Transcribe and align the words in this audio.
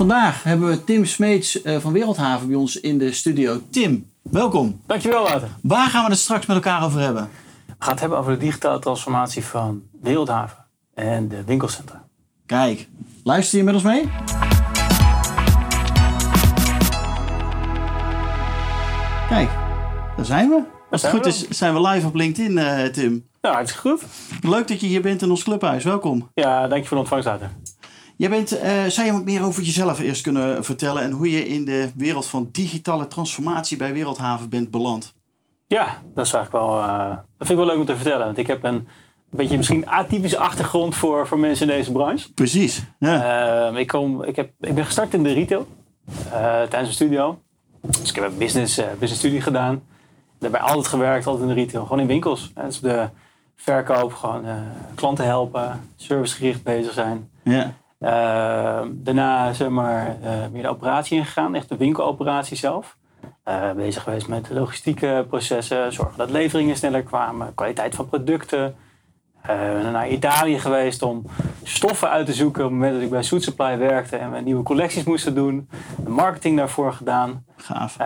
Vandaag 0.00 0.42
hebben 0.42 0.68
we 0.68 0.84
Tim 0.84 1.04
Smeets 1.04 1.62
eh, 1.62 1.78
van 1.78 1.92
Wereldhaven 1.92 2.48
bij 2.48 2.56
ons 2.56 2.80
in 2.80 2.98
de 2.98 3.12
studio. 3.12 3.60
Tim, 3.70 4.10
welkom. 4.22 4.80
Dankjewel, 4.86 5.22
Wouter. 5.22 5.48
Waar 5.62 5.88
gaan 5.88 6.04
we 6.04 6.10
het 6.10 6.18
straks 6.18 6.46
met 6.46 6.56
elkaar 6.56 6.84
over 6.84 7.00
hebben? 7.00 7.30
We 7.66 7.74
gaan 7.78 7.90
het 7.90 8.00
hebben 8.00 8.18
over 8.18 8.32
de 8.32 8.38
digitale 8.38 8.78
transformatie 8.78 9.44
van 9.44 9.82
Wereldhaven 10.02 10.56
en 10.94 11.28
de 11.28 11.44
winkelcentra. 11.44 12.04
Kijk, 12.46 12.88
luister 13.24 13.58
je 13.58 13.64
met 13.64 13.74
ons 13.74 13.82
mee? 13.82 14.00
Kijk, 19.28 19.50
daar 20.16 20.26
zijn 20.26 20.48
we. 20.48 20.62
Als 20.90 21.02
het 21.02 21.10
goed 21.10 21.26
is, 21.26 21.48
zijn 21.48 21.74
we 21.74 21.80
live 21.80 22.06
op 22.06 22.14
LinkedIn, 22.14 22.58
eh, 22.58 22.84
Tim. 22.84 23.28
Nou, 23.40 23.54
hartstikke 23.54 23.88
goed. 23.88 24.02
Leuk 24.40 24.68
dat 24.68 24.80
je 24.80 24.86
hier 24.86 25.02
bent 25.02 25.22
in 25.22 25.30
ons 25.30 25.42
clubhuis. 25.42 25.84
Welkom. 25.84 26.30
Ja, 26.34 26.68
dank 26.68 26.82
je 26.82 26.88
voor 26.88 26.96
de 26.96 27.02
ontvangst, 27.02 27.28
Wouter. 27.28 27.50
Jij 28.20 28.30
bent, 28.30 28.58
eh, 28.58 28.84
zou 28.84 29.06
je 29.06 29.12
wat 29.12 29.24
meer 29.24 29.44
over 29.44 29.62
jezelf 29.62 30.00
eerst 30.00 30.22
kunnen 30.22 30.64
vertellen 30.64 31.02
en 31.02 31.10
hoe 31.10 31.30
je 31.30 31.48
in 31.48 31.64
de 31.64 31.90
wereld 31.96 32.26
van 32.26 32.48
digitale 32.52 33.06
transformatie 33.06 33.76
bij 33.76 33.92
Wereldhaven 33.92 34.48
bent 34.48 34.70
beland? 34.70 35.14
Ja, 35.66 36.02
dat 36.14 36.26
is 36.26 36.32
eigenlijk 36.32 36.64
wel, 36.64 36.82
eh, 36.82 37.08
dat 37.08 37.46
vind 37.46 37.50
ik 37.50 37.56
wel 37.56 37.66
leuk 37.66 37.78
om 37.78 37.84
te 37.84 37.96
vertellen. 37.96 38.26
Want 38.26 38.38
ik 38.38 38.46
heb 38.46 38.64
een 38.64 38.88
beetje 39.30 39.56
misschien 39.56 39.88
atypische 39.88 40.38
achtergrond 40.38 40.94
voor, 40.94 41.26
voor 41.26 41.38
mensen 41.38 41.68
in 41.68 41.76
deze 41.76 41.92
branche. 41.92 42.32
Precies. 42.32 42.82
Ja. 42.98 43.68
Eh, 43.70 43.78
ik, 43.78 43.86
kom, 43.86 44.22
ik, 44.22 44.36
heb, 44.36 44.50
ik 44.60 44.74
ben 44.74 44.84
gestart 44.84 45.14
in 45.14 45.22
de 45.22 45.32
retail 45.32 45.66
eh, 46.06 46.40
tijdens 46.40 46.70
mijn 46.70 46.92
studio. 46.92 47.38
Dus 47.80 48.08
ik 48.10 48.14
heb 48.14 48.24
een 48.24 48.38
business, 48.38 48.76
business 48.76 49.18
studie 49.18 49.40
gedaan. 49.40 49.82
Daarbij 50.38 50.60
altijd 50.60 50.86
gewerkt, 50.86 51.26
altijd 51.26 51.48
in 51.48 51.54
de 51.54 51.60
retail. 51.60 51.82
Gewoon 51.82 52.00
in 52.00 52.06
winkels. 52.06 52.50
Hè. 52.54 52.64
Dus 52.64 52.80
de 52.80 53.08
verkoop, 53.56 54.12
gewoon 54.12 54.44
klanten 54.94 55.24
helpen, 55.24 55.80
servicegericht 55.96 56.62
bezig 56.62 56.92
zijn. 56.92 57.30
ja. 57.42 57.74
Uh, 58.00 58.80
daarna 58.92 59.52
zeg 59.52 59.68
maar, 59.68 60.16
uh, 60.22 60.46
meer 60.52 60.62
de 60.62 60.68
operatie 60.68 61.18
ingegaan, 61.18 61.54
echt 61.54 61.68
de 61.68 61.76
winkeloperatie 61.76 62.56
zelf. 62.56 62.96
Uh, 63.48 63.72
bezig 63.72 64.02
geweest 64.02 64.28
met 64.28 64.50
logistieke 64.50 65.26
processen, 65.28 65.92
zorgen 65.92 66.18
dat 66.18 66.30
leveringen 66.30 66.76
sneller 66.76 67.02
kwamen, 67.02 67.54
kwaliteit 67.54 67.94
van 67.94 68.08
producten. 68.08 68.74
naar 69.92 70.08
Italië 70.08 70.58
geweest 70.58 71.02
om 71.02 71.24
stoffen 71.62 72.10
uit 72.10 72.26
te 72.26 72.32
zoeken 72.32 72.64
op 72.64 72.70
het 72.70 72.78
moment 72.78 72.94
dat 72.94 73.04
ik 73.04 73.10
bij 73.10 73.22
Soet 73.22 73.42
Supply 73.42 73.78
werkte 73.78 74.16
en 74.16 74.32
we 74.32 74.40
nieuwe 74.40 74.62
collecties 74.62 75.04
moesten 75.04 75.34
doen. 75.34 75.68
Marketing 76.06 76.56
daarvoor 76.56 76.92
gedaan. 76.92 77.44
Gaaf. 77.56 77.96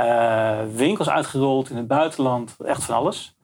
winkels 0.75 1.09
uitgerold 1.09 1.71
in 1.71 1.77
het 1.77 1.87
buitenland, 1.87 2.57
echt 2.65 2.85
van 2.85 2.95
alles. 2.95 3.37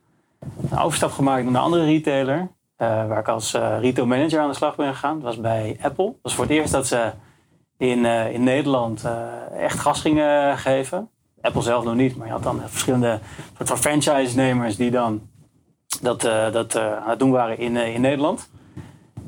Een 0.71 0.79
overstap 0.79 1.11
gemaakt 1.11 1.43
naar 1.43 1.55
een 1.55 1.61
andere 1.61 1.85
retailer. 1.85 2.51
Uh, 2.83 3.07
waar 3.07 3.19
ik 3.19 3.29
als 3.29 3.55
uh, 3.55 3.81
retail 3.81 4.07
manager 4.07 4.41
aan 4.41 4.49
de 4.49 4.55
slag 4.55 4.77
ben 4.77 4.93
gegaan. 4.93 5.15
Dat 5.15 5.23
was 5.23 5.41
bij 5.41 5.79
Apple. 5.83 6.05
Dat 6.05 6.17
was 6.23 6.35
voor 6.35 6.45
het 6.45 6.53
eerst 6.53 6.73
dat 6.73 6.87
ze 6.87 7.11
in, 7.77 7.99
uh, 7.99 8.33
in 8.33 8.45
Nederland 8.45 9.05
echt 9.57 9.79
gas 9.79 10.01
gingen 10.01 10.59
geven. 10.59 11.09
Apple 11.41 11.63
zelf 11.63 11.85
nog 11.85 11.95
niet, 11.95 12.17
maar 12.17 12.27
je 12.27 12.33
had 12.33 12.43
dan 12.43 12.61
verschillende 12.67 13.19
soort 13.57 13.69
van 13.69 13.79
franchise-nemers 13.79 14.77
die 14.77 14.91
dan 14.91 15.21
dat, 16.03 16.21
dat 16.53 16.77
aan 16.77 17.11
het 17.11 17.19
doen 17.19 17.31
waren 17.31 17.59
in, 17.59 17.77
in 17.77 18.01
Nederland. 18.01 18.51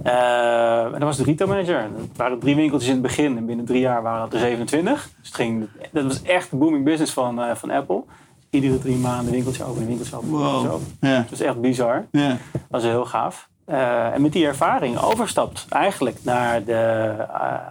en 0.03 0.91
dat 0.93 1.03
was 1.03 1.16
de 1.16 1.25
retail 1.25 1.50
manager. 1.50 1.81
Het 1.81 2.16
waren 2.16 2.38
drie 2.38 2.55
winkeltjes 2.55 2.88
in 2.88 2.97
het 2.97 3.06
begin 3.06 3.37
en 3.37 3.47
binnen 3.47 3.65
drie 3.65 3.81
jaar 3.81 4.03
waren 4.03 4.21
dat 4.21 4.32
er 4.32 4.38
27. 4.38 5.10
Dus 5.19 5.26
het 5.26 5.34
ging, 5.37 5.69
dat 5.93 6.05
was 6.05 6.22
echt 6.22 6.50
de 6.50 6.56
booming 6.56 6.84
business 6.84 7.12
van, 7.12 7.56
van 7.56 7.71
Apple 7.71 8.05
iedere 8.53 8.78
drie 8.78 8.97
maanden 8.97 9.32
winkeltje 9.32 9.65
open, 9.65 9.87
winkeltje 9.87 10.16
open. 10.16 10.28
Wow. 10.28 10.65
Zo. 10.65 10.81
Ja. 11.00 11.21
Dat 11.21 11.32
is 11.32 11.41
echt 11.41 11.60
bizar. 11.60 12.06
Dat 12.10 12.38
was 12.69 12.82
heel 12.82 13.05
gaaf. 13.05 13.49
Uh, 13.72 14.15
en 14.15 14.22
met 14.22 14.33
die 14.33 14.47
ervaring 14.47 14.99
overstapt 14.99 15.66
eigenlijk 15.69 16.19
naar 16.22 16.65
de 16.65 17.15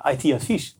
uh, 0.06 0.13
IT-advies. 0.13 0.78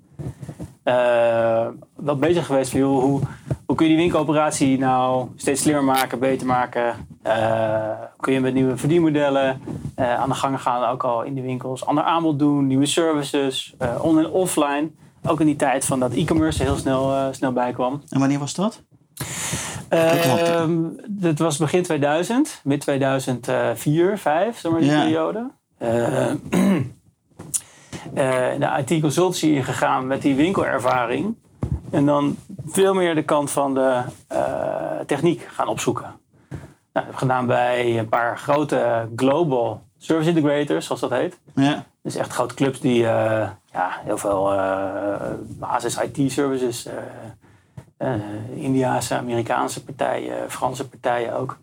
Uh, 0.84 1.68
wel 1.96 2.16
bezig 2.16 2.46
geweest 2.46 2.72
van 2.72 2.80
joh, 2.80 3.02
hoe, 3.02 3.20
hoe 3.66 3.76
kun 3.76 3.86
je 3.86 3.92
die 3.92 4.02
winkeloperatie 4.02 4.78
nou 4.78 5.28
steeds 5.36 5.62
slimmer 5.62 5.84
maken, 5.84 6.20
beter 6.20 6.48
maken? 6.48 6.96
kun 8.20 8.34
je 8.34 8.40
met 8.40 8.54
nieuwe 8.54 8.78
verdienmodellen 8.78 9.62
aan 9.96 10.30
de 10.30 10.36
gang 10.36 10.62
gaan, 10.62 10.90
ook 10.90 11.04
al 11.04 11.24
in 11.24 11.36
de 11.36 11.42
winkels, 11.42 11.86
ander 11.86 12.04
aanbod 12.04 12.40
doen, 12.40 12.68
nieuwe 12.68 12.86
services, 12.86 13.76
on- 14.00 14.20
en 14.20 14.30
offline. 14.30 14.90
Ook 15.28 15.40
in 15.40 15.46
die 15.46 15.56
tijd 15.56 15.86
van 15.86 16.00
dat 16.00 16.14
e-commerce 16.14 16.64
heel 16.64 16.76
snel, 16.76 17.34
snel 17.34 17.54
bijkwam. 17.54 18.02
En 18.10 18.20
wanneer 18.20 18.40
was 18.40 18.54
dat? 18.54 18.84
Uh, 19.94 20.64
dat 21.08 21.40
was 21.40 21.58
begin 21.58 21.84
2000, 21.84 22.62
mid 22.64 22.82
2004, 22.82 24.18
5, 24.18 24.60
zeg 24.60 24.72
maar 24.72 24.82
die 24.82 24.90
Ja. 24.90 25.02
periode. 25.04 25.50
Uh, 25.82 26.32
uh, 26.32 26.36
de 28.60 28.84
IT-consultancy 28.86 29.46
ingegaan 29.48 30.08
met 30.08 30.22
die 30.22 30.36
winkelervaring. 30.36 31.36
En 31.92 32.06
dan 32.06 32.38
veel 32.68 32.94
meer 32.94 33.16
de 33.16 33.24
kant 33.24 33.52
van 33.52 33.74
de 33.74 34.02
uh, 34.32 35.00
techniek 35.06 35.48
gaan 35.52 35.68
opzoeken. 35.68 36.04
Nou, 36.04 36.62
dat 36.92 37.04
heb 37.04 37.12
ik 37.12 37.18
gedaan 37.18 37.46
bij 37.46 38.00
een 38.00 38.10
paar 38.10 38.38
grote 38.38 39.08
global 39.16 39.82
service 39.98 40.30
integrators, 40.30 40.86
zoals 40.86 41.02
dat 41.02 41.10
heet. 41.10 41.40
Ja. 41.56 41.84
Dus 42.04 42.16
echt 42.16 42.34
grote 42.34 42.54
clubs 42.56 42.80
die 42.80 43.02
uh, 43.02 43.08
ja, 43.72 43.90
heel 44.04 44.18
veel 44.18 44.54
uh, 44.54 45.16
basis 45.60 45.98
IT-services 45.98 46.88
uh, 46.88 46.94
Indiaanse, 48.54 49.16
Amerikaanse 49.16 49.84
partijen, 49.84 50.52
Franse 50.52 50.88
partijen 50.88 51.36
ook. 51.36 51.58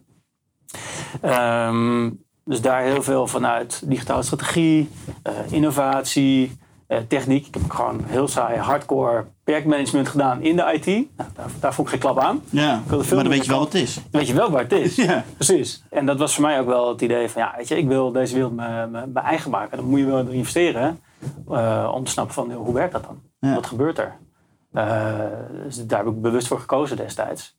Um, 1.24 2.26
dus 2.44 2.60
daar 2.60 2.82
heel 2.82 3.02
veel 3.02 3.26
vanuit 3.26 3.82
digitale 3.84 4.22
strategie, 4.22 4.90
uh, 5.28 5.52
innovatie, 5.52 6.58
uh, 6.88 6.98
techniek. 7.08 7.46
Ik 7.46 7.54
heb 7.54 7.70
gewoon 7.70 8.00
heel 8.06 8.28
saai 8.28 8.58
hardcore 8.58 9.24
projectmanagement 9.44 10.08
gedaan 10.08 10.42
in 10.42 10.56
de 10.56 10.72
IT. 10.72 10.86
Nou, 10.86 11.30
daar, 11.34 11.46
daar 11.60 11.74
vond 11.74 11.88
ik 11.88 11.92
geen 11.92 12.02
klap 12.02 12.18
aan. 12.18 12.42
Ja, 12.50 12.82
maar 12.88 13.08
dan 13.08 13.28
weet 13.28 13.44
je 13.44 13.50
wel 13.50 13.58
wat 13.58 13.72
het 13.72 13.82
is. 13.82 13.94
Dan 13.94 14.04
weet 14.10 14.26
je 14.26 14.34
wel 14.34 14.50
waar 14.50 14.62
het 14.62 14.72
is. 14.72 14.96
Ja. 15.08 15.24
Precies. 15.34 15.82
En 15.90 16.06
dat 16.06 16.18
was 16.18 16.34
voor 16.34 16.44
mij 16.44 16.60
ook 16.60 16.66
wel 16.66 16.88
het 16.88 17.00
idee 17.00 17.28
van, 17.28 17.42
ja, 17.42 17.54
weet 17.56 17.68
je, 17.68 17.76
ik 17.76 17.86
wil 17.86 18.12
deze 18.12 18.34
wereld 18.34 18.54
mijn 18.54 19.14
eigen 19.14 19.50
maken. 19.50 19.76
Dan 19.76 19.86
moet 19.86 19.98
je 19.98 20.06
wel 20.06 20.26
investeren 20.26 21.00
uh, 21.50 21.92
om 21.94 22.04
te 22.04 22.10
snappen 22.10 22.34
van, 22.34 22.52
hoe 22.52 22.74
werkt 22.74 22.92
dat 22.92 23.02
dan? 23.02 23.20
Ja. 23.38 23.54
Wat 23.54 23.66
gebeurt 23.66 23.98
er? 23.98 24.16
Dus 25.64 25.86
daar 25.86 26.04
heb 26.04 26.14
ik 26.14 26.20
bewust 26.20 26.46
voor 26.46 26.60
gekozen 26.60 26.96
destijds. 26.96 27.56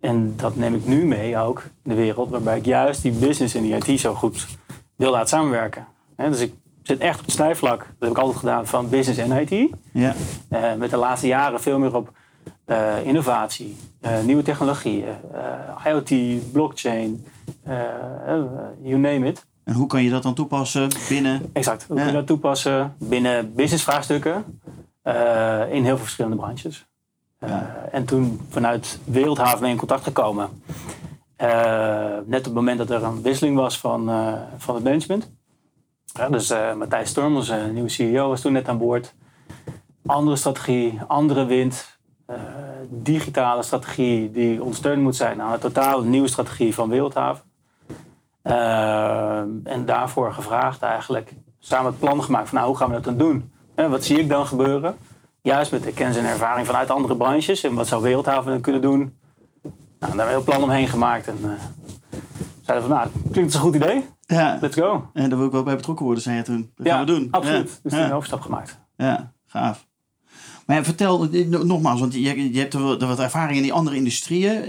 En 0.00 0.36
dat 0.36 0.56
neem 0.56 0.74
ik 0.74 0.86
nu 0.86 1.06
mee 1.06 1.38
ook 1.38 1.62
in 1.82 1.90
de 1.90 1.94
wereld, 1.94 2.30
waarbij 2.30 2.58
ik 2.58 2.64
juist 2.64 3.02
die 3.02 3.12
business 3.12 3.54
en 3.54 3.62
die 3.62 3.76
IT 3.76 4.00
zo 4.00 4.14
goed 4.14 4.46
wil 4.96 5.10
laten 5.10 5.28
samenwerken. 5.28 5.86
He, 6.16 6.28
dus 6.28 6.40
ik 6.40 6.54
zit 6.82 6.98
echt 6.98 7.18
op 7.18 7.24
het 7.24 7.34
snijvlak, 7.34 7.78
dat 7.78 7.88
heb 7.98 8.10
ik 8.10 8.18
altijd 8.18 8.38
gedaan, 8.38 8.66
van 8.66 8.88
business 8.88 9.20
en 9.20 9.48
IT. 9.48 9.70
Ja. 9.92 10.14
Uh, 10.50 10.74
met 10.74 10.90
de 10.90 10.96
laatste 10.96 11.26
jaren 11.26 11.60
veel 11.60 11.78
meer 11.78 11.96
op 11.96 12.12
uh, 12.66 13.06
innovatie, 13.06 13.76
nieuwe 14.24 14.42
technologieën, 14.42 15.14
IoT, 15.86 16.12
blockchain, 16.52 17.26
you 18.82 18.98
name 18.98 19.26
it. 19.26 19.46
En 19.64 19.74
hoe 19.74 19.86
kan 19.86 20.02
je 20.02 20.10
dat 20.10 20.22
dan 20.22 20.34
toepassen 20.34 20.88
binnen? 21.08 21.50
Exact, 21.52 21.84
hoe 21.88 21.96
ja. 21.96 22.02
kun 22.02 22.12
je 22.12 22.18
dat 22.18 22.26
toepassen 22.26 22.94
binnen 22.98 23.54
businessvraagstukken? 23.54 24.60
Uh, 25.10 25.72
in 25.72 25.84
heel 25.84 25.94
veel 25.94 26.04
verschillende 26.04 26.36
branches. 26.36 26.86
Uh, 27.40 27.50
ja. 27.50 27.88
En 27.90 28.04
toen 28.04 28.40
vanuit 28.48 28.98
Wereldhaven 29.04 29.60
mee 29.62 29.70
in 29.70 29.76
contact 29.76 30.02
gekomen. 30.02 30.62
Uh, 31.42 31.48
net 32.24 32.38
op 32.38 32.44
het 32.44 32.54
moment 32.54 32.78
dat 32.78 32.90
er 32.90 33.02
een 33.02 33.22
wisseling 33.22 33.56
was 33.56 33.78
van, 33.78 34.10
van 34.56 34.74
het 34.74 34.84
management. 34.84 35.30
Ja, 36.04 36.28
dus 36.28 36.52
Matthijs 36.76 37.10
Storm, 37.10 37.36
onze 37.36 37.70
nieuwe 37.72 37.88
CEO, 37.88 38.28
was 38.28 38.40
toen 38.40 38.52
net 38.52 38.68
aan 38.68 38.78
boord. 38.78 39.14
Andere 40.06 40.36
strategie, 40.36 41.00
andere 41.06 41.44
wind. 41.44 41.98
digitale 42.88 43.62
strategie 43.62 44.30
die 44.30 44.60
ondersteund 44.62 45.02
moet 45.02 45.16
zijn 45.16 45.42
aan 45.42 45.52
een 45.52 45.58
totaal 45.58 46.02
nieuwe 46.02 46.28
strategie 46.28 46.74
van 46.74 46.88
Wereldhaven. 46.88 47.44
en 49.64 49.84
daarvoor 49.84 50.32
gevraagd 50.32 50.82
eigenlijk, 50.82 51.32
samen 51.58 51.90
het 51.90 52.00
plan 52.00 52.22
gemaakt 52.22 52.48
van 52.48 52.58
nou, 52.58 52.68
hoe 52.68 52.76
gaan 52.76 52.88
we 52.88 52.94
dat 52.94 53.04
dan 53.04 53.16
doen? 53.16 53.52
Wat 53.88 54.04
zie 54.04 54.18
ik 54.18 54.28
dan 54.28 54.46
gebeuren? 54.46 54.96
Juist 55.42 55.72
met 55.72 55.82
de 55.82 55.92
kennis 55.92 56.16
en 56.16 56.24
ervaring 56.24 56.66
vanuit 56.66 56.90
andere 56.90 57.16
branches. 57.16 57.64
En 57.64 57.74
wat 57.74 57.86
zou 57.86 58.02
Wereldhaven 58.02 58.50
dan 58.50 58.60
kunnen 58.60 58.82
doen? 58.82 59.18
Nou, 59.62 59.72
daar 59.98 60.10
hebben 60.10 60.26
we 60.26 60.34
een 60.34 60.44
plan 60.44 60.62
omheen 60.62 60.88
gemaakt. 60.88 61.28
En 61.28 61.38
uh, 61.42 61.50
zeiden 62.62 62.88
van, 62.88 62.96
nou, 62.96 63.08
klinkt 63.30 63.52
als 63.52 63.54
een 63.54 63.60
goed 63.60 63.74
idee. 63.74 64.04
Ja. 64.20 64.58
Let's 64.60 64.76
go. 64.76 65.10
En 65.12 65.28
daar 65.28 65.38
wil 65.38 65.46
ik 65.46 65.52
wel 65.52 65.62
bij 65.62 65.76
betrokken 65.76 66.04
worden, 66.04 66.22
zei 66.22 66.36
je 66.36 66.42
toen. 66.42 66.72
Dat 66.74 66.86
ja, 66.86 66.96
gaan 66.96 67.06
we 67.06 67.12
doen. 67.12 67.28
absoluut. 67.30 67.70
Ja. 67.70 67.78
Dus 67.82 67.92
ja. 67.92 68.04
een 68.04 68.12
overstap 68.12 68.40
gemaakt. 68.40 68.78
Ja, 68.96 69.32
gaaf. 69.46 69.88
Maar 70.66 70.84
vertel 70.84 71.28
eh, 71.30 71.46
nogmaals, 71.46 72.00
want 72.00 72.14
je, 72.14 72.52
je 72.52 72.58
hebt 72.58 72.74
er 72.74 73.06
wat 73.06 73.18
ervaring 73.18 73.56
in 73.56 73.62
die 73.62 73.72
andere 73.72 73.96
industrieën. 73.96 74.54
Uh, 74.54 74.68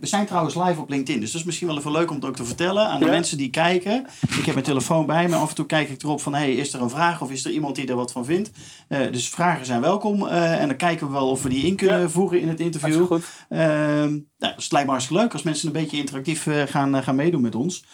we 0.00 0.06
zijn 0.06 0.26
trouwens 0.26 0.54
live 0.54 0.80
op 0.80 0.88
LinkedIn, 0.88 1.20
dus 1.20 1.30
dat 1.30 1.40
is 1.40 1.46
misschien 1.46 1.66
wel 1.66 1.78
even 1.78 1.92
leuk 1.92 2.10
om 2.10 2.16
het 2.16 2.24
ook 2.24 2.36
te 2.36 2.44
vertellen 2.44 2.88
aan 2.88 3.00
de 3.00 3.06
mensen 3.06 3.38
die 3.38 3.50
kijken. 3.50 4.06
Ik 4.20 4.44
heb 4.44 4.54
mijn 4.54 4.66
telefoon 4.66 5.06
bij 5.06 5.28
me, 5.28 5.36
af 5.36 5.48
en 5.48 5.54
toe 5.54 5.66
kijk 5.66 5.88
ik 5.88 6.02
erop 6.02 6.20
van, 6.20 6.34
hey, 6.34 6.52
is 6.52 6.72
er 6.72 6.82
een 6.82 6.90
vraag 6.90 7.22
of 7.22 7.30
is 7.30 7.44
er 7.44 7.50
iemand 7.50 7.76
die 7.76 7.86
er 7.86 7.96
wat 7.96 8.12
van 8.12 8.24
vindt? 8.24 8.50
Uh, 8.88 8.98
dus 9.12 9.28
vragen 9.28 9.66
zijn 9.66 9.80
welkom 9.80 10.26
en 10.26 10.68
dan 10.68 10.76
kijken 10.76 11.06
we 11.06 11.12
wel 11.12 11.30
of 11.30 11.42
we 11.42 11.48
die 11.48 11.66
in 11.66 11.76
kunnen 11.76 12.10
voeren 12.10 12.40
in 12.40 12.48
het 12.48 12.60
interview. 12.60 13.06
Goed. 13.06 13.24
Ehm, 13.48 14.18
nou, 14.38 14.54
dus 14.54 14.64
het 14.64 14.72
lijkt 14.72 14.86
me 14.86 14.92
hartstikke 14.92 15.22
leuk 15.22 15.32
als 15.32 15.42
mensen 15.42 15.66
een 15.66 15.72
beetje 15.72 15.96
interactief 15.96 16.46
gaan, 16.66 17.02
gaan 17.02 17.16
meedoen 17.16 17.40
met 17.40 17.54
ons. 17.54 17.84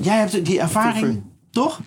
Jij 0.00 0.18
hebt 0.18 0.44
die 0.44 0.60
ervaring, 0.60 1.22
toch? 1.50 1.80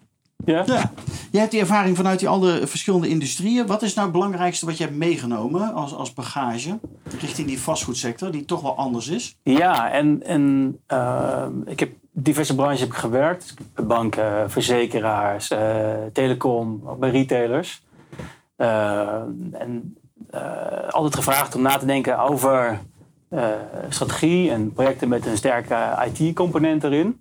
Ja. 0.46 0.64
ja. 0.66 0.92
Jij 1.32 1.40
hebt 1.40 1.52
die 1.52 1.62
ervaring 1.62 1.98
vanuit 1.98 2.20
die 2.20 2.28
andere 2.28 2.68
verschillende 2.68 3.08
industrieën. 3.08 3.68
Wat 3.68 3.82
is 3.82 3.94
nou 3.94 4.08
het 4.08 4.16
belangrijkste 4.16 4.66
wat 4.66 4.78
je 4.78 4.84
hebt 4.84 4.96
meegenomen 4.96 5.74
als, 5.74 5.96
als 5.96 6.14
bagage 6.14 6.80
richting 7.20 7.48
die 7.48 7.62
vastgoedsector, 7.62 8.32
die 8.32 8.46
toch 8.46 8.62
wel 8.62 8.76
anders 8.76 9.08
is? 9.08 9.38
Ja, 9.44 9.92
en, 9.92 10.24
en 10.24 10.78
uh, 10.94 11.46
ik 11.66 11.80
heb 11.80 11.92
diverse 12.12 12.56
branches 12.56 12.80
heb 12.80 12.90
ik 12.90 12.96
gewerkt. 12.96 13.54
Banken, 13.76 14.52
verzekeraars, 14.52 15.52
uh, 15.52 15.60
telecom, 16.14 16.84
bij 17.00 17.10
retailers. 17.10 17.84
Uh, 18.58 19.22
en 19.52 19.98
altijd 20.90 21.16
gevraagd 21.16 21.56
om 21.56 21.62
na 21.62 21.78
te 21.78 21.86
denken 21.86 22.20
over 22.20 22.80
strategie 23.90 24.52
en 24.52 24.74
projecten 24.74 25.08
met 25.08 25.26
een 25.26 25.38
sterke 25.38 25.76
IT-component 26.06 26.84
erin. 26.84 27.20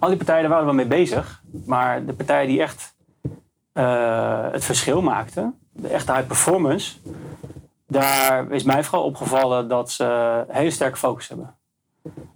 Al 0.00 0.08
die 0.08 0.16
partijen 0.16 0.42
daar 0.42 0.50
waren 0.50 0.66
we 0.66 0.72
mee 0.72 0.86
bezig. 0.86 1.42
Maar 1.66 2.04
de 2.04 2.12
partijen 2.12 2.48
die 2.48 2.60
echt 2.60 2.94
uh, 3.74 4.50
het 4.50 4.64
verschil 4.64 5.02
maakten, 5.02 5.58
de 5.72 5.88
echte 5.88 6.12
high 6.12 6.26
performance, 6.26 6.96
daar 7.86 8.50
is 8.50 8.62
mij 8.62 8.84
vooral 8.84 9.04
opgevallen 9.04 9.68
dat 9.68 9.90
ze 9.90 10.44
hele 10.48 10.70
sterke 10.70 10.96
focus 10.96 11.28
hebben. 11.28 11.54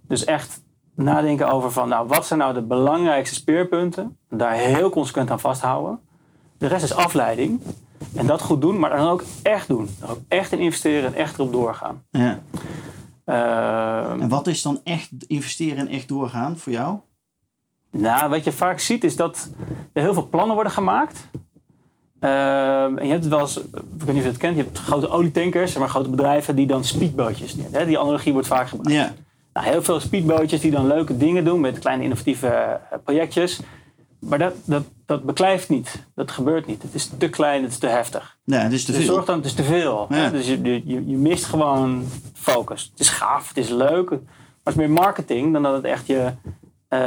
Dus 0.07 0.25
echt 0.25 0.63
nadenken 0.95 1.51
over 1.51 1.71
van, 1.71 1.89
nou, 1.89 2.07
wat 2.07 2.25
zijn 2.25 2.39
nou 2.39 2.53
de 2.53 2.61
belangrijkste 2.61 3.35
speerpunten? 3.35 4.17
Daar 4.29 4.53
heel 4.53 4.89
consequent 4.89 5.31
aan 5.31 5.39
vasthouden. 5.39 5.99
De 6.57 6.67
rest 6.67 6.83
is 6.83 6.93
afleiding. 6.93 7.61
En 8.15 8.27
dat 8.27 8.41
goed 8.41 8.61
doen, 8.61 8.79
maar 8.79 8.89
dan 8.89 9.07
ook 9.07 9.23
echt 9.43 9.67
doen. 9.67 9.89
Er 10.01 10.11
ook 10.11 10.19
echt 10.27 10.51
in 10.51 10.59
investeren 10.59 11.05
en 11.05 11.13
echt 11.13 11.33
erop 11.33 11.51
doorgaan. 11.51 12.03
Ja. 12.09 12.39
Uh, 13.25 14.21
en 14.21 14.29
wat 14.29 14.47
is 14.47 14.61
dan 14.61 14.81
echt 14.83 15.09
investeren 15.27 15.77
en 15.77 15.87
echt 15.87 16.07
doorgaan 16.07 16.57
voor 16.57 16.71
jou? 16.71 16.99
Nou, 17.97 18.29
wat 18.29 18.43
je 18.43 18.51
vaak 18.51 18.79
ziet 18.79 19.03
is 19.03 19.15
dat 19.15 19.49
er 19.93 20.01
heel 20.01 20.13
veel 20.13 20.27
plannen 20.27 20.53
worden 20.53 20.73
gemaakt. 20.73 21.27
Uh, 22.19 22.83
en 22.83 23.05
je 23.05 23.11
hebt 23.11 23.23
het 23.23 23.33
wel 23.33 23.39
eens, 23.39 23.57
ik 23.57 23.71
weet 23.73 24.07
niet 24.07 24.15
of 24.15 24.23
je 24.23 24.27
het 24.27 24.37
kent, 24.37 24.55
je 24.55 24.63
hebt 24.63 24.79
grote 24.79 25.09
olietankers, 25.09 25.77
maar 25.77 25.89
grote 25.89 26.09
bedrijven 26.09 26.55
die 26.55 26.67
dan 26.67 26.83
speedbootjes 26.83 27.55
nemen. 27.55 27.87
Die 27.87 27.99
analogie 27.99 28.33
wordt 28.33 28.47
vaak 28.47 28.67
gebruikt. 28.67 29.13
Nou, 29.53 29.67
heel 29.67 29.83
veel 29.83 29.99
speedbootjes 29.99 30.61
die 30.61 30.71
dan 30.71 30.87
leuke 30.87 31.17
dingen 31.17 31.45
doen 31.45 31.59
met 31.59 31.79
kleine 31.79 32.03
innovatieve 32.03 32.47
eh, 32.47 32.97
projectjes. 33.03 33.59
Maar 34.19 34.39
dat, 34.39 34.53
dat, 34.65 34.83
dat 35.05 35.23
beklijft 35.23 35.69
niet. 35.69 36.05
Dat 36.15 36.31
gebeurt 36.31 36.65
niet. 36.65 36.81
Het 36.81 36.93
is 36.93 37.11
te 37.17 37.29
klein, 37.29 37.63
het 37.63 37.71
is 37.71 37.77
te 37.77 37.87
heftig. 37.87 38.37
Ja, 38.43 38.59
het 38.59 38.71
is 38.71 38.85
te 38.85 38.91
dus 38.91 39.05
veel. 39.05 39.13
zorg 39.13 39.25
dan, 39.25 39.35
het 39.35 39.45
is 39.45 39.53
te 39.53 39.63
veel. 39.63 40.07
Ja. 40.09 40.29
Dus 40.29 40.47
je, 40.47 40.61
je, 40.63 40.81
je 40.85 41.17
mist 41.17 41.45
gewoon 41.45 42.05
focus. 42.33 42.89
Het 42.91 42.99
is 42.99 43.09
gaaf, 43.09 43.47
het 43.47 43.57
is 43.57 43.69
leuk. 43.69 44.09
Maar 44.09 44.19
het 44.73 44.83
is 44.83 44.87
meer 44.87 44.89
marketing 44.89 45.53
dan 45.53 45.63
dat 45.63 45.73
het 45.73 45.83
echt 45.83 46.07
je, 46.07 46.31
uh, 46.89 46.99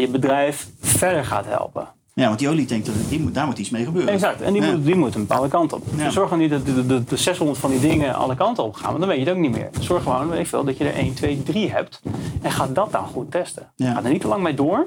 je 0.00 0.08
bedrijf 0.12 0.68
verder 0.80 1.24
gaat 1.24 1.44
helpen. 1.46 1.88
Ja, 2.14 2.26
want 2.26 2.38
die 2.38 2.48
olietank, 2.48 2.84
die 3.08 3.20
moet, 3.20 3.34
daar 3.34 3.46
moet 3.46 3.58
iets 3.58 3.70
mee 3.70 3.84
gebeuren. 3.84 4.12
Exact, 4.12 4.40
en 4.40 4.52
die, 4.52 4.62
Ja. 4.62 4.72
moet, 4.72 4.84
die 4.84 4.94
moet 4.94 5.14
een 5.14 5.26
bepaalde 5.26 5.48
kant 5.48 5.72
op. 5.72 5.82
Ja. 5.96 6.04
Dus 6.04 6.14
zorg 6.14 6.30
dan 6.30 6.38
niet 6.38 6.50
dat 6.50 6.66
de, 6.66 6.86
de, 6.86 7.04
de 7.04 7.16
600 7.16 7.58
van 7.58 7.70
die 7.70 7.80
dingen 7.80 8.14
alle 8.14 8.36
kanten 8.36 8.64
op 8.64 8.74
gaan, 8.74 8.86
want 8.86 8.98
dan 8.98 9.08
weet 9.08 9.18
je 9.18 9.24
het 9.24 9.34
ook 9.34 9.40
niet 9.40 9.50
meer. 9.50 9.68
Zorg 9.80 10.02
gewoon 10.02 10.28
weet 10.28 10.38
ik 10.40 10.46
veel, 10.46 10.64
dat 10.64 10.76
je 10.78 10.84
er 10.88 10.94
1, 10.94 11.14
2, 11.14 11.42
3 11.42 11.70
hebt 11.70 12.02
en 12.42 12.50
ga 12.50 12.66
dat 12.66 12.92
dan 12.92 13.04
goed 13.06 13.30
testen. 13.30 13.72
Ja. 13.74 13.92
Ga 13.92 14.04
er 14.04 14.10
niet 14.10 14.20
te 14.20 14.28
lang 14.28 14.42
mee 14.42 14.54
door. 14.54 14.86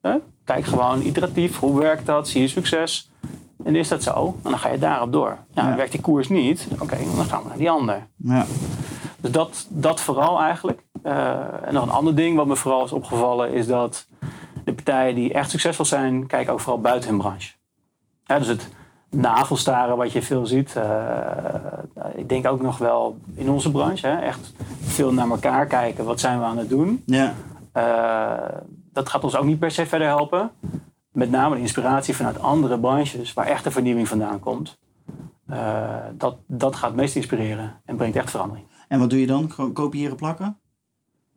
Hè? 0.00 0.14
Kijk 0.44 0.64
gewoon 0.64 1.02
iteratief, 1.02 1.58
hoe 1.58 1.78
werkt 1.80 2.06
dat, 2.06 2.28
zie 2.28 2.40
je 2.40 2.48
succes. 2.48 3.10
En 3.64 3.76
is 3.76 3.88
dat 3.88 4.02
zo? 4.02 4.26
En 4.42 4.50
dan 4.50 4.58
ga 4.58 4.68
je 4.68 4.78
daarop 4.78 5.12
door. 5.12 5.38
Ja, 5.54 5.68
Ja. 5.68 5.76
Werkt 5.76 5.92
die 5.92 6.00
koers 6.00 6.28
niet? 6.28 6.66
Oké, 6.80 6.96
dan 7.16 7.24
gaan 7.24 7.42
we 7.42 7.48
naar 7.48 7.58
die 7.58 7.70
ander. 7.70 8.06
Ja. 8.16 8.46
Dus 9.22 9.30
dat, 9.30 9.66
dat 9.68 10.00
vooral 10.00 10.40
eigenlijk. 10.40 10.82
Eh, 11.02 11.66
en 11.66 11.74
nog 11.74 11.82
een 11.82 11.90
ander 11.90 12.14
ding 12.14 12.36
wat 12.36 12.46
me 12.46 12.56
vooral 12.56 12.84
is 12.84 12.92
opgevallen 12.92 13.52
is 13.52 13.66
dat 13.66 14.06
de 14.64 14.72
partijen 14.74 15.14
die 15.14 15.32
echt 15.32 15.50
succesvol 15.50 15.84
zijn, 15.84 16.26
kijken 16.26 16.52
ook 16.52 16.60
vooral 16.60 16.80
buiten 16.80 17.08
hun 17.08 17.18
branche. 17.18 17.52
Ja, 18.24 18.38
dus 18.38 18.46
het 18.46 18.68
navelstaren 19.10 19.96
wat 19.96 20.12
je 20.12 20.22
veel 20.22 20.46
ziet. 20.46 20.76
eh, 20.76 20.84
ik 22.14 22.28
denk 22.28 22.46
ook 22.46 22.62
nog 22.62 22.78
wel 22.78 23.18
in 23.34 23.50
onze 23.50 23.70
branche. 23.70 24.06
Hè, 24.06 24.18
echt 24.18 24.52
veel 24.82 25.12
naar 25.12 25.30
elkaar 25.30 25.66
kijken. 25.66 26.04
Wat 26.04 26.20
zijn 26.20 26.38
we 26.38 26.44
aan 26.44 26.58
het 26.58 26.68
doen? 26.68 27.02
Ja. 27.06 27.34
Eh, 27.72 28.58
dat 28.92 29.08
gaat 29.08 29.24
ons 29.24 29.36
ook 29.36 29.44
niet 29.44 29.58
per 29.58 29.70
se 29.70 29.86
verder 29.86 30.08
helpen. 30.08 30.50
Met 31.12 31.30
name 31.30 31.54
de 31.54 31.60
inspiratie 31.60 32.16
vanuit 32.16 32.40
andere 32.40 32.78
branches 32.78 33.32
waar 33.32 33.46
echt 33.46 33.64
de 33.64 33.70
vernieuwing 33.70 34.08
vandaan 34.08 34.40
komt. 34.40 34.78
Dat, 36.12 36.36
dat 36.46 36.76
gaat 36.76 36.90
het 36.90 36.98
meest 37.00 37.16
inspireren 37.16 37.80
en 37.84 37.96
brengt 37.96 38.16
echt 38.16 38.30
verandering. 38.30 38.66
En 38.92 38.98
wat 38.98 39.10
doe 39.10 39.20
je 39.20 39.26
dan? 39.26 39.50
Kopiëren, 39.72 40.16
plakken? 40.16 40.58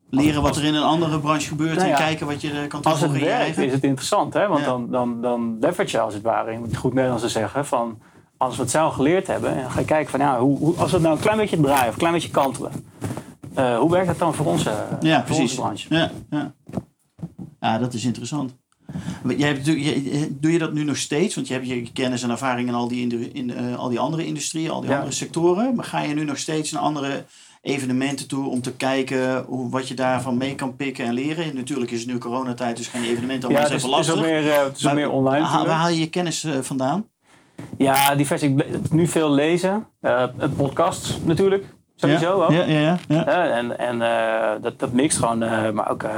Leren 0.10 0.42
wat 0.42 0.56
er 0.56 0.64
in 0.64 0.74
een 0.76 0.84
andere 0.84 1.20
branche 1.20 1.48
gebeurt 1.48 1.76
Nou 1.76 1.88
ja, 1.88 1.98
en 1.98 2.04
kijken 2.06 2.28
wat 2.28 2.42
je 2.42 2.52
eh, 2.52 2.68
kan 2.68 2.82
Als 2.84 3.02
het 3.02 3.10
toevoegen 3.10 3.32
in 3.32 3.38
je 3.38 3.44
werkt, 3.44 3.58
is 3.58 3.72
het 3.72 3.84
interessant. 3.84 4.34
Hè? 4.34 4.48
Want 4.48 4.60
Ja. 4.60 4.66
dan, 4.66 4.90
dan, 4.92 5.22
dan 5.22 5.58
leverage 5.60 5.92
je 5.98 6.00
als 6.04 6.14
het 6.14 6.24
ware, 6.24 6.52
in 6.52 6.62
het 6.62 6.78
goed 6.78 6.94
Nederlands 6.94 7.24
te 7.24 7.30
zeggen, 7.30 7.66
van 7.66 8.00
als 8.38 8.56
we 8.56 8.62
het 8.62 8.72
zelf 8.72 8.94
geleerd 8.94 9.28
hebben, 9.28 9.56
en 9.56 9.72
ga 9.72 9.80
je 9.80 9.86
kijken 9.86 10.12
van 10.12 10.20
ja, 10.20 10.40
hoe, 10.40 10.58
hoe, 10.58 10.76
als 10.76 10.90
we 10.90 10.94
het 10.96 11.02
nou 11.06 11.16
een 11.16 11.22
klein 11.22 11.38
beetje 11.38 11.60
draaien 11.60 11.86
of 11.88 11.92
een 11.94 11.98
klein 12.00 12.14
beetje 12.14 12.30
kantelen, 12.30 12.72
eh, 13.54 13.78
hoe 13.78 13.92
werkt 13.92 14.08
dat 14.08 14.20
dan 14.20 14.34
voor 14.34 14.46
onze, 14.46 14.74
Ja, 15.00 15.16
voor 15.18 15.26
precies. 15.26 15.42
onze 15.42 15.56
branche? 15.56 15.96
Ja, 15.96 16.12
ja. 16.30 16.54
ja, 17.60 17.78
dat 17.78 17.94
is 17.94 18.06
interessant. 18.06 18.56
Jij 19.38 19.48
hebt, 19.48 19.66
doe, 19.66 19.84
je, 19.84 20.28
doe 20.40 20.52
je 20.52 20.58
dat 20.60 20.74
nu 20.74 20.84
nog 20.84 20.98
steeds? 20.98 21.36
Want 21.36 21.48
je 21.48 21.54
hebt 21.54 21.68
je 21.68 21.92
kennis 21.94 22.24
en 22.24 22.30
ervaring 22.30 22.68
in 22.68 22.74
al 22.74 22.88
die, 22.88 23.32
in, 23.34 23.54
eh, 23.54 23.76
al 23.76 23.90
die 23.90 24.00
andere 24.00 24.26
industrieën, 24.26 24.70
al 24.70 24.82
die 24.82 24.90
Ja. 24.90 24.96
andere 24.96 25.16
sectoren. 25.16 25.76
Maar 25.76 25.86
ga 25.86 26.02
je 26.02 26.14
nu 26.14 26.24
nog 26.24 26.38
steeds 26.38 26.72
naar 26.72 26.82
andere 26.82 27.26
evenementen 27.62 28.28
toe 28.28 28.50
om 28.50 28.62
te 28.62 28.72
kijken 28.74 29.44
hoe, 29.48 29.70
wat 29.70 29.88
je 29.88 29.94
daarvan 29.94 30.38
mee 30.38 30.56
kan 30.56 30.76
pikken 30.76 31.06
en 31.06 31.14
leren? 31.14 31.56
Natuurlijk 31.56 31.92
is 31.92 32.00
het 32.00 32.08
nu 32.10 32.18
coronatijd, 32.18 32.78
dus 32.78 32.92
die 32.92 33.10
evenementen 33.10 33.50
Ja, 33.50 33.56
het 33.60 33.72
is, 33.72 33.74
even 33.76 33.90
het 33.90 34.00
is 34.00 34.08
lastig. 34.08 34.16
ook 34.16 34.32
meer, 34.32 34.52
eh, 34.52 34.64
het 34.64 34.78
is 34.78 34.84
Maar 34.84 34.96
meer 34.96 35.10
online. 35.12 35.40
Waar 35.42 35.68
haal 35.70 35.90
je 35.90 36.00
je 36.00 36.10
kennis 36.10 36.44
eh, 36.44 36.60
vandaan? 36.62 37.06
Ja, 37.78 38.16
divers. 38.16 38.42
Ik 38.44 38.66
nu 38.92 39.08
veel 39.08 39.32
lezen. 39.32 39.88
eh 40.02 40.24
podcasts 40.56 41.18
natuurlijk, 41.24 41.66
sowieso 41.96 42.44
ook. 42.44 42.52
Ja, 42.52 42.64
ja, 42.64 42.98
ja. 43.08 43.26
en 43.48 43.80
en 43.80 44.02
eh, 44.02 44.62
dat, 44.62 44.80
dat 44.80 44.92
mixt 44.92 45.18
gewoon, 45.18 45.44
eh, 45.44 45.72
maar 45.72 45.90
ook 45.90 46.04
eh, 46.04 46.12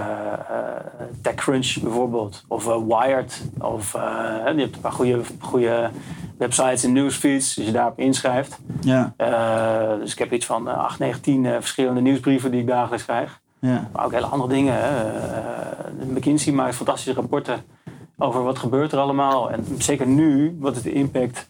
TechCrunch 1.22 1.78
bijvoorbeeld, 1.82 2.46
of 2.48 2.66
Wired, 2.66 3.42
of 3.60 3.92
je 3.92 4.54
hebt 4.56 4.76
een 4.76 4.82
paar 4.82 4.92
goede, 4.92 5.22
goede 5.40 5.90
websites 6.38 6.84
en 6.84 6.94
newsfeeds, 6.94 7.58
als 7.58 7.66
je 7.66 7.72
daarop 7.72 8.00
inschrijft. 8.00 8.60
ja, 8.82 9.14
dus 10.00 10.12
ik 10.12 10.20
heb 10.20 10.34
iets 10.34 10.46
van 10.46 10.70
eh, 10.70 10.78
8, 10.78 11.00
9, 11.00 11.22
10 11.22 11.46
eh, 11.46 11.52
verschillende 11.52 12.02
nieuwsbrieven 12.02 12.52
die 12.52 12.62
ik 12.62 12.68
dagelijks 12.68 13.06
krijg. 13.06 13.42
ja. 13.60 13.90
Maar 13.94 14.06
ook 14.06 14.12
hele 14.12 14.26
andere 14.26 14.54
dingen. 14.54 14.76
McKinsey 16.08 16.54
maakt 16.54 16.76
fantastische 16.76 17.22
rapporten 17.22 17.64
over 18.18 18.44
wat 18.44 18.60
gebeurt 18.60 18.92
er 18.92 19.00
allemaal. 19.00 19.52
En 19.52 19.66
zeker 19.78 20.08
nu, 20.08 20.58
wat 20.60 20.76
is 20.76 20.82
de 20.82 20.94
impact 20.94 21.46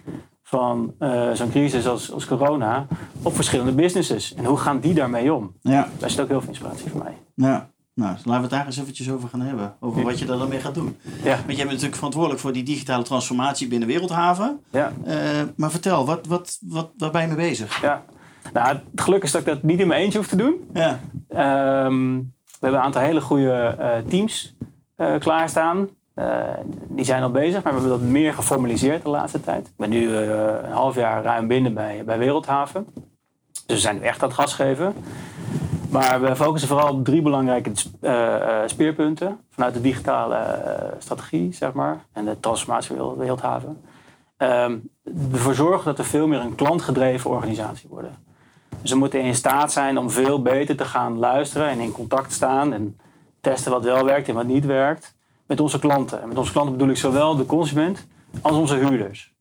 van 0.49 0.93
eh, 0.99 1.31
zo'n 1.31 1.49
crisis 1.49 1.87
als, 1.87 2.11
als 2.11 2.25
corona 2.25 2.87
op 3.21 3.35
verschillende 3.35 3.71
businesses. 3.71 4.33
En 4.33 4.45
hoe 4.45 4.57
gaan 4.57 4.79
die 4.79 4.93
daarmee 4.93 5.33
om? 5.33 5.53
ja. 5.61 5.87
Daar 5.97 6.09
zit 6.09 6.19
ook 6.21 6.27
heel 6.27 6.39
veel 6.39 6.49
inspiratie 6.49 6.89
voor 6.89 7.03
mij. 7.03 7.17
Ja, 7.33 7.69
nou, 7.93 8.09
laten 8.11 8.31
we 8.33 8.41
het 8.41 8.49
daar 8.49 8.65
eens 8.65 8.77
eventjes 8.77 9.09
over 9.11 9.29
gaan 9.29 9.41
hebben. 9.41 9.75
Over 9.79 10.03
wat 10.03 10.19
je 10.19 10.25
daar 10.25 10.37
dan 10.37 10.49
mee 10.49 10.59
gaat 10.59 10.73
doen. 10.73 10.97
Ja, 11.23 11.35
Want 11.35 11.45
jij 11.47 11.55
bent 11.55 11.67
natuurlijk 11.69 11.95
verantwoordelijk 11.95 12.41
voor 12.41 12.51
die 12.53 12.63
digitale 12.63 13.03
transformatie 13.03 13.67
binnen 13.67 13.87
Wereldhaven. 13.87 14.59
ja, 14.71 14.91
Eh, 15.05 15.15
maar 15.55 15.71
vertel, 15.71 16.05
wat, 16.05 16.25
wat, 16.27 16.57
wat, 16.61 16.89
waar 16.97 17.11
ben 17.11 17.21
je 17.21 17.27
mee 17.27 17.35
bezig? 17.49 17.81
ja. 17.81 18.03
Nou, 18.53 18.67
het 18.67 19.01
geluk 19.01 19.23
is 19.23 19.31
dat 19.31 19.41
ik 19.41 19.47
dat 19.47 19.63
niet 19.63 19.79
in 19.79 19.87
mijn 19.87 20.01
eentje 20.01 20.17
hoef 20.17 20.27
te 20.27 20.35
doen. 20.35 20.55
Ja, 20.73 20.99
Ehm, 21.29 22.15
we 22.17 22.65
hebben 22.65 22.79
een 22.79 22.85
aantal 22.85 23.01
hele 23.01 23.21
goede 23.21 23.75
eh, 23.79 23.97
teams 24.09 24.55
klaarstaan. 25.19 25.87
Eh, 26.17 26.43
die 26.87 27.05
zijn 27.05 27.23
al 27.23 27.31
bezig, 27.31 27.63
maar 27.63 27.73
we 27.73 27.79
hebben 27.79 27.99
dat 27.99 28.09
meer 28.09 28.33
geformaliseerd 28.33 29.03
de 29.03 29.09
laatste 29.09 29.41
tijd. 29.41 29.67
Ik 29.67 29.73
ben 29.77 29.89
nu 29.89 30.15
eh, 30.15 30.21
een 30.63 30.71
half 30.71 30.95
jaar 30.95 31.23
ruim 31.23 31.47
binnen 31.47 31.73
bij, 31.73 32.03
bij 32.05 32.17
Wereldhaven. 32.17 32.87
Dus 33.65 33.75
we 33.75 33.77
zijn 33.77 33.95
nu 33.95 34.01
echt 34.01 34.23
aan 34.23 34.29
het 34.29 34.37
gas 34.37 34.53
geven. 34.53 34.93
Maar 35.89 36.21
we 36.21 36.35
focussen 36.35 36.69
vooral 36.69 36.93
op 36.93 37.05
drie 37.05 37.21
belangrijke 37.21 37.71
eh, 38.01 38.61
speerpunten 38.65 39.39
vanuit 39.49 39.73
de 39.73 39.81
digitale 39.81 40.59
strategie, 40.99 41.53
zeg 41.53 41.73
maar, 41.73 42.05
en 42.13 42.25
de 42.25 42.39
transformatie 42.39 42.87
van 42.87 42.97
Wereld- 42.97 43.17
Wereldhaven. 43.17 43.81
Ehm, 44.37 44.77
ervoor 45.33 45.55
zorgen 45.55 45.85
dat 45.85 45.97
we 45.97 46.03
veel 46.03 46.27
meer 46.27 46.39
een 46.39 46.55
klantgedreven 46.55 47.29
organisatie 47.29 47.89
worden. 47.89 48.15
Dus 48.81 48.91
we 48.91 48.97
moeten 48.97 49.21
in 49.21 49.35
staat 49.35 49.71
zijn 49.71 49.97
om 49.97 50.09
veel 50.09 50.41
beter 50.41 50.75
te 50.75 50.85
gaan 50.85 51.17
luisteren 51.17 51.67
en 51.67 51.79
in 51.79 51.91
contact 51.91 52.33
staan 52.33 52.73
en 52.73 52.97
testen 53.41 53.71
wat 53.71 53.83
wel 53.83 54.05
werkt 54.05 54.27
en 54.27 54.35
wat 54.35 54.45
niet 54.45 54.65
werkt 54.65 55.15
met 55.47 55.59
onze 55.59 55.79
klanten. 55.79 56.21
En 56.21 56.27
met 56.27 56.37
onze 56.37 56.51
klanten 56.51 56.73
bedoel 56.73 56.89
ik 56.89 56.97
zowel 56.97 57.35
de 57.35 57.45
consument 57.45 58.07
als 58.41 58.55
onze 58.57 58.75
huurders. 58.75 59.33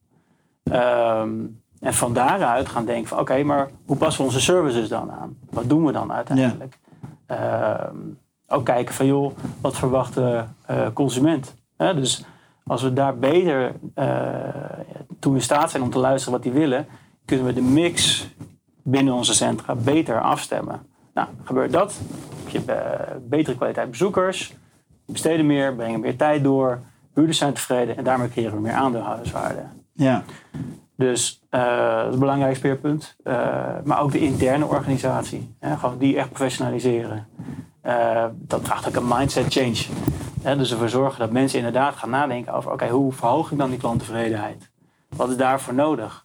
Ehm, 0.63 1.31
En 1.81 1.95
van 1.95 2.13
daaruit 2.13 2.69
gaan 2.69 2.85
denken 2.85 3.09
van 3.09 3.19
oké, 3.19 3.43
maar 3.43 3.71
hoe 3.87 3.97
passen 3.97 4.21
we 4.21 4.29
onze 4.29 4.41
services 4.41 4.89
dan 4.89 5.11
aan? 5.13 5.37
Wat 5.51 5.69
doen 5.69 5.85
we 5.85 5.93
dan 5.93 6.13
uiteindelijk? 6.13 6.79
Ehm, 7.27 7.97
ook 8.47 8.65
kijken 8.65 8.95
van 8.95 9.07
joh, 9.07 9.37
wat 9.61 9.77
verwacht 9.77 10.15
de 10.15 10.45
eh, 10.67 10.87
consument? 10.93 11.55
Dus 11.77 12.25
als 12.65 12.83
we 12.83 12.93
daar 12.93 13.19
beter 13.19 13.73
uh, 13.95 14.07
toe 15.19 15.35
in 15.35 15.43
staat 15.43 15.71
zijn 15.71 15.83
om 15.83 15.91
te 15.91 15.99
luisteren 15.99 16.33
wat 16.33 16.43
die 16.43 16.53
willen, 16.53 16.87
kunnen 17.25 17.47
we 17.47 17.53
de 17.53 17.63
mix 17.63 18.27
binnen 18.83 19.15
onze 19.15 19.35
centra 19.35 19.75
beter 19.75 20.21
afstemmen. 20.21 20.87
Nou, 21.15 21.29
gebeurt 21.45 21.73
dat, 21.73 22.01
heb 22.45 22.49
je 22.49 22.73
uh, 22.73 23.17
betere 23.29 23.57
kwaliteit 23.57 23.91
bezoekers, 23.91 24.55
besteden 25.07 25.47
meer, 25.47 25.75
brengen 25.75 26.01
meer 26.01 26.17
tijd 26.17 26.45
door, 26.45 26.81
huurders 27.15 27.39
zijn 27.39 27.53
tevreden 27.53 27.97
en 27.97 28.05
daarmee 28.05 28.29
creëren 28.29 28.55
we 28.55 28.61
meer 28.61 28.73
aandeelhouderswaarde. 28.73 29.63
Ja. 29.93 30.25
Dus 30.97 31.43
uh, 31.51 31.61
dat 31.97 32.07
is 32.07 32.13
een 32.13 32.19
belangrijk 32.19 32.57
speerpunt. 32.57 33.17
Uh, 33.25 33.35
maar 33.85 34.01
ook 34.01 34.13
de 34.13 34.19
interne 34.19 34.67
organisatie. 34.67 35.55
Hè, 35.59 35.77
gewoon 35.77 35.99
die 35.99 36.17
echt 36.17 36.29
professionaliseren. 36.29 37.27
Uh, 37.87 38.25
dat 38.35 38.65
draagt 38.65 38.89
ook 38.89 38.97
een 38.97 39.09
mindset 39.09 39.53
change. 39.53 39.85
Hè, 40.43 40.57
dus 40.57 40.71
ervoor 40.71 40.89
zorgen 40.89 41.19
dat 41.19 41.31
mensen 41.31 41.59
inderdaad 41.59 41.97
gaan 41.97 42.11
nadenken 42.11 42.53
over... 42.53 42.73
oké, 42.73 42.83
okay, 42.85 42.95
hoe 42.95 43.13
verhoog 43.13 43.51
ik 43.51 43.59
dan 43.59 43.71
die 43.71 43.79
klanttevredenheid? 43.79 44.71
Wat 45.09 45.31
is 45.31 45.37
daarvoor 45.37 45.75
nodig? 45.75 46.25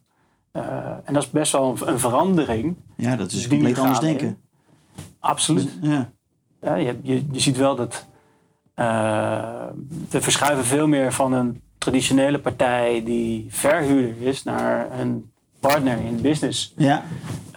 en 1.03 1.13
dat 1.13 1.23
is 1.23 1.29
best 1.29 1.51
wel 1.51 1.69
een, 1.69 1.87
een 1.87 1.99
verandering. 1.99 2.75
Ja, 2.95 3.15
dat 3.15 3.31
is 3.31 3.47
compleet 3.47 3.79
anders 3.79 3.99
denken. 3.99 4.27
In. 4.27 4.37
Absoluut. 5.19 5.77
Ja. 5.81 6.11
ja 6.61 6.75
je, 6.75 6.99
je, 7.01 7.25
je 7.31 7.39
ziet 7.39 7.57
wel 7.57 7.75
dat... 7.75 8.07
we 10.09 10.21
verschuiven 10.21 10.65
veel 10.65 10.87
meer 10.87 11.13
van 11.13 11.33
een 11.33 11.61
traditionele 11.77 12.39
partij 12.39 13.03
die 13.05 13.45
verhuurder 13.49 14.27
is 14.27 14.43
naar 14.43 14.99
een 14.99 15.31
partner 15.59 15.97
in 15.97 16.21
business. 16.21 16.73
Ja. 16.77 17.03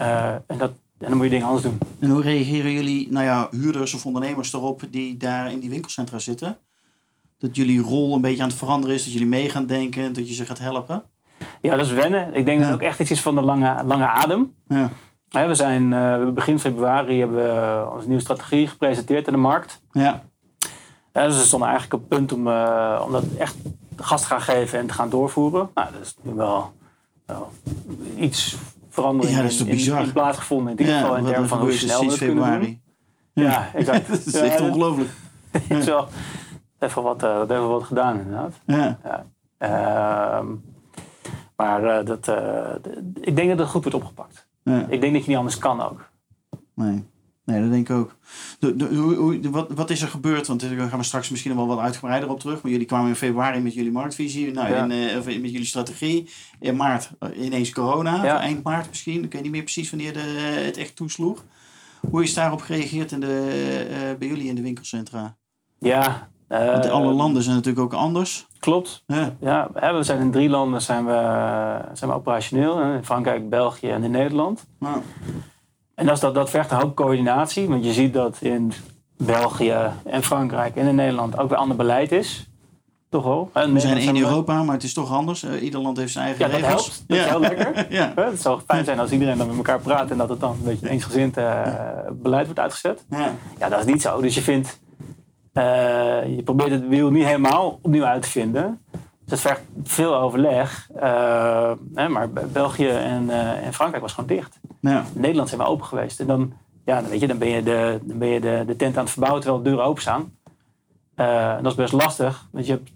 Uh, 0.01 0.29
en, 0.47 0.59
dat, 0.59 0.73
en 0.99 1.09
dan 1.09 1.17
moet 1.17 1.25
je 1.25 1.31
dingen 1.31 1.47
anders 1.47 1.65
doen. 1.65 1.79
En 1.99 2.11
hoe 2.11 2.23
reageren 2.23 2.73
jullie, 2.73 3.13
nou 3.13 3.25
ja, 3.25 3.49
huurders 3.51 3.95
of 3.95 4.07
ondernemers 4.07 4.53
erop 4.53 4.83
die 4.91 5.17
daar 5.17 5.53
in 5.53 5.61
die 5.61 5.71
winkelcentra 5.71 6.19
zitten? 6.19 6.57
Dat 7.39 7.57
jullie 7.57 7.81
rol 7.81 8.15
een 8.15 8.21
beetje 8.21 8.43
aan 8.43 8.49
het 8.49 8.59
veranderen 8.59 8.97
is, 8.97 9.05
dat 9.05 9.13
jullie 9.13 9.29
mee 9.29 9.51
gaan 9.51 9.67
denken, 9.67 10.13
dat 10.13 10.29
je 10.29 10.35
ze 10.35 10.47
gaat 10.47 10.59
helpen? 10.59 11.03
Ja, 11.61 11.77
dat 11.77 11.87
is 11.87 11.93
wennen. 11.93 12.35
Ik 12.35 12.45
denk 12.45 12.59
dat 12.59 12.69
het 12.69 12.77
ook 12.77 12.87
echt 12.87 13.01
iets 13.01 13.11
is 13.11 13.21
van 13.21 13.35
de 13.35 13.43
lange, 13.43 13.85
lange 13.85 14.07
adem. 14.07 14.55
Ja. 14.69 14.91
we 15.29 15.55
zijn 15.55 15.93
uh, 15.93 16.29
begin 16.29 16.59
februari 16.59 17.19
hebben 17.19 17.37
we 17.37 17.91
onze 17.95 18.07
nieuwe 18.07 18.23
strategie 18.23 18.67
gepresenteerd 18.67 19.27
in 19.27 19.33
de 19.33 19.39
markt. 19.39 19.83
Ja. 19.93 20.23
Ja, 21.15 21.27
dus 21.27 21.37
we 21.37 21.43
stonden 21.43 21.69
eigenlijk 21.69 22.03
op 22.03 22.09
punt 22.09 22.33
om, 22.33 22.47
uh, 22.47 23.03
om 23.05 23.13
dat 23.13 23.25
echt 23.39 23.57
gas 23.97 24.21
te 24.21 24.27
gaan 24.27 24.41
geven 24.41 24.79
en 24.79 24.87
te 24.87 24.95
gaan 24.95 25.11
doorvoeren. 25.11 25.71
Nou, 25.75 25.93
dat 25.93 26.01
is 26.01 26.17
wel, 26.23 26.73
wel 27.27 27.51
iets 28.17 28.57
verandering 28.89 29.37
ja, 29.37 29.43
dat 29.43 29.51
is 29.51 29.57
toch 29.57 29.67
in, 29.67 29.75
bizar. 29.75 30.03
in, 30.03 30.13
plaatsgevonden. 30.13 30.73
In 30.73 30.79
ieder 30.79 30.95
geval 30.95 31.17
in 31.17 31.25
termen 31.25 31.49
van 31.49 31.59
hoe 31.59 31.73
snel 31.73 32.01
we 32.01 32.07
het 32.07 32.17
februari. 32.17 32.51
kunnen 32.51 32.81
doen. 33.35 33.45
Ja, 33.45 33.71
exact. 33.75 34.09
dat 34.25 34.27
is 34.27 34.35
echt 34.35 34.61
ongelooflijk. 34.61 35.11
Het 35.69 35.79
is 35.79 35.85
wel 35.85 36.09
even 36.79 37.03
wat, 37.03 37.23
uh, 37.23 37.41
even 37.43 37.69
wat 37.69 37.83
gedaan 37.83 38.19
inderdaad. 38.19 38.55
Ja. 38.67 38.99
ja. 39.05 39.27
Uh, 40.39 40.47
maar 41.57 41.85
uh, 41.85 42.07
dat, 42.07 42.29
ik 43.21 43.37
denk 43.37 43.49
dat 43.49 43.59
het 43.59 43.69
goed 43.69 43.83
wordt 43.83 43.97
opgepakt. 43.97 44.47
Ja. 44.63 44.87
Ik 44.89 45.01
denk 45.01 45.13
dat 45.13 45.23
je 45.23 45.29
niet 45.29 45.39
anders 45.39 45.59
kan 45.59 45.83
ook. 45.83 46.09
Nee. 46.75 47.05
Nee, 47.45 47.61
dat 47.61 47.71
denk 47.71 47.89
ik 47.89 47.97
ook. 47.97 48.17
De, 48.59 48.77
de, 48.77 48.85
hoe, 48.95 49.51
wat, 49.51 49.71
wat 49.75 49.91
is 49.91 50.03
er 50.03 50.09
gebeurd? 50.09 50.47
Want 50.47 50.61
daar 50.61 50.89
gaan 50.89 50.99
we 50.99 51.05
straks 51.05 51.29
misschien 51.31 51.57
wel 51.57 51.67
wat 51.67 51.79
uitgebreider 51.79 52.31
op 52.31 52.41
terug. 52.41 52.63
Maar 52.63 52.71
jullie 52.73 52.87
kwamen 52.87 53.09
in 53.09 53.15
februari 53.17 53.61
met 53.61 53.75
jullie 53.75 53.93
marktvisie. 53.93 54.53
Nou, 54.53 54.69
Ja. 54.69 54.85
in, 54.85 54.91
eh, 54.91 55.19
of 55.19 55.25
met 55.25 55.51
jullie 55.51 55.65
strategie. 55.65 56.31
In 56.61 56.77
maart 56.77 57.11
eh, 57.19 57.45
ineens 57.45 57.71
corona. 57.71 58.25
Ja. 58.25 58.41
Eind 58.41 58.63
maart 58.63 58.89
misschien. 58.89 59.25
Ik 59.25 59.33
weet 59.33 59.43
niet 59.43 59.51
meer 59.51 59.63
precies 59.63 59.91
wanneer 59.91 60.13
de, 60.13 60.63
het 60.65 60.77
echt 60.77 60.97
toesloeg. 60.97 61.45
Hoe 62.11 62.23
is 62.23 62.35
daarop 62.35 62.61
gereageerd 62.61 63.13
in 63.13 63.21
de, 63.21 63.87
eh, 63.91 64.19
bij 64.19 64.29
jullie 64.29 64.49
in 64.49 64.55
de 64.55 64.63
winkelcentra? 64.63 65.37
Ja. 65.79 66.29
Want 66.49 66.85
eh, 66.85 66.91
alle 66.91 67.13
landen 67.13 67.43
zijn 67.43 67.55
natuurlijk 67.57 67.85
ook 67.85 68.01
anders. 68.01 68.47
Klopt. 68.59 69.05
Ja. 69.41 69.69
We 69.73 70.03
zijn 70.03 70.21
in 70.21 70.31
drie 70.31 70.49
landen 70.49 70.83
zijn 70.83 71.05
we, 71.07 71.13
zijn 71.93 72.11
we 72.11 72.17
operationeel. 72.17 72.81
In 72.83 73.05
Frankrijk, 73.05 73.49
België 73.49 73.89
en 73.89 74.03
in 74.03 74.11
Nederland. 74.11 74.67
Nou, 74.79 75.01
En 75.95 76.07
dat, 76.07 76.21
dat, 76.21 76.35
dat 76.35 76.51
vergt 76.51 76.71
een 76.71 76.81
hoop 76.81 76.95
coördinatie. 76.97 77.69
Want 77.69 77.85
je 77.85 77.93
ziet 77.93 78.13
dat 78.13 78.37
in 78.41 78.73
België 79.17 79.77
en 80.05 80.23
Frankrijk 80.23 80.77
en 80.77 80.87
in 80.87 80.95
Nederland 80.95 81.39
ook 81.39 81.49
weer 81.49 81.59
ander 81.59 81.77
beleid 81.77 82.13
is. 82.13 82.49
Toch 83.09 83.25
wel? 83.25 83.51
En 83.53 83.73
we 83.73 83.81
zijn 83.81 83.97
één 83.97 84.17
Europa, 84.17 84.63
maar 84.63 84.75
het 84.75 84.83
is 84.85 84.93
toch 84.95 85.13
anders. 85.13 85.43
Eh, 85.43 85.63
ieder 85.63 85.81
land 85.81 85.97
heeft 85.97 86.13
zijn 86.13 86.25
eigen 86.25 86.45
Ja, 86.47 86.51
dat 86.53 86.61
regels. 86.61 86.85
helpt. 86.87 87.05
Dat 87.09 87.19
is 87.19 87.25
heel 87.25 87.41
lekker. 87.41 87.87
ja. 87.99 88.13
Het 88.17 88.41
zou 88.41 88.61
fijn 88.67 88.85
zijn 88.85 88.99
als 88.99 89.11
iedereen 89.11 89.39
dan 89.39 89.47
met 89.47 89.57
elkaar 89.57 89.81
praat 89.81 90.11
en 90.11 90.17
dat 90.19 90.29
het 90.29 90.41
dan 90.41 90.51
een 90.51 90.65
beetje 90.65 90.89
eensgezind 90.89 91.37
eh, 91.37 91.63
beleid 92.13 92.45
wordt 92.45 92.61
uitgezet. 92.61 93.05
Ja. 93.11 93.33
Ja, 93.59 93.69
dat 93.69 93.79
is 93.79 93.85
niet 93.85 94.03
zo. 94.03 94.21
Dus 94.21 94.35
je 94.35 94.43
vindt, 94.43 94.81
eh, 95.53 95.65
je 96.37 96.43
probeert 96.45 96.71
het 96.71 96.89
wiel 96.89 97.11
niet 97.11 97.25
helemaal 97.25 97.79
opnieuw 97.83 98.05
uit 98.05 98.23
te 98.23 98.31
vinden. 98.31 98.81
Dus 99.25 99.33
het 99.33 99.41
vergt 99.41 99.63
veel 99.85 100.17
overleg. 100.17 100.89
Eh, 100.97 101.73
hè, 101.95 102.09
maar 102.09 102.31
Be- 102.31 102.47
België 102.53 102.89
en, 102.89 103.31
eh, 103.31 103.67
en 103.67 103.73
Frankrijk 103.73 104.03
was 104.03 104.13
gewoon 104.13 104.29
dicht. 104.37 104.61
Ja. 104.81 105.05
Nederland 105.13 105.49
zijn 105.49 105.61
we 105.61 105.67
open 105.67 105.87
geweest. 105.87 106.21
En 106.21 106.27
dan, 106.27 106.53
ja, 106.85 107.01
dan, 107.01 107.11
weet 107.11 107.21
je, 107.21 107.27
dan 107.27 107.39
ben 107.39 107.49
je, 107.49 107.63
de, 107.63 108.01
dan 108.03 108.19
ben 108.19 108.29
je 108.29 108.41
de, 108.41 108.63
de 108.67 108.77
tent 108.77 108.97
aan 108.97 109.03
het 109.03 109.11
verbouwen 109.13 109.43
terwijl 109.43 109.63
de 109.63 109.69
deuren 109.69 109.87
open 109.89 110.03
staan. 110.03 110.33
Eh, 111.15 111.55
dat 111.63 111.67
is 111.67 111.75
best 111.75 111.93
lastig, 111.93 112.47
want 112.51 112.67
je 112.67 112.73
hebt 112.73 112.91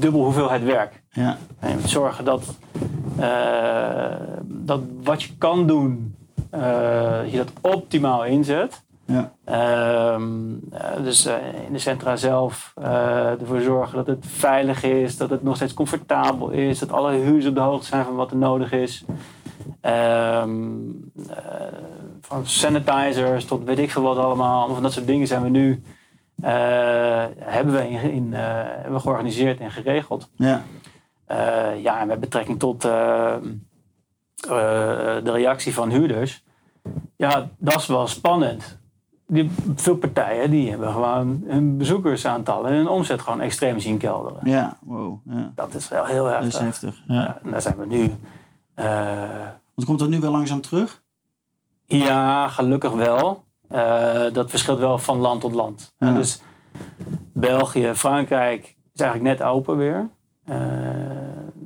dubbel 0.00 0.22
hoeveelheid 0.24 0.64
werk. 0.64 1.02
Ja. 1.10 1.36
En 1.58 1.68
je 1.70 1.74
moet 1.76 1.90
zorgen 1.90 2.24
dat, 2.24 2.44
dat 4.44 4.80
wat 5.02 5.22
je 5.22 5.36
kan 5.38 5.66
doen, 5.66 6.16
je 7.26 7.32
dat 7.34 7.52
optimaal 7.74 8.24
inzet. 8.24 8.82
Ja. 9.12 9.32
Ehm, 9.44 10.54
eh, 10.70 11.02
dus 11.02 11.26
eh, 11.26 11.34
in 11.66 11.72
de 11.72 11.78
centra 11.78 12.16
zelf 12.16 12.72
eh, 12.76 13.40
ervoor 13.40 13.60
zorgen 13.60 13.96
dat 13.96 14.06
het 14.06 14.26
veilig 14.26 14.82
is, 14.82 15.16
dat 15.16 15.30
het 15.30 15.42
nog 15.42 15.56
steeds 15.56 15.74
comfortabel 15.74 16.50
is, 16.50 16.78
dat 16.78 16.92
alle 16.92 17.12
huurders 17.12 17.46
op 17.46 17.54
de 17.54 17.60
hoogte 17.60 17.86
zijn 17.86 18.04
van 18.04 18.14
wat 18.14 18.30
er 18.30 18.36
nodig 18.36 18.72
is. 18.72 19.04
Ehm, 19.80 20.60
eh, 21.28 21.36
van 22.20 22.46
sanitizers 22.46 23.44
tot 23.44 23.64
weet 23.64 23.78
ik 23.78 23.90
veel 23.90 24.02
wat 24.02 24.16
allemaal, 24.16 24.58
allemaal 24.58 24.74
van 24.74 24.82
dat 24.82 24.92
soort 24.92 25.06
dingen 25.06 25.26
zijn 25.26 25.42
we 25.42 25.48
nu 25.48 25.82
hebben, 27.38 27.74
we 27.74 27.88
in, 27.88 28.12
in, 28.12 28.32
hebben 28.32 28.92
we 28.92 29.00
georganiseerd 29.00 29.60
en 29.60 29.70
geregeld. 29.70 30.30
Ja. 30.36 30.62
Ja, 31.76 32.00
en 32.00 32.06
met 32.06 32.20
betrekking 32.20 32.58
tot 32.58 32.82
de 32.82 33.60
reactie 35.22 35.74
van 35.74 35.90
huurders. 35.90 36.44
Ja, 37.16 37.48
dat 37.58 37.74
is 37.74 37.86
wel 37.86 38.06
spannend. 38.06 38.81
Die, 39.32 39.50
veel 39.76 39.96
partijen 39.96 40.50
die 40.50 40.70
hebben 40.70 40.92
gewoon 40.92 41.42
hun 41.46 41.76
bezoekersaantallen 41.76 42.70
en 42.70 42.76
hun 42.76 42.88
omzet 42.88 43.20
gewoon 43.20 43.40
extreem 43.40 43.78
zien 43.78 43.98
kelderen. 43.98 44.40
Ja. 44.50 44.76
Wow. 44.80 45.18
Ja. 45.30 45.52
Dat 45.54 45.74
is 45.74 45.88
wel 45.88 46.04
heel 46.04 46.24
Dat 46.24 46.32
heftig. 46.32 46.52
is 46.52 46.58
heftig. 46.58 47.02
Ja. 47.06 47.14
Ja, 47.14 47.38
en 47.44 47.50
daar 47.50 47.62
zijn 47.62 47.76
we 47.76 47.86
nu. 47.86 48.10
eh, 48.74 48.86
Want 49.74 49.86
komt 49.88 49.98
dat 49.98 50.08
nu 50.08 50.20
wel 50.20 50.30
langzaam 50.30 50.60
terug? 50.60 51.02
ja, 51.86 52.48
gelukkig 52.48 52.92
wel. 52.92 53.44
Eh, 53.68 54.22
dat 54.32 54.50
verschilt 54.50 54.78
wel 54.78 54.98
van 54.98 55.18
land 55.18 55.40
tot 55.40 55.52
land. 55.52 55.94
Ja. 55.98 56.12
Dus 56.12 56.42
België, 57.32 57.90
Frankrijk 57.94 58.76
is 58.94 59.00
eigenlijk 59.00 59.38
net 59.38 59.48
open 59.48 59.76
weer. 59.76 60.08
Eh, 60.44 60.56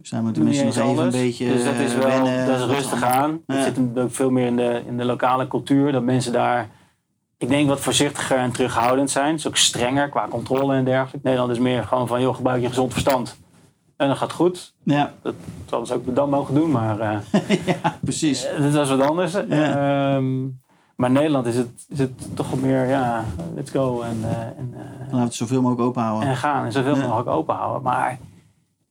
Zijn 0.03 0.25
we 0.25 0.31
tenminste 0.31 0.65
nog 0.65 0.77
even 0.77 1.05
een 1.05 1.11
beetje 1.11 1.47
Dus 1.53 1.65
dat 1.65 1.75
is 1.75 1.95
wel 1.95 2.07
wennen. 2.09 2.47
dat 2.47 2.59
is 2.59 2.65
rustig 2.77 3.03
aan. 3.03 3.41
Het 3.47 3.63
zit 3.63 3.99
ook 3.99 4.11
veel 4.15 4.31
meer 4.31 4.47
in 4.47 4.57
de, 4.57 4.83
in 4.87 4.97
de 4.97 5.05
lokale 5.05 5.49
cultuur. 5.49 5.93
Dat 5.93 6.03
mensen 6.03 6.33
daar, 6.33 6.69
ik 7.38 7.49
denk, 7.49 7.69
wat 7.69 7.81
voorzichtiger 7.81 8.37
en 8.38 8.52
terughoudend 8.52 9.11
zijn. 9.11 9.31
Het 9.31 9.38
is 9.38 9.47
ook 9.47 9.57
strenger 9.57 10.09
qua 10.09 10.28
controle 10.28 10.75
en 10.75 10.85
dergelijke. 10.85 11.19
Nederland 11.23 11.52
is 11.52 11.59
meer 11.59 11.83
gewoon 11.85 12.07
van, 12.07 12.21
joh, 12.21 12.35
gebruik 12.35 12.62
je 12.62 12.69
gezond 12.69 12.93
verstand. 12.93 13.37
En 13.97 14.07
dan 14.07 14.16
gaat 14.16 14.33
goed. 14.33 14.75
Ja, 14.83 15.12
Dat 15.23 15.35
zouden 15.66 15.88
ze 15.88 15.95
ook 15.95 16.14
dan 16.14 16.31
mogen 16.31 16.55
doen, 16.55 16.71
maar 16.71 17.00
eh 17.00 17.19
ja, 17.83 17.97
precies. 18.00 18.47
dat 18.59 18.73
was 18.73 18.88
wat 18.88 19.00
anders. 19.00 19.35
Ehm, 19.35 20.43
maar 20.97 21.09
in 21.09 21.12
Nederland 21.12 21.47
is 21.47 21.57
het, 21.57 21.87
is 21.88 21.99
het 21.99 22.37
toch 22.37 22.61
meer, 22.61 22.87
ja, 22.88 23.25
let's 23.55 23.71
go 23.71 24.00
en, 24.00 24.19
eh, 24.23 24.40
en, 24.40 24.75
eh, 24.76 24.81
Laten 25.00 25.16
we 25.19 25.23
het 25.25 25.35
zoveel 25.35 25.61
mogelijk 25.62 25.87
open 25.88 26.02
houden. 26.02 26.28
en 26.28 26.37
gaan. 26.37 26.64
En 26.64 26.73
zoveel 26.73 26.97
Ja. 26.97 27.02
mogelijk 27.07 27.28
open 27.28 27.55
houden. 27.55 27.83
Maar 27.83 28.19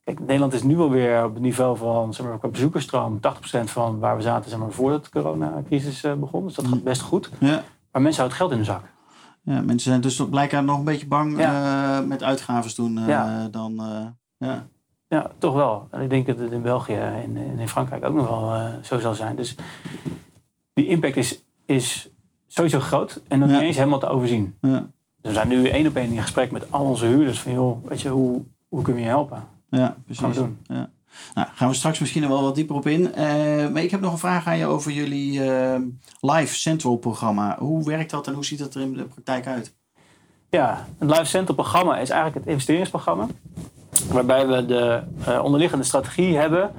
kijk, 0.04 0.20
Nederland 0.20 0.54
is 0.54 0.64
nu 0.64 0.80
alweer 0.80 1.24
op 1.26 1.34
het 1.34 1.44
niveau 1.44 1.78
van 1.78 2.14
zeg 2.14 2.26
maar, 2.26 2.50
bezoekersstroom 2.52 3.20
80% 3.20 3.72
van 3.72 4.00
waar 4.00 4.16
we 4.16 4.22
zaten 4.22 4.50
zeg 4.50 4.60
maar, 4.60 4.72
voordat 4.72 5.04
de 5.04 5.10
coronacrisis 5.10 6.04
eh, 6.04 6.14
begon. 6.14 6.46
Dus 6.46 6.56
dat 6.56 6.68
gaat 6.68 6.84
best 6.84 7.02
goed. 7.02 7.30
Ja. 7.40 7.64
Maar 7.96 8.04
mensen 8.04 8.22
houden 8.24 8.38
geld 8.38 8.52
in 8.52 8.58
de 8.58 8.72
zak. 8.72 8.84
ja, 9.42 9.62
mensen 9.62 9.90
zijn 9.90 10.02
dus 10.02 10.24
blijkbaar 10.30 10.64
nog 10.64 10.78
een 10.78 10.84
beetje 10.84 11.08
bang 11.08 11.38
Ja. 11.38 11.98
eh, 12.00 12.06
met 12.08 12.24
uitgaven 12.24 12.76
doen 12.76 12.98
eh, 12.98 13.08
Ja. 13.08 13.48
dan. 13.48 13.80
eh, 13.80 14.06
ja. 14.38 14.68
Ja, 15.08 15.32
toch 15.38 15.54
wel. 15.54 15.88
En 15.92 16.02
ik 16.02 16.10
denk 16.10 16.28
dat 16.28 16.38
het 16.40 16.52
in 16.52 16.62
België 16.62 16.94
en 16.94 17.36
in, 17.38 17.60
in 17.60 17.68
Frankrijk 17.68 18.06
ook 18.06 18.14
nog 18.16 18.28
wel 18.30 18.70
zo 18.82 19.00
zal 19.00 19.14
zijn. 19.14 19.36
Dus 19.36 19.56
die 20.74 20.88
impact 20.88 21.16
is, 21.16 21.44
is 21.66 22.10
sowieso 22.48 22.80
groot 22.80 23.22
en 23.28 23.40
nog 23.40 23.50
Ja. 23.50 23.56
niet 23.56 23.64
eens 23.64 23.78
helemaal 23.78 24.00
te 24.00 24.08
overzien. 24.08 24.56
Ja. 24.62 24.70
Dus 24.80 24.88
we 25.22 25.32
zijn 25.34 25.48
nu 25.48 25.68
één 25.68 25.88
op 25.88 25.96
één 25.96 26.12
in 26.12 26.22
gesprek 26.22 26.52
met 26.52 26.72
al 26.72 26.86
onze 26.86 27.06
huurders. 27.06 27.40
Van 27.42 27.52
joh, 27.52 27.86
weet 27.88 28.02
je, 28.02 28.10
hoe, 28.10 28.44
hoe 28.68 28.82
kunnen 28.82 29.02
we 29.02 29.08
je 29.08 29.14
helpen? 29.14 29.44
ja, 29.70 29.78
Gaan 29.86 29.96
precies. 30.06 30.26
we 30.28 30.34
doen. 30.34 30.58
Ja. 30.64 30.90
Nou, 31.34 31.48
gaan 31.54 31.70
we 31.70 31.76
straks 31.76 32.00
misschien 32.00 32.28
wel 32.28 32.42
wat 32.42 32.56
dieper 32.56 32.76
op 32.76 32.88
in. 32.88 33.02
Uh, 33.02 33.16
maar 33.68 33.84
ik 33.84 33.92
heb 33.92 34.02
nog 34.02 34.12
een 34.12 34.18
vraag 34.18 34.48
aan 34.48 34.58
je 34.58 34.66
over 34.66 34.92
jullie 34.92 35.40
uh, 35.40 35.76
Live 36.20 36.56
Central 36.56 36.96
programma. 36.96 37.56
Hoe 37.60 37.86
werkt 37.86 38.12
dat 38.12 38.28
en 38.28 38.34
hoe 38.34 38.46
ziet 38.46 38.60
dat 38.60 38.76
er 38.76 38.82
in 38.82 38.94
de 38.94 39.04
praktijk 39.04 39.48
uit? 39.48 39.76
Ja, 40.50 40.86
het 40.98 41.10
Live 41.10 41.26
Central 41.26 41.56
programma 41.56 41.98
is 41.98 42.10
eigenlijk 42.10 42.40
het 42.40 42.54
investeringsprogramma. 42.54 43.28
Waarbij 44.12 44.48
we 44.48 44.66
de 44.66 45.04
uh, 45.28 45.44
onderliggende 45.44 45.84
strategie 45.84 46.38
hebben 46.38 46.72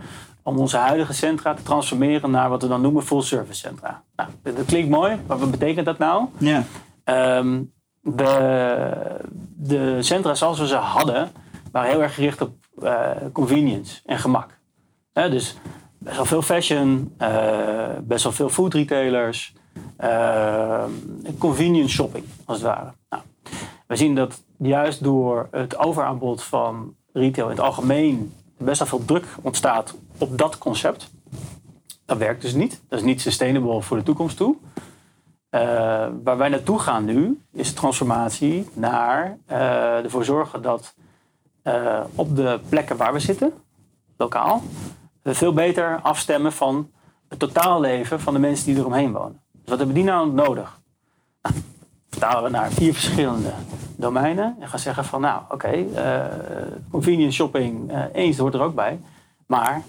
om 0.43 0.59
onze 0.59 0.77
huidige 0.77 1.13
centra 1.13 1.55
te 1.55 1.63
transformeren 1.63 2.31
naar 2.31 2.49
wat 2.49 2.63
we 2.63 2.69
dan 2.69 2.81
noemen 2.81 3.03
full 3.03 3.23
service 3.23 3.61
centra. 3.61 4.03
Nou, 4.17 4.31
dat 4.43 4.65
klinkt 4.67 4.91
mooi, 4.91 5.17
maar 5.27 5.39
wat 5.39 5.51
betekent 5.51 5.87
dat 5.87 5.99
nou? 5.99 6.25
Ja. 6.39 6.65
Um, 7.39 7.73
de, 8.01 9.21
de 9.57 10.03
centra 10.03 10.35
zoals 10.35 10.59
we 10.59 10.67
ze 10.67 10.75
hadden, 10.75 11.31
waren 11.77 11.91
heel 11.91 12.03
erg 12.03 12.15
gericht 12.15 12.41
op 12.41 12.55
uh, 12.83 13.11
convenience 13.33 14.01
en 14.05 14.19
gemak. 14.19 14.59
dus 15.13 15.57
best 15.99 16.17
wel 16.17 16.25
veel 16.25 16.43
fashion, 16.43 17.15
uh, 17.19 17.89
best 18.03 18.23
wel 18.23 18.33
veel 18.33 18.49
food 18.49 18.75
retailers, 18.75 19.55
uh, 20.01 20.85
convenience 21.39 21.95
shopping 21.95 22.25
als 22.45 22.59
het 22.59 22.67
ware. 22.67 22.93
Nou, 23.09 23.23
we 23.87 23.97
zien 23.97 24.15
dat 24.15 24.43
juist 24.59 25.03
door 25.05 25.49
het 25.51 25.79
overaanbod 25.79 26.43
van 26.43 26.95
retail 27.13 27.47
in 27.47 27.57
het 27.57 27.65
algemeen 27.65 28.33
best 28.59 28.79
wel 28.79 28.89
veel 28.89 29.05
druk 29.05 29.27
ontstaat 29.43 29.95
op 30.19 30.39
dat 30.39 30.59
concept. 30.59 31.11
Dat 32.05 32.19
werkt 32.19 32.43
dus 32.43 32.55
niet. 32.55 32.83
Dat 32.89 32.99
is 32.99 33.05
niet 33.05 33.21
sustainable 33.21 33.83
voor 33.83 33.97
de 33.97 34.03
toekomst 34.03 34.37
toe. 34.37 34.57
Waar 36.23 36.37
wij 36.37 36.49
naartoe 36.49 36.79
gaan 36.79 37.05
nu 37.05 37.41
is 37.53 37.73
transformatie 37.73 38.69
naar 38.73 39.39
ervoor 40.03 40.25
zorgen 40.25 40.63
dat 40.63 40.95
uh, 41.67 42.01
op 42.15 42.37
de 42.37 42.61
plekken 42.69 42.97
waar 42.97 43.13
we 43.13 43.19
zitten, 43.19 43.53
lokaal, 44.17 44.63
we 45.23 45.35
veel 45.35 45.53
beter 45.53 46.01
afstemmen 46.03 46.53
van 46.53 46.91
het 47.29 47.39
totaalleven 47.39 48.21
van 48.21 48.35
de 48.35 48.41
mensen 48.41 48.67
die 48.67 48.77
eromheen 48.77 49.13
wonen. 49.13 49.41
Dus 49.53 49.69
wat 49.69 49.79
hebben 49.79 49.97
die 49.97 50.05
nou 50.05 50.33
nodig? 50.33 50.79
Nou, 52.11 52.25
vertalen 52.25 52.43
we 52.43 52.59
naar 52.59 52.71
vier 52.71 52.93
verschillende 52.93 53.53
domeinen 53.97 54.57
en 54.61 54.69
gaan 54.69 54.79
zeggen 54.79 55.05
van 55.05 55.21
nou 55.21 55.43
oké, 55.49 55.55
okay, 55.55 55.89
convenience 56.91 57.35
shopping 57.37 57.93
eens 58.13 58.39
hoort 58.39 58.55
er 58.55 58.61
ook 58.61 58.75
bij, 58.75 59.01
maar 59.47 59.83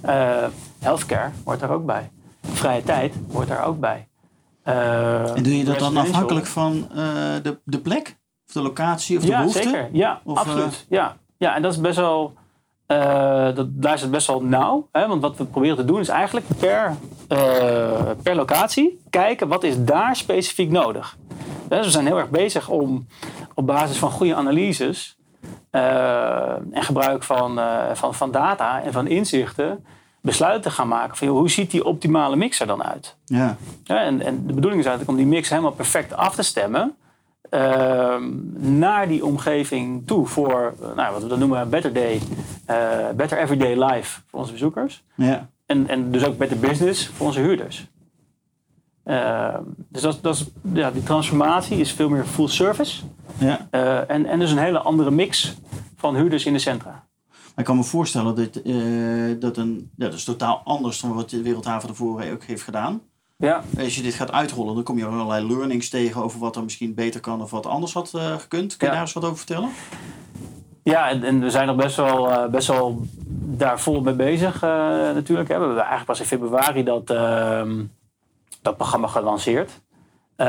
healthcare 0.79 1.31
hoort 1.43 1.62
er 1.62 1.69
ook 1.69 1.86
bij. 1.86 2.12
Vrije 2.41 2.84
tijd 2.84 3.13
hoort 3.31 3.50
er 3.50 3.63
ook 3.63 3.79
bij. 3.79 4.07
En 4.63 5.43
doe 5.43 5.57
je 5.57 5.63
dat 5.63 5.79
dan 5.79 5.98
afhankelijk 5.98 6.46
van 6.46 6.88
de, 7.43 7.60
de 7.63 7.79
plek? 7.79 8.17
Of 8.48 8.53
de 8.53 8.62
locatie 8.62 9.17
of 9.17 9.24
de 9.24 9.29
ja, 9.29 9.38
behoefte? 9.38 9.63
Zeker. 9.63 9.89
Ja, 9.91 10.22
of, 10.24 10.38
absoluut. 10.38 10.86
Ja. 10.89 11.17
Ja, 11.38 11.56
en 11.56 11.62
dat 11.62 11.72
is 11.72 11.82
best 11.82 11.98
wel... 11.98 12.34
dat 13.53 13.67
luistert 13.79 14.12
best 14.12 14.27
wel 14.27 14.41
nauw. 14.41 14.88
Hè? 14.91 15.08
Want 15.08 15.22
wat 15.22 15.38
we 15.38 15.46
proberen 15.46 15.75
te 15.75 15.86
doen 15.86 16.00
is 16.00 16.08
eigenlijk 16.08 16.46
per, 16.60 16.96
per 18.24 18.36
locatie 18.36 19.01
kijken 19.10 19.48
wat 19.48 19.63
is 19.63 19.84
daar 19.84 20.15
specifiek 20.15 20.72
nodig. 20.72 21.17
Dus 21.67 21.86
we 21.86 21.91
zijn 21.91 22.06
heel 22.06 22.17
erg 22.17 22.29
bezig 22.29 22.70
om 22.70 23.08
op 23.53 23.65
basis 23.65 23.98
van 23.98 24.12
goede 24.12 24.36
analyses 24.36 25.17
en 25.72 26.84
gebruik 26.84 27.24
van, 27.24 27.60
van, 27.94 28.13
van 28.13 28.32
data 28.32 28.82
en 28.82 28.91
van 28.91 29.08
inzichten 29.08 29.86
besluiten 30.22 30.72
gaan 30.72 30.88
maken 30.88 31.17
van 31.17 31.27
joh, 31.27 31.38
hoe 31.38 31.50
ziet 31.50 31.72
die 31.72 31.86
optimale 31.86 32.36
mix 32.36 32.60
er 32.60 32.67
dan 32.67 32.84
uit? 32.84 33.15
Ja. 33.25 33.58
ja 33.84 34.03
en, 34.03 34.22
en 34.22 34.48
de 34.48 34.53
bedoeling 34.53 34.82
is 34.82 34.88
eigenlijk 34.88 35.10
om 35.10 35.15
die 35.15 35.36
mix 35.36 35.50
helemaal 35.50 35.72
perfect 35.72 36.15
af 36.15 36.36
te 36.36 36.44
stemmen 36.44 36.96
uh, 37.51 38.16
naar 38.58 39.08
die 39.08 39.25
omgeving 39.25 40.08
toe 40.08 40.27
voor 40.27 40.74
nou, 40.96 41.13
wat 41.13 41.22
we 41.22 41.27
dan 41.27 41.39
noemen 41.39 41.70
better 41.70 41.94
day, 41.94 42.22
uh, 42.70 43.10
better 43.16 43.38
everyday 43.38 43.84
life 43.84 44.22
voor 44.27 44.39
onze 44.39 44.51
bezoekers. 44.51 45.04
Ja. 45.16 45.50
En, 45.66 45.88
en 45.88 46.12
dus 46.12 46.25
ook 46.25 46.38
better 46.38 46.60
business 46.60 47.08
voor 47.08 47.25
onze 47.25 47.39
huurders. 47.39 47.88
Uh, 49.06 49.58
dus 49.89 50.02
dat, 50.02 50.19
dat 50.21 50.36
is, 50.36 50.45
ja, 50.74 50.91
die 50.91 51.04
transformatie 51.04 51.78
is 51.78 51.91
veel 51.91 52.10
meer 52.10 52.26
full 52.26 52.48
service. 52.48 53.04
Ja. 53.38 53.67
Uh, 53.71 54.10
en, 54.10 54.26
en 54.26 54.39
dus 54.39 54.52
een 54.52 54.58
hele 54.58 54.80
andere 54.80 55.12
mix 55.12 55.58
van 55.95 56.15
huurders 56.15 56.45
in 56.45 56.54
de 56.54 56.60
centra. 56.60 57.08
ik 57.56 57.65
kan 57.65 57.76
me 57.76 57.84
voorstellen 57.84 58.36
dat, 58.36 58.60
uh, 58.63 59.39
dat 59.39 59.58
een, 59.58 59.91
ja, 59.95 60.06
dat 60.06 60.13
is 60.13 60.24
totaal 60.24 60.62
anders 60.63 61.02
dan 61.02 61.13
wat 61.13 61.30
de 61.30 61.41
Wereldhaven 61.41 61.89
ervoor 61.89 62.24
ook 62.32 62.43
heeft 62.43 62.63
gedaan. 62.63 63.02
Ja. 63.38 63.62
Als 63.80 63.95
je 63.95 64.02
dit 64.02 64.13
gaat 64.13 64.32
uitrollen, 64.32 64.76
dan 64.76 64.84
kom 64.84 64.97
je 64.97 65.06
allerlei 65.06 65.47
learnings 65.47 65.89
tegen 65.89 66.23
over 66.23 66.39
wat 66.39 66.56
er 66.56 66.63
misschien 66.63 66.93
beter 66.93 67.19
kan 67.19 67.41
of 67.41 67.52
wat 67.52 67.65
anders 67.65 67.93
had 67.93 68.12
uh, 68.15 68.36
gekund. 68.38 68.78
Kun 68.78 68.78
je 68.80 68.86
Ja. 68.86 68.91
daar 68.91 69.02
eens 69.02 69.13
wat 69.13 69.23
over 69.26 69.38
vertellen? 69.38 69.69
Ja, 70.84 71.10
en, 71.10 71.23
en 71.23 71.39
we 71.39 71.50
zijn 71.50 71.67
nog 71.67 71.76
best 71.76 71.95
wel, 71.95 72.32
eh, 72.32 72.45
best 72.50 72.67
wel 72.67 73.02
daar 73.45 73.80
volop 73.80 74.04
mee 74.04 74.13
bezig 74.13 74.56
eh, 74.63 74.69
natuurlijk. 75.13 75.47
Hè. 75.50 75.54
We 75.60 75.60
hebben 75.65 75.76
eigenlijk 75.78 76.06
pas 76.06 76.19
in 76.19 76.26
februari 76.26 76.84
dat, 76.84 77.10
ehm, 77.10 77.84
dat 78.62 78.78
programma 78.78 79.08
gelanceerd. 79.08 79.71
Eh, 80.36 80.47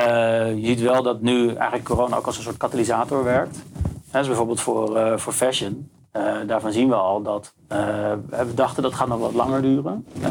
je 0.57 0.67
ziet 0.67 0.81
wel 0.81 1.03
dat 1.03 1.21
nu 1.21 1.49
eigenlijk 1.49 1.85
corona 1.85 2.17
ook 2.17 2.27
als 2.27 2.37
een 2.37 2.43
soort 2.43 2.57
katalysator 2.57 3.25
werkt. 3.25 3.63
Hè, 4.11 4.19
dus 4.19 4.27
bijvoorbeeld 4.29 4.61
voor, 4.61 4.97
eh, 4.97 5.17
voor 5.19 5.33
fashion. 5.33 5.91
Eh, 6.11 6.35
daarvan 6.47 6.73
zien 6.73 6.89
we 6.89 6.95
al 6.95 7.23
dat 7.23 7.55
eh, 7.69 7.79
we 8.29 8.55
dachten 8.55 8.83
dat 8.83 8.95
gaat 8.95 9.09
nog 9.09 9.19
wat 9.19 9.35
langer 9.35 9.63
duren. 9.63 10.07
Eh, 10.23 10.31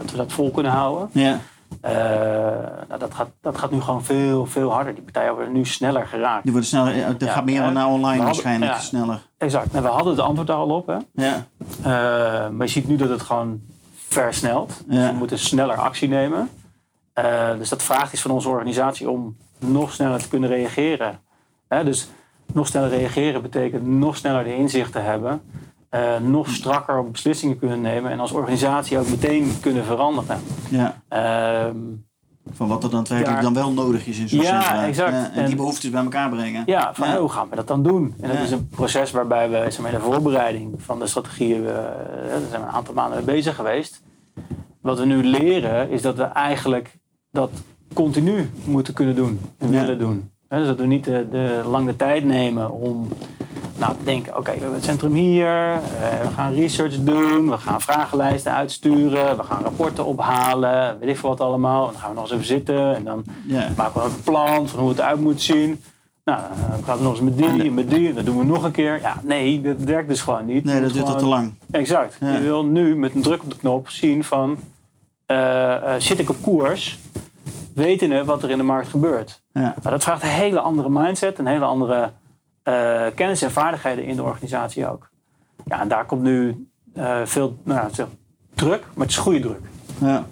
dat 0.00 0.10
we 0.10 0.16
dat 0.16 0.32
vol 0.32 0.50
kunnen 0.50 0.72
houden. 0.72 1.08
Ja. 1.12 1.38
Eh, 1.80 1.92
nou, 2.88 2.98
dat, 2.98 3.14
gaat, 3.14 3.28
dat 3.40 3.58
gaat 3.58 3.70
nu 3.70 3.80
gewoon 3.80 4.04
veel, 4.04 4.46
veel 4.46 4.72
harder. 4.72 4.94
Die 4.94 5.02
partijen 5.02 5.34
worden 5.34 5.52
nu 5.52 5.64
sneller 5.64 6.06
geraakt. 6.06 6.42
Die 6.42 6.52
worden 6.52 6.68
sneller, 6.70 6.92
er 6.94 7.14
Ja, 7.18 7.32
gaat 7.32 7.44
meer 7.44 7.62
eh, 7.62 7.70
naar 7.70 7.86
online 7.86 8.04
hadden- 8.06 8.24
waarschijnlijk, 8.24 8.72
ja. 8.72 8.78
sneller. 8.78 9.22
Exact. 9.38 9.74
En 9.74 9.82
we 9.82 9.88
hadden 9.88 10.12
het 10.12 10.22
antwoord 10.22 10.46
daar 10.48 10.56
al 10.56 10.68
op. 10.70 10.86
Hè? 10.86 10.96
Ja. 11.12 11.46
Eh, 11.82 12.50
maar 12.50 12.66
je 12.66 12.72
ziet 12.72 12.88
nu 12.88 12.96
dat 12.96 13.08
het 13.08 13.22
gewoon 13.22 13.60
versnelt. 13.94 14.82
Dus 14.86 14.96
Ja. 14.98 15.10
we 15.10 15.16
moeten 15.16 15.38
sneller 15.38 15.76
actie 15.76 16.08
nemen. 16.08 16.48
Eh, 17.12 17.50
dus 17.58 17.68
dat 17.68 17.82
vraagt 17.82 18.12
iets 18.12 18.22
van 18.22 18.30
onze 18.30 18.48
organisatie 18.48 19.10
om 19.10 19.36
nog 19.58 19.92
sneller 19.92 20.18
te 20.18 20.28
kunnen 20.28 20.48
reageren. 20.48 21.20
Hè, 21.68 21.84
dus 21.84 22.08
nog 22.52 22.66
sneller 22.66 22.88
reageren 22.88 23.42
betekent 23.42 23.86
nog 23.86 24.16
sneller 24.16 24.44
de 24.44 24.56
inzichten 24.56 25.04
hebben. 25.04 25.42
Eh, 25.96 26.20
nog 26.20 26.48
strakker 26.48 27.10
beslissingen 27.10 27.58
kunnen 27.58 27.80
nemen. 27.80 28.10
En 28.10 28.20
als 28.20 28.32
organisatie 28.32 28.98
ook 28.98 29.08
meteen 29.08 29.52
kunnen 29.60 29.84
veranderen. 29.84 30.40
ja. 30.70 31.00
Ehm, 31.08 31.76
Van 32.52 32.68
wat 32.68 32.84
er 32.84 32.90
dan 32.90 32.98
daadwerkelijk 32.98 33.42
Daar- 33.42 33.52
dan 33.52 33.62
wel 33.62 33.72
nodig 33.84 34.06
is 34.06 34.18
in 34.18 34.28
zo'n 34.28 34.38
Ja, 34.40 34.44
centra. 34.62 34.86
exact. 34.86 35.10
Ja, 35.12 35.24
en, 35.24 35.32
En- 35.32 35.46
die 35.46 35.56
behoeftes 35.56 35.90
bij 35.90 36.02
elkaar 36.02 36.28
brengen. 36.30 36.62
Ja, 36.66 36.94
van 36.94 37.08
Ja. 37.08 37.18
hoe 37.18 37.28
gaan 37.28 37.48
we 37.50 37.56
dat 37.56 37.66
dan 37.68 37.82
doen? 37.82 38.14
En 38.20 38.28
dat 38.28 38.36
Ja. 38.36 38.42
is 38.42 38.50
een 38.50 38.68
proces 38.68 39.10
waarbij 39.10 39.50
we 39.50 39.56
zeg 39.56 39.78
maar, 39.80 39.90
de 39.90 40.00
voorbereiding 40.00 40.74
van 40.78 40.98
de 40.98 41.06
strategieën, 41.06 41.66
eh, 41.66 41.72
daar 41.74 42.40
zijn 42.50 42.60
we 42.62 42.66
een 42.66 42.72
aantal 42.74 42.94
maanden 42.94 43.16
mee 43.24 43.34
bezig 43.34 43.54
geweest. 43.54 44.02
Wat 44.80 44.98
we 44.98 45.04
nu 45.04 45.24
leren 45.24 45.90
is 45.90 46.02
dat 46.02 46.16
we 46.16 46.22
eigenlijk 46.22 46.98
dat 47.30 47.50
continu 47.94 48.50
moeten 48.64 48.94
kunnen 48.94 49.14
doen 49.14 49.40
en 49.58 49.70
willen 49.70 49.98
doen. 49.98 50.30
Dus 50.48 50.66
dat 50.66 50.78
we 50.78 50.86
niet 50.86 51.04
de, 51.04 51.26
de 51.30 51.62
lang 51.66 51.86
de 51.86 51.96
tijd 51.96 52.24
nemen 52.24 52.70
om 52.70 53.08
nou, 53.78 53.96
te 53.98 54.04
denken, 54.04 54.36
oké, 54.36 54.50
we 54.52 54.58
hebben 54.58 54.74
het 54.74 54.84
centrum 54.84 55.12
hier, 55.12 55.72
eh, 55.72 56.20
we 56.22 56.28
gaan 56.34 56.54
research 56.54 56.94
doen, 57.04 57.50
we 57.50 57.58
gaan 57.58 57.80
vragenlijsten 57.80 58.52
uitsturen, 58.52 59.36
we 59.36 59.42
gaan 59.42 59.62
rapporten 59.62 60.04
ophalen, 60.04 60.98
weet 61.00 61.08
ik 61.08 61.16
veel 61.16 61.28
wat 61.28 61.40
allemaal. 61.40 61.86
En 61.86 61.92
dan 61.92 62.00
gaan 62.00 62.10
we 62.10 62.14
nog 62.14 62.24
eens 62.24 62.32
even 62.32 62.46
zitten 62.46 62.96
en 62.96 63.04
dan 63.04 63.24
maken 63.76 64.00
we 64.00 64.06
een 64.06 64.22
plan 64.22 64.68
van 64.68 64.80
hoe 64.80 64.88
het 64.88 64.98
eruit 64.98 65.20
moet 65.20 65.42
zien. 65.42 65.80
Nou, 66.24 66.40
dan 66.70 66.84
gaan 66.84 66.96
we 66.96 67.02
nog 67.02 67.12
eens 67.12 67.20
met 67.20 67.36
die 67.36 67.62
en 67.62 67.74
met 67.74 67.90
die. 67.90 68.08
En 68.08 68.14
dat 68.14 68.24
doen 68.24 68.38
we 68.38 68.44
nog 68.44 68.64
een 68.64 68.70
keer. 68.70 69.00
Ja, 69.00 69.20
nee, 69.22 69.60
dat 69.60 69.76
werkt 69.78 70.08
dus 70.08 70.20
gewoon 70.20 70.46
niet. 70.46 70.64
Nee, 70.64 70.80
dat 70.80 70.92
duurt 70.92 71.06
al 71.06 71.16
te 71.16 71.26
lang. 71.26 71.54
Exact. 71.70 72.16
Ja. 72.20 72.32
Je 72.32 72.40
wil 72.40 72.64
nu 72.64 72.96
met 72.96 73.14
een 73.14 73.22
druk 73.22 73.42
op 73.42 73.50
de 73.50 73.56
knop 73.56 73.88
zien 73.88 74.24
van... 74.24 74.58
eh, 75.26 75.74
eh, 75.74 76.00
zit 76.00 76.18
ik 76.18 76.30
op 76.30 76.36
koers? 76.42 76.98
Wetende 77.74 78.24
wat 78.24 78.42
er 78.42 78.50
in 78.50 78.56
de 78.56 78.62
markt 78.64 78.88
gebeurt. 78.88 79.42
Ja. 79.52 79.60
Nou, 79.60 79.74
dat 79.82 80.02
vraagt 80.02 80.22
een 80.22 80.28
hele 80.28 80.60
andere 80.60 80.88
mindset. 80.90 81.38
Een 81.38 81.46
hele 81.46 81.64
andere 81.64 82.10
eh, 82.66 83.06
kennis 83.14 83.42
en 83.42 83.50
vaardigheden 83.50 84.04
in 84.04 84.16
de 84.16 84.22
organisatie 84.22 84.88
ook. 84.88 85.08
Ja, 85.64 85.80
en 85.80 85.88
daar 85.88 86.06
komt 86.06 86.22
nu 86.22 86.68
eh, 86.94 87.20
veel 87.24 87.58
nou, 87.62 87.94
zeg, 87.94 88.06
druk. 88.54 88.84
Maar 88.94 89.06
het 89.06 89.16
is 89.16 89.22
goede 89.22 89.40
druk. 89.40 89.60
Ja. 89.98 90.26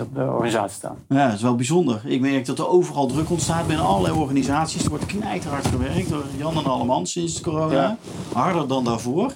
Op 0.00 0.14
de 0.14 0.22
organisatie 0.22 0.76
staan. 0.76 0.96
ja, 1.08 1.24
dat 1.24 1.34
is 1.34 1.42
wel 1.42 1.54
bijzonder. 1.54 2.00
Ik 2.04 2.20
merk 2.20 2.46
dat 2.46 2.58
er 2.58 2.68
overal 2.68 3.06
druk 3.06 3.30
ontstaat 3.30 3.66
binnen 3.66 3.86
allerlei 3.86 4.14
organisaties. 4.14 4.84
Er 4.84 4.88
wordt 4.88 5.06
knijterhard 5.06 5.66
gewerkt 5.66 6.08
door 6.08 6.24
Jan 6.36 6.56
en 6.56 6.64
Alleman 6.64 7.06
sinds 7.06 7.40
corona. 7.40 7.72
Ja. 7.72 7.96
Harder 8.32 8.68
dan 8.68 8.84
daarvoor. 8.84 9.32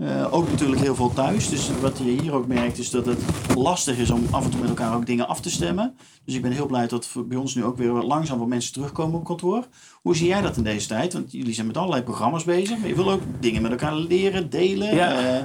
Eh, 0.00 0.34
ook 0.34 0.48
natuurlijk 0.50 0.80
heel 0.80 0.94
veel 0.94 1.12
thuis. 1.12 1.48
Dus 1.48 1.70
wat 1.80 1.98
je 1.98 2.04
hier 2.04 2.34
ook 2.34 2.46
merkt 2.46 2.78
is 2.78 2.90
dat 2.90 3.06
het 3.06 3.18
lastig 3.54 3.96
is 3.98 4.10
om 4.10 4.26
af 4.30 4.44
en 4.44 4.50
toe 4.50 4.60
met 4.60 4.68
elkaar 4.68 4.94
ook 4.94 5.06
dingen 5.06 5.28
af 5.28 5.40
te 5.40 5.50
stemmen. 5.50 5.96
Dus 6.24 6.34
ik 6.34 6.42
ben 6.42 6.50
heel 6.52 6.66
blij 6.66 6.86
dat 6.88 7.08
bij 7.26 7.38
ons 7.38 7.54
nu 7.54 7.64
ook 7.64 7.76
weer 7.76 7.90
langzaam 7.92 8.38
wat 8.38 8.48
mensen 8.48 8.72
terugkomen 8.72 9.18
op 9.18 9.24
kantoor. 9.24 9.64
Hoe 10.02 10.16
zie 10.16 10.26
jij 10.26 10.40
dat 10.40 10.56
in 10.56 10.62
deze 10.62 10.88
tijd? 10.88 11.12
Want 11.12 11.32
jullie 11.32 11.54
zijn 11.54 11.66
met 11.66 11.76
allerlei 11.76 12.02
programma's 12.02 12.44
bezig. 12.44 12.78
Maar 12.78 12.88
je 12.88 12.94
wil 12.94 13.10
ook 13.10 13.20
dingen 13.40 13.62
met 13.62 13.70
elkaar 13.70 13.94
leren, 13.94 14.50
delen. 14.50 14.94
Ja. 14.94 15.10
Eh, 15.18 15.42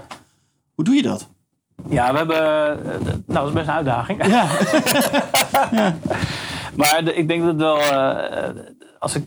hoe 0.76 0.86
doe 0.86 0.96
je 0.96 1.02
dat? 1.02 1.30
Ja, 1.90 2.12
we 2.12 2.18
hebben. 2.18 2.38
eh, 2.38 2.86
nou, 3.06 3.24
dat 3.26 3.48
is 3.48 3.54
best 3.54 3.68
een 3.68 3.74
uitdaging. 3.74 4.26
Ja. 4.28 4.48
Maar 6.76 7.04
de- 7.06 7.14
ik 7.14 7.28
denk 7.28 7.44
dat 7.44 7.56
wel. 7.56 7.78
als 9.00 9.16
ik 9.16 9.24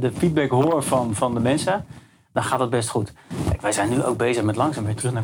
de 0.00 0.10
feedback 0.16 0.50
hoor 0.50 0.82
van, 0.82 1.14
van 1.14 1.34
de 1.34 1.40
mensen. 1.40 1.84
Dan 2.36 2.44
gaat 2.44 2.60
het 2.60 2.70
best 2.70 2.88
goed. 2.88 3.12
Kijk, 3.48 3.60
wij 3.60 3.72
zijn 3.72 3.90
nu 3.90 4.04
ook 4.04 4.16
bezig 4.16 4.42
met 4.42 4.56
langzaam 4.56 4.84
weer 4.84 4.94
terug 4.94 5.12
naar 5.12 5.22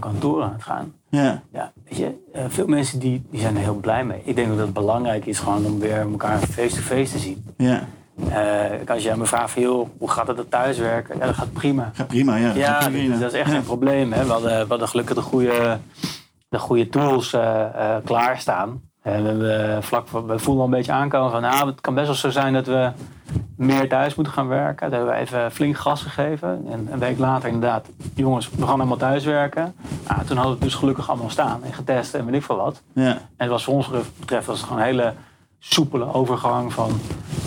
het 0.53 0.62
gaan. 0.62 0.94
Ja. 1.09 1.42
Ja, 1.53 1.72
weet 1.85 1.98
je, 1.98 2.14
eh, 2.33 2.44
veel 2.48 2.66
mensen 2.66 2.98
die, 2.98 3.22
die 3.31 3.40
zijn 3.40 3.57
er 3.57 3.62
heel 3.62 3.75
blij 3.75 4.05
mee. 4.05 4.20
Ik 4.25 4.37
denk 4.37 4.48
dat 4.48 4.59
het 4.59 4.72
belangrijk 4.72 5.27
is 5.27 5.38
gewoon 5.38 5.64
om 5.64 5.79
weer 5.79 5.96
elkaar 5.96 6.38
face-to-face 6.38 7.12
te 7.12 7.18
zien. 7.18 7.44
Ja. 7.57 7.85
Eh, 8.31 8.88
als 8.88 9.03
je 9.03 9.12
aan 9.12 9.18
me 9.18 9.27
vraagt 9.27 9.51
van, 9.51 9.62
joh, 9.62 9.88
hoe 9.98 10.11
gaat 10.11 10.27
het 10.27 10.38
op 10.40 10.51
thuiswerken? 10.51 11.18
Ja, 11.18 11.27
dat 11.27 11.35
gaat 11.35 11.53
prima. 11.53 11.90
Gaat 11.94 12.07
prima, 12.07 12.37
ja. 12.37 12.55
Ja, 12.55 12.88
prima. 12.88 13.18
dat 13.18 13.33
is 13.33 13.38
echt 13.38 13.48
Ja. 13.48 13.55
geen 13.55 13.64
probleem. 13.64 14.12
Hè. 14.12 14.25
We, 14.25 14.33
hadden, 14.33 14.61
we 14.62 14.68
hadden 14.68 14.88
gelukkig 14.88 15.14
de 15.14 15.22
goede, 15.22 15.79
de 16.48 16.59
goede 16.59 16.88
tools 16.88 17.33
eh, 17.33 17.64
eh, 17.64 18.05
klaarstaan. 18.05 18.81
En 19.03 19.38
we, 19.38 19.79
vlak, 19.81 20.09
we 20.09 20.38
voelden 20.38 20.62
al 20.64 20.64
een 20.64 20.77
beetje 20.77 20.92
aankomen 20.92 21.31
van... 21.31 21.40
Nou, 21.40 21.66
het 21.66 21.81
kan 21.81 21.94
best 21.94 22.07
wel 22.07 22.16
zo 22.16 22.31
zijn 22.31 22.53
dat 22.53 22.66
we 22.66 22.90
meer 23.62 23.88
thuis 23.88 24.14
moeten 24.14 24.33
gaan 24.33 24.48
werken. 24.48 24.90
Daar 24.90 24.98
hebben 24.98 25.16
we 25.18 25.22
even 25.22 25.53
flink 25.53 25.77
gas 25.77 26.03
gegeven. 26.03 26.66
En 26.70 26.88
een 26.90 26.98
week 26.98 27.18
later 27.18 27.48
inderdaad, 27.48 27.87
jongens, 28.14 28.51
we 28.51 28.66
gaan 28.66 28.75
allemaal 28.75 28.96
thuiswerken. 28.96 29.75
Nou, 30.09 30.25
toen 30.25 30.37
hadden 30.37 30.44
we 30.44 30.51
het 30.51 30.61
dus 30.61 30.75
gelukkig 30.75 31.09
allemaal 31.09 31.31
staan 31.31 31.64
en 31.64 31.72
getest 31.72 32.14
en 32.14 32.25
weet 32.25 32.35
ik 32.35 32.42
veel 32.42 32.57
wat. 32.57 32.83
Ja. 32.92 33.11
En 33.11 33.20
het 33.37 33.48
was 33.48 33.64
voor 33.64 33.75
ons 33.75 33.88
betreft 34.18 34.46
was 34.46 34.57
het 34.57 34.66
gewoon 34.66 34.83
een 34.83 34.88
hele 34.88 35.14
soepele 35.59 36.14
overgang 36.14 36.72
van... 36.72 36.90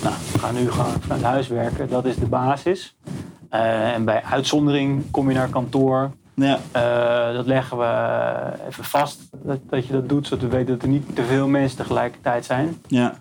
Nou, 0.04 0.16
we 0.32 0.40
gaan 0.40 0.54
nu 0.54 0.72
gewoon 0.72 1.02
vanuit 1.02 1.22
huis 1.22 1.48
werken. 1.48 1.90
Dat 1.90 2.06
is 2.06 2.16
de 2.16 2.26
basis. 2.26 2.96
Eh, 3.50 3.94
en 3.94 4.06
bij 4.06 4.24
uitzondering 4.24 5.12
kom 5.12 5.30
je 5.30 5.36
naar 5.36 5.50
kantoor. 5.50 6.12
Ja. 6.34 6.60
Eh, 6.72 7.34
dat 7.34 7.46
leggen 7.46 7.78
we 7.78 7.88
even 8.68 8.84
vast, 8.84 9.22
dat, 9.32 9.60
dat 9.70 9.88
je 9.88 9.94
dat 9.94 10.10
doet, 10.10 10.28
zodat 10.28 10.44
we 10.44 10.56
weten 10.56 10.74
dat 10.74 10.82
er 10.82 10.88
niet 10.88 11.16
te 11.16 11.24
veel 11.24 11.48
mensen 11.48 11.78
tegelijkertijd 11.78 12.46
zijn. 12.46 12.82
Ja. 12.88 13.14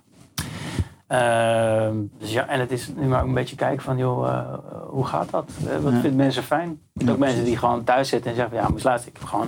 Ehm, 1.19 1.97
dus 2.19 2.33
ja, 2.33 2.49
en 2.49 2.61
het 2.61 2.71
is 2.71 2.91
nu 2.97 3.07
maar 3.07 3.21
ook 3.23 3.29
een 3.29 3.35
beetje 3.35 3.57
kijken 3.57 3.83
van, 3.83 3.97
joh, 3.97 4.29
eh, 4.29 4.59
hoe 4.89 5.05
gaat 5.07 5.31
dat? 5.31 5.51
Eh, 5.69 5.77
wat 5.77 5.93
Ja. 5.93 6.01
vinden 6.01 6.17
mensen 6.17 6.43
fijn? 6.43 6.79
Ja, 6.93 7.11
ook 7.11 7.19
mensen 7.19 7.45
die 7.45 7.57
gewoon 7.57 7.85
thuis 7.85 8.09
zitten 8.09 8.31
en 8.31 8.37
zeggen, 8.37 8.55
van, 8.57 8.65
ja, 8.65 8.73
maar 8.73 8.83
luister, 8.85 9.11
ik 9.11 9.17
heb 9.19 9.29
gewoon, 9.29 9.47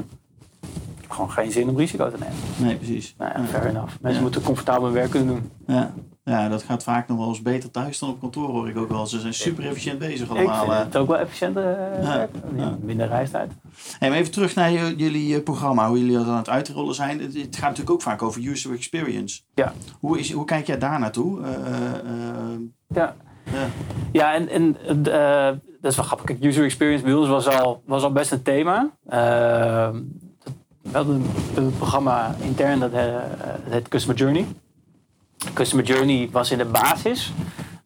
ik 0.97 1.01
heb 1.01 1.11
gewoon 1.11 1.31
geen 1.31 1.53
zin 1.53 1.69
om 1.69 1.77
risico 1.77 2.11
te 2.11 2.17
nemen. 2.19 2.37
Nee, 2.57 2.77
precies. 2.77 3.15
Nou 3.19 3.33
ja, 3.35 3.45
fair 3.45 3.67
enough. 3.67 3.93
Mensen 4.01 4.23
moeten 4.23 4.43
comfortabel 4.43 4.85
hun 4.85 4.93
werk 4.93 5.11
kunnen 5.11 5.29
doen. 5.29 5.51
Ja. 5.77 5.91
Ja, 6.31 6.49
dat 6.49 6.63
gaat 6.63 6.83
vaak 6.83 7.09
nog 7.09 7.19
wel 7.19 7.29
eens 7.29 7.43
beter 7.43 7.71
thuis 7.71 7.99
dan 7.99 8.09
op 8.09 8.21
kantoor, 8.21 8.49
hoor 8.49 8.69
ik 8.69 8.77
ook 8.77 8.89
wel. 8.89 9.07
Ze 9.07 9.21
zijn 9.21 9.35
super 9.35 9.67
efficiënt 9.67 9.99
bezig 9.99 10.31
Ik 10.31 10.37
allemaal. 10.37 10.61
vind 10.61 10.73
eh. 10.73 10.79
het 10.79 10.97
ook 10.97 11.09
wel 11.09 11.19
efficiënt 11.19 11.57
eh, 11.57 11.63
ja. 12.57 12.77
Minder 12.81 13.09
reistijd. 13.09 13.53
Hey, 13.99 14.09
maar 14.09 14.19
even 14.19 14.33
terug 14.33 14.55
naar 14.55 14.73
jullie 14.73 15.37
eh, 15.37 15.43
programma, 15.43 15.89
hoe 15.89 15.99
jullie 15.99 16.17
dat 16.17 16.27
aan 16.27 16.37
het 16.37 16.49
uitrollen 16.49 16.95
zijn. 16.95 17.21
Het, 17.21 17.35
gaat 17.35 17.61
natuurlijk 17.61 17.91
ook 17.91 18.03
vaak 18.03 18.23
over 18.23 18.49
user 18.49 18.73
experience. 18.73 19.41
Ja. 19.55 19.73
Hoe, 20.01 20.19
is, 20.19 20.33
hoe 20.33 20.45
kijk 20.45 20.67
jij 20.67 20.79
daar 20.79 20.99
naartoe? 20.99 21.41
Ja. 22.95 23.15
ja. 23.53 23.67
Ja, 24.13 24.35
en, 24.35 24.49
en 24.49 24.77
dat 25.81 25.91
is 25.91 25.97
wel 25.97 26.05
grappig. 26.05 26.27
Kijk, 26.27 26.45
user 26.45 26.65
experience 26.65 27.05
bij 27.05 27.15
ons 27.15 27.29
was 27.29 27.47
al, 27.49 27.83
was 27.87 28.03
al 28.03 28.13
best 28.13 28.33
een 28.33 28.43
thema. 28.43 28.91
We 30.91 30.97
hadden 30.97 31.25
een, 31.57 31.73
programma 31.77 32.35
intern 32.41 32.81
dat, 32.81 32.93
eh, 32.93 33.13
dat 33.65 33.73
heet 33.73 33.89
Customer 33.89 34.19
Journey. 34.19 34.47
Customer 35.55 35.85
Journey 35.85 36.29
was 36.33 36.51
in 36.51 36.59
de 36.59 36.65
basis 36.65 37.33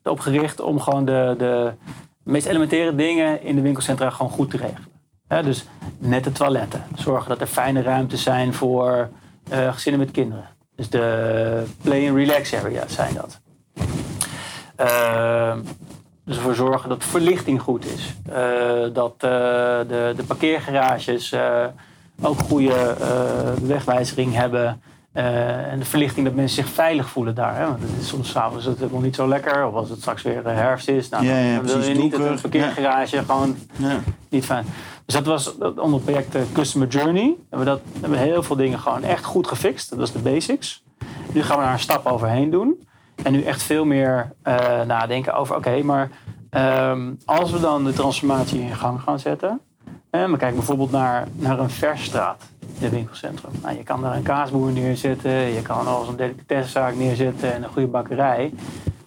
erop 0.02 0.20
gericht 0.20 0.60
om 0.60 0.80
gewoon 0.80 1.04
de, 1.04 1.34
de 1.38 1.72
meest 2.22 2.46
elementaire 2.46 2.94
dingen 2.94 3.42
in 3.42 3.54
de 3.54 3.60
winkelcentra 3.60 4.10
gewoon 4.10 4.32
goed 4.32 4.50
te 4.50 4.56
regelen. 4.56 4.88
Dus 5.44 5.64
nette 5.98 6.32
toiletten. 6.32 6.84
Zorgen 6.94 7.28
dat 7.28 7.40
er 7.40 7.46
fijne 7.46 7.82
ruimtes 7.82 8.22
zijn 8.22 8.54
voor 8.54 9.08
eh, 9.50 9.72
gezinnen 9.72 10.00
met 10.00 10.10
kinderen. 10.10 10.48
Dus 10.76 10.88
de 10.88 11.64
play 11.82 12.08
and 12.08 12.16
relax 12.16 12.54
areas 12.54 12.92
zijn 12.92 13.14
dat. 13.14 13.40
Ehm, 14.76 15.58
dus 16.24 16.36
ervoor 16.36 16.54
zorgen 16.54 16.88
dat 16.88 17.04
verlichting 17.04 17.60
goed 17.60 17.84
is. 17.84 18.14
Eh, 18.32 18.92
dat 18.92 19.12
eh, 19.12 19.30
de, 19.88 20.12
de 20.16 20.24
parkeergarages 20.26 21.34
ook 22.22 22.38
goede 22.38 22.96
wegwijzering 23.62 24.34
hebben. 24.34 24.82
Eh, 25.12 25.72
en 25.72 25.78
de 25.78 25.84
verlichting 25.84 26.26
dat 26.26 26.34
mensen 26.34 26.64
zich 26.64 26.72
veilig 26.72 27.08
voelen 27.08 27.34
daar. 27.34 27.56
Hè? 27.56 27.66
Want 27.66 27.82
het 27.82 27.90
is 28.00 28.08
soms 28.08 28.30
s'avonds 28.30 28.64
het 28.64 28.78
helemaal 28.78 29.00
niet 29.00 29.14
zo 29.14 29.28
lekker. 29.28 29.66
Of 29.66 29.74
als 29.74 29.88
het 29.88 29.98
straks 29.98 30.22
weer 30.22 30.46
eh, 30.46 30.54
herfst 30.54 30.88
is. 30.88 31.08
Nou, 31.08 31.24
Ja, 31.24 31.38
ja, 31.38 31.56
dan 31.56 31.64
wil 31.64 31.80
je 31.88 31.94
niet 31.94 32.12
dat 32.12 32.20
een 32.20 32.40
parkeergarage 32.40 33.18
gewoon 33.18 33.56
Ja. 33.76 34.00
niet 34.28 34.44
fijn. 34.44 34.66
Dus 35.06 35.14
dat 35.14 35.26
was 35.26 35.58
dat 35.58 35.78
onder 35.78 35.94
het 35.94 36.04
project 36.04 36.34
eh, 36.34 36.42
Customer 36.52 36.88
Journey. 36.88 37.36
Hebben 37.50 37.58
we, 37.58 37.64
dat, 37.64 37.80
hebben 38.00 38.10
we 38.18 38.24
heel 38.24 38.42
veel 38.42 38.56
dingen 38.56 38.78
gewoon 38.78 39.02
echt 39.02 39.24
goed 39.24 39.46
gefixt. 39.46 39.90
Dat 39.90 39.98
was 39.98 40.12
de 40.12 40.18
basics. 40.18 40.82
Nu 41.32 41.42
gaan 41.42 41.56
we 41.58 41.62
daar 41.64 41.72
een 41.72 41.78
stap 41.78 42.06
overheen 42.06 42.50
doen. 42.50 42.88
En 43.22 43.32
nu 43.32 43.42
echt 43.42 43.62
veel 43.62 43.84
meer 43.84 44.32
nadenken 44.86 45.34
over... 45.34 45.56
Oké, 45.56 45.82
maar 45.82 46.10
ehm, 46.50 47.12
als 47.24 47.50
we 47.50 47.60
dan 47.60 47.84
de 47.84 47.92
transformatie 47.92 48.60
in 48.60 48.76
gang 48.76 49.00
gaan 49.00 49.18
zetten... 49.18 49.60
En 50.10 50.30
we 50.30 50.36
kijken 50.36 50.56
bijvoorbeeld 50.56 50.90
naar, 50.90 51.28
naar 51.32 51.58
een 51.58 51.70
versstraat 51.70 52.42
het 52.80 52.90
winkelcentrum. 52.90 53.52
Nou, 53.62 53.76
je 53.76 53.82
kan 53.82 54.02
daar 54.02 54.16
een 54.16 54.22
kaasboer 54.22 54.70
neerzetten. 54.70 55.30
Je 55.30 55.62
kan 55.62 55.86
al 55.86 56.08
een 56.08 56.16
delicatessenzaak 56.16 56.94
neerzetten 56.94 57.54
en 57.54 57.62
een 57.62 57.68
goede 57.68 57.88
bakkerij. 57.88 58.52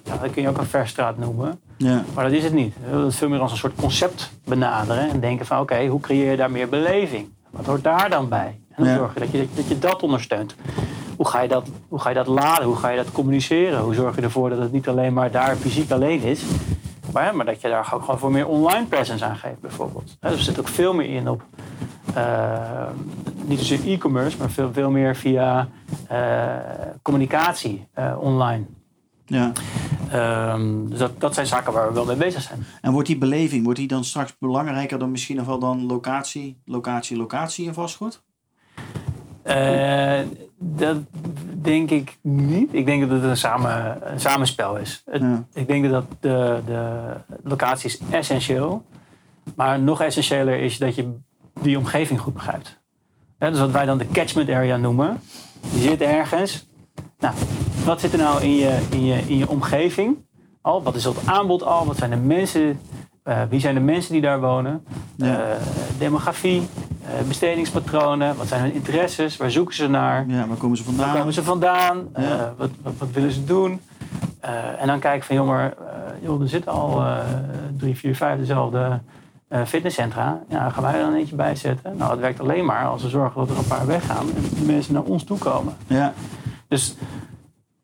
Ja, 0.03 0.17
dat 0.17 0.31
kun 0.31 0.41
je 0.41 0.49
ook 0.49 0.57
een 0.57 0.65
versstraat 0.65 1.17
noemen. 1.17 1.59
Ja. 1.77 2.03
Maar 2.13 2.23
dat 2.23 2.33
is 2.33 2.43
het 2.43 2.53
niet. 2.53 2.73
We 2.83 2.89
willen 2.89 3.05
het 3.05 3.15
veel 3.15 3.29
meer 3.29 3.39
als 3.39 3.51
een 3.51 3.57
soort 3.57 3.75
concept 3.75 4.31
benaderen. 4.43 5.09
En 5.09 5.19
denken 5.19 5.45
van 5.45 5.59
oké, 5.59 5.85
hoe 5.85 5.99
creëer 5.99 6.31
je 6.31 6.37
daar 6.37 6.51
meer 6.51 6.69
beleving? 6.69 7.29
Wat 7.49 7.65
hoort 7.65 7.83
daar 7.83 8.09
dan 8.09 8.29
bij? 8.29 8.59
En 8.75 8.83
dan 8.83 8.95
zorg 8.95 9.13
je 9.13 9.19
dat, 9.19 9.31
je 9.31 9.47
dat 9.55 9.67
je 9.67 9.79
dat 9.79 10.03
ondersteunt. 10.03 10.55
Hoe 11.15 11.27
ga, 11.27 11.41
je 11.41 11.47
dat, 11.47 11.67
hoe 11.87 11.99
ga 11.99 12.09
je 12.09 12.15
dat 12.15 12.27
laden? 12.27 12.65
Hoe 12.65 12.75
ga 12.75 12.89
je 12.89 12.97
dat 12.97 13.11
communiceren? 13.11 13.79
Hoe 13.79 13.93
zorg 13.93 14.15
je 14.15 14.21
ervoor 14.21 14.49
dat 14.49 14.59
het 14.59 14.71
niet 14.71 14.87
alleen 14.87 15.13
maar 15.13 15.31
daar 15.31 15.55
fysiek 15.55 15.91
alleen 15.91 16.21
is? 16.21 16.43
Maar, 17.13 17.35
maar 17.35 17.45
dat 17.45 17.61
je 17.61 17.69
daar 17.69 17.91
ook 17.93 18.03
gewoon 18.03 18.19
voor 18.19 18.31
meer 18.31 18.47
online 18.47 18.85
presence 18.85 19.25
aan 19.25 19.35
geeft 19.35 19.59
bijvoorbeeld. 19.59 20.17
Dus 20.19 20.31
er 20.31 20.39
zit 20.39 20.59
ook 20.59 20.67
veel 20.67 20.93
meer 20.93 21.09
in 21.09 21.29
op... 21.29 21.43
eh, 22.13 22.87
niet 23.45 23.59
zozeer 23.59 23.91
e-commerce, 23.93 24.37
maar 24.37 24.49
veel, 24.51 24.73
veel 24.73 24.91
meer 24.91 25.15
via 25.15 25.67
eh, 26.07 26.55
communicatie 27.01 27.87
eh, 27.93 28.15
online. 28.19 28.65
Ja. 29.25 29.51
Ehm, 30.11 30.85
dus 30.87 30.99
dat, 30.99 31.19
dat 31.19 31.33
zijn 31.33 31.45
zaken 31.47 31.73
waar 31.73 31.87
we 31.87 31.93
wel 31.93 32.05
mee 32.05 32.15
bezig 32.15 32.41
zijn. 32.41 32.65
En 32.81 32.91
wordt 32.91 33.07
die 33.07 33.17
beleving, 33.17 33.63
wordt 33.63 33.79
die 33.79 33.87
dan 33.87 34.03
straks 34.03 34.35
belangrijker 34.39 34.99
dan 34.99 35.11
misschien 35.11 35.35
nog 35.35 35.45
wel 35.45 35.59
dan 35.59 35.85
locatie, 35.85 36.57
locatie, 36.65 37.17
locatie 37.17 37.65
in 37.65 37.73
vastgoed? 37.73 38.21
Dat 40.57 40.97
denk 41.61 41.89
ik 41.89 42.17
niet. 42.21 42.73
Ik 42.73 42.85
denk 42.85 43.01
dat 43.01 43.09
het 43.11 43.23
een, 43.23 43.37
samen, 43.37 43.97
een 44.13 44.19
samenspel 44.19 44.77
is. 44.77 45.01
Het- 45.05 45.21
Ja. 45.21 45.43
Ik 45.53 45.67
denk 45.67 45.89
dat 45.89 46.05
de, 46.19 46.61
de 46.65 47.01
locatie 47.43 47.89
is 47.89 47.99
essentieel. 48.11 48.85
Maar 49.55 49.79
nog 49.79 50.01
essentiëler 50.01 50.59
is 50.59 50.77
dat 50.77 50.95
je 50.95 51.13
die 51.61 51.77
omgeving 51.77 52.19
goed 52.19 52.33
begrijpt. 52.33 52.81
Dus 53.37 53.59
wat 53.59 53.71
wij 53.71 53.85
dan 53.85 53.97
de 53.97 54.07
catchment 54.07 54.49
area 54.49 54.77
noemen. 54.77 55.19
Je 55.73 55.79
zit 55.79 56.01
ergens. 56.01 56.67
Nou, 57.19 57.33
wat 57.85 57.99
zit 57.99 58.13
er 58.13 58.19
nou 58.19 58.41
in 58.41 58.55
je, 58.55 58.79
in 58.89 59.05
je, 59.05 59.21
in 59.27 59.37
je 59.37 59.49
omgeving? 59.49 60.17
Al, 60.61 60.83
wat 60.83 60.95
is 60.95 61.03
het 61.03 61.27
aanbod 61.27 61.63
al? 61.63 61.85
Wat 61.85 61.97
zijn 61.97 62.09
de 62.09 62.15
mensen? 62.15 62.79
eh, 63.23 63.41
wie 63.49 63.59
zijn 63.59 63.75
de 63.75 63.81
mensen 63.81 64.11
die 64.11 64.21
daar 64.21 64.41
wonen? 64.41 64.85
Ja. 65.15 65.39
Eh, 65.39 65.55
demografie, 65.97 66.67
eh, 67.01 67.27
bestedingspatronen. 67.27 68.35
Wat 68.35 68.47
zijn 68.47 68.61
hun 68.61 68.73
interesses? 68.73 69.37
Waar 69.37 69.51
zoeken 69.51 69.75
ze 69.75 69.87
naar? 69.87 70.25
Ja, 70.27 70.47
waar 70.47 70.57
komen 70.57 70.77
ze 70.77 70.83
vandaan? 70.83 71.07
Waar 71.07 71.17
komen 71.17 71.33
ze 71.33 71.43
vandaan? 71.43 72.07
Ja. 72.15 72.53
Wat, 72.57 72.69
wat, 72.81 72.93
wat 72.97 73.09
willen 73.11 73.31
ze 73.31 73.43
doen? 73.43 73.81
En 74.77 74.87
dan 74.87 74.99
kijken 74.99 75.25
van, 75.25 75.35
joh, 75.35 75.47
maar 75.47 75.73
joh, 76.21 76.41
er 76.41 76.49
zitten 76.49 76.71
al 76.71 77.03
drie, 77.77 77.95
vier, 77.95 78.15
vijf 78.15 78.39
dezelfde 78.39 78.99
fitnesscentra. 79.65 80.41
Ja, 80.49 80.69
gaan 80.69 80.83
wij 80.83 80.93
er 80.93 80.99
dan 81.05 81.13
eentje 81.13 81.35
bij 81.35 81.55
zetten? 81.55 81.97
Nou, 81.97 82.09
dat 82.09 82.19
werkt 82.19 82.39
alleen 82.39 82.65
maar 82.65 82.85
als 82.85 83.01
we 83.03 83.09
zorgen 83.09 83.39
dat 83.39 83.49
er 83.49 83.57
een 83.57 83.67
paar 83.67 83.85
weggaan 83.85 84.25
en 84.35 84.41
de 84.59 84.65
mensen 84.65 84.93
naar 84.93 85.03
ons 85.03 85.23
toe 85.23 85.37
komen. 85.37 85.75
Ja, 85.87 86.13
Dus 86.67 86.95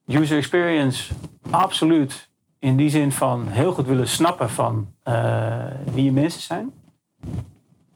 user 0.08 0.38
experience, 0.38 1.14
absoluut. 1.50 2.30
In 2.60 2.76
die 2.76 2.90
zin 2.90 3.12
van 3.12 3.48
heel 3.48 3.72
goed 3.74 3.88
willen 3.88 4.08
snappen 4.08 4.50
van 4.50 4.88
eh, 5.04 5.58
wie 5.94 6.04
je 6.04 6.12
mensen 6.12 6.42
zijn. 6.42 6.72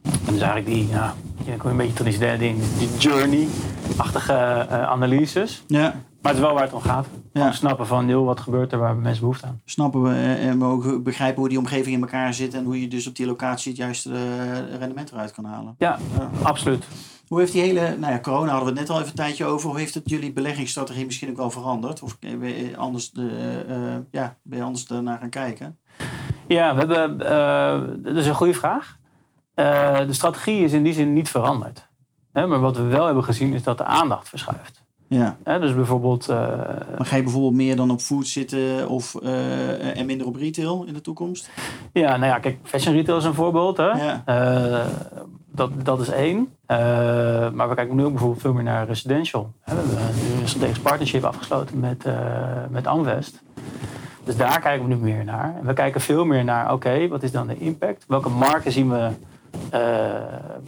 En 0.04 0.34
dus 0.34 0.42
eigenlijk 0.42 0.66
die, 0.66 0.88
ja, 0.88 1.14
je 1.46 1.52
komt 1.52 1.72
een 1.72 1.78
beetje 1.78 1.94
traditionele 1.94 2.38
ding, 2.38 2.62
die 2.78 2.98
journey-achtige 2.98 4.34
eh, 4.34 4.84
analyses. 4.84 5.64
ja. 5.68 5.96
Maar 6.24 6.32
het 6.32 6.42
is 6.42 6.48
wel 6.48 6.54
waar 6.58 6.64
het 6.64 6.74
om 6.74 6.82
gaat. 6.82 7.06
Ja. 7.34 7.52
Snappen 7.52 7.88
van, 7.88 8.08
joh, 8.08 8.26
wat 8.26 8.40
gebeurt 8.40 8.72
er, 8.72 8.78
waar 8.78 8.88
hebben 8.88 9.04
mensen 9.04 9.22
behoefte 9.22 9.46
aan? 9.46 9.62
Snappen 9.66 10.02
we 10.04 10.10
eh, 10.10 10.48
en 10.48 10.58
mogen 10.58 11.04
begrijpen 11.04 11.40
hoe 11.40 11.50
die 11.50 11.58
omgeving 11.58 11.96
in 11.96 12.02
elkaar 12.02 12.34
zit 12.34 12.54
en 12.54 12.64
hoe 12.64 12.82
je 12.82 12.88
dus 12.88 13.08
op 13.08 13.16
die 13.16 13.26
locatie 13.26 13.72
het 13.72 13.82
juiste 13.82 14.14
eh, 14.14 14.78
rendement 14.80 15.12
eruit 15.12 15.32
kan 15.32 15.46
halen. 15.46 15.76
Ja, 15.78 16.00
Ja. 16.18 16.30
absoluut. 16.44 16.86
Hoe 17.28 17.40
heeft 17.40 17.52
die 17.52 17.62
hele, 17.62 17.98
nou 18.00 18.14
ja, 18.14 18.20
corona 18.20 18.52
hadden 18.52 18.74
we 18.74 18.80
het 18.80 18.80
net 18.80 18.90
al 18.90 18.96
even 18.98 19.10
een 19.10 19.16
tijdje 19.16 19.46
over. 19.46 19.70
Hoe 19.70 19.80
heeft 19.80 19.94
het 19.94 20.10
jullie 20.10 20.34
beleggingsstrategie 20.34 21.06
misschien 21.06 21.30
ook 21.30 21.38
wel 21.38 21.50
veranderd? 21.52 22.02
Of 22.02 22.20
ben 22.20 22.40
je 22.48 22.78
anders, 22.78 23.12
de, 23.12 23.30
eh, 23.68 23.94
eh, 23.94 24.02
ja, 24.12 24.36
ben 24.44 24.58
je 24.58 24.64
anders 24.64 24.88
ernaar 24.88 25.20
gaan 25.20 25.30
kijken? 25.30 25.78
Ja, 26.48 26.74
we 26.76 26.80
hebben, 26.80 27.28
eh, 27.30 27.82
dat 28.04 28.16
is 28.16 28.28
een 28.28 28.34
goede 28.36 28.54
vraag. 28.54 28.98
Eh, 29.54 29.98
de 29.98 30.14
strategie 30.14 30.64
is 30.64 30.74
in 30.74 30.84
die 30.84 30.94
zin 30.94 31.14
niet 31.14 31.30
veranderd. 31.30 31.88
Hè, 32.34 32.48
maar 32.48 32.60
wat 32.60 32.78
we 32.78 32.84
wel 32.84 33.06
hebben 33.06 33.24
gezien 33.24 33.54
is 33.54 33.64
dat 33.64 33.78
de 33.78 33.84
aandacht 33.86 34.30
verschuift. 34.30 34.83
Ja. 35.08 35.38
Hè, 35.44 35.60
dus 35.60 35.76
bijvoorbeeld... 35.76 36.30
eh, 36.30 36.38
Maar 36.98 37.06
ga 37.06 37.16
je 37.16 37.24
bijvoorbeeld 37.24 37.54
meer 37.54 37.76
dan 37.76 37.92
op 37.92 38.00
food 38.00 38.28
zitten 38.28 38.90
of, 38.90 39.16
eh, 39.16 39.98
en 39.98 40.06
minder 40.06 40.28
op 40.28 40.36
retail 40.36 40.84
in 40.84 40.94
de 40.94 41.02
toekomst? 41.02 41.50
ja, 41.94 42.18
nou 42.18 42.26
ja, 42.32 42.40
kijk, 42.40 42.58
fashion 42.64 42.96
retail 42.96 43.18
is 43.18 43.24
een 43.24 43.34
voorbeeld. 43.34 43.78
Hè? 43.78 43.84
Ja. 43.84 44.22
Eh, 44.26 44.86
dat, 45.52 45.86
dat 45.86 46.00
is 46.00 46.10
één. 46.10 46.48
Maar 47.54 47.70
we 47.70 47.76
kijken 47.76 47.96
nu 47.96 48.04
ook 48.04 48.12
bijvoorbeeld 48.12 48.42
veel 48.42 48.54
meer 48.54 48.64
naar 48.64 48.88
residential. 48.88 49.52
Hè, 49.62 49.76
We 49.76 49.82
hebben 49.82 50.24
nu 50.36 50.42
een 50.42 50.48
strategisch 50.48 50.80
partnership 50.80 51.24
afgesloten 51.24 51.80
met, 51.80 52.06
met 52.70 52.88
Amwest. 52.88 53.42
Dus 54.24 54.38
daar 54.38 54.60
kijken 54.62 54.88
we 54.88 54.96
nu 54.96 55.02
meer 55.02 55.24
naar. 55.24 55.56
En 55.60 55.66
we 55.66 55.74
kijken 55.74 56.02
veel 56.02 56.26
meer 56.26 56.44
naar, 56.44 56.74
oké, 56.74 57.08
wat 57.08 57.24
is 57.24 57.32
dan 57.32 57.48
de 57.48 57.58
impact? 57.58 58.06
Welke 58.08 58.30
markten 58.30 58.72
zien 58.72 58.90
we 58.90 59.10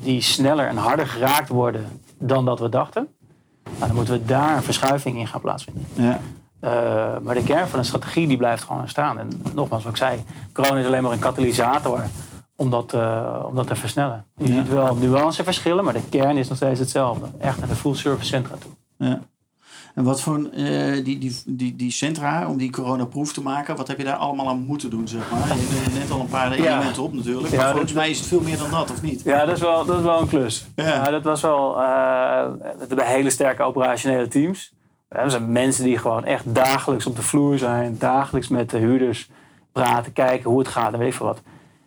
die 0.01 0.21
sneller 0.21 0.67
en 0.67 0.77
harder 0.77 1.07
geraakt 1.07 1.49
worden 1.49 1.85
dan 2.17 2.45
dat 2.45 2.59
we 2.59 2.69
dachten? 2.69 3.07
Nou, 3.73 3.87
dan 3.87 3.95
moeten 3.95 4.13
we 4.13 4.25
daar 4.25 4.55
een 4.55 4.63
verschuiving 4.63 5.17
in 5.17 5.27
gaan 5.27 5.41
plaatsvinden. 5.41 5.85
Ja. 5.93 6.19
Eh, 6.59 7.17
maar 7.23 7.35
de 7.35 7.43
kern 7.43 7.67
van 7.67 7.79
de 7.79 7.85
strategie 7.85 8.27
die 8.27 8.37
blijft 8.37 8.63
gewoon 8.63 8.87
staan. 8.89 9.19
En 9.19 9.27
nogmaals, 9.53 9.83
wat 9.83 9.91
ik 9.91 9.97
zei, 9.97 10.23
corona 10.53 10.79
is 10.79 10.85
alleen 10.85 11.03
maar 11.03 11.11
een 11.11 11.19
katalysator 11.19 12.03
om 12.55 12.69
dat, 12.69 12.93
eh, 12.93 13.43
om 13.47 13.55
dat 13.55 13.67
te 13.67 13.75
versnellen. 13.75 14.25
Je 14.37 14.47
Ja. 14.47 14.53
ziet 14.61 14.69
wel 14.69 14.95
nuanceverschillen, 14.95 15.83
maar 15.83 15.93
de 15.93 16.09
kern 16.09 16.37
is 16.37 16.47
nog 16.47 16.57
steeds 16.57 16.79
hetzelfde. 16.79 17.25
Echt 17.39 17.59
naar 17.59 17.67
de 17.67 17.75
full 17.75 17.95
service 17.95 18.25
centra 18.27 18.55
toe. 18.59 18.71
Ja. 18.97 19.19
En 19.95 20.03
wat 20.03 20.21
voor 20.21 20.49
eh, 20.53 20.93
die, 21.03 21.17
die, 21.17 21.35
die, 21.45 21.75
die 21.75 21.91
centra, 21.91 22.47
om 22.47 22.57
die 22.57 22.71
coronaproof 22.71 23.33
te 23.33 23.41
maken, 23.41 23.75
wat 23.75 23.87
heb 23.87 23.97
je 23.97 24.03
daar 24.03 24.15
allemaal 24.15 24.47
aan 24.49 24.59
moeten 24.65 24.89
doen, 24.89 25.07
zeg 25.07 25.31
maar? 25.31 25.47
Je 25.47 25.67
noemde 25.83 25.99
net 25.99 26.11
al 26.11 26.19
een 26.19 26.27
paar 26.27 26.57
Ja. 26.61 26.75
elementen 26.75 27.03
op 27.03 27.13
natuurlijk. 27.13 27.49
Maar 27.49 27.59
dat- 27.63 27.69
volgens 27.71 27.93
mij 27.93 28.09
is 28.09 28.17
het 28.19 28.27
veel 28.27 28.41
meer 28.41 28.57
dan 28.57 28.69
dat, 28.71 28.91
of 28.91 29.01
niet? 29.01 29.23
Ja, 29.23 29.45
dat 29.45 29.55
is 29.55 29.61
wel, 29.61 29.85
dat 29.85 29.97
is 29.97 30.03
wel 30.03 30.21
een 30.21 30.27
klus. 30.27 30.65
Ja. 30.75 30.85
Ja. 30.85 31.09
dat 31.11 31.23
was 31.23 31.41
wel. 31.41 31.81
eh 31.81 32.51
we 32.61 32.85
hebben 32.87 33.05
hele 33.07 33.29
sterke 33.29 33.63
operationele 33.63 34.27
teams. 34.27 34.73
Er 35.07 35.31
zijn 35.31 35.51
mensen 35.51 35.83
die 35.83 35.97
gewoon 35.97 36.25
echt 36.25 36.55
dagelijks 36.55 37.05
op 37.05 37.15
de 37.15 37.21
vloer 37.21 37.57
zijn, 37.57 37.95
dagelijks 37.99 38.47
met 38.47 38.69
de 38.69 38.77
huurders 38.77 39.29
praten, 39.71 40.13
kijken 40.13 40.49
hoe 40.49 40.59
het 40.59 40.67
gaat 40.67 40.93
en 40.93 40.99
weet 40.99 41.07
ik 41.07 41.13
veel 41.13 41.25
wat. 41.25 41.41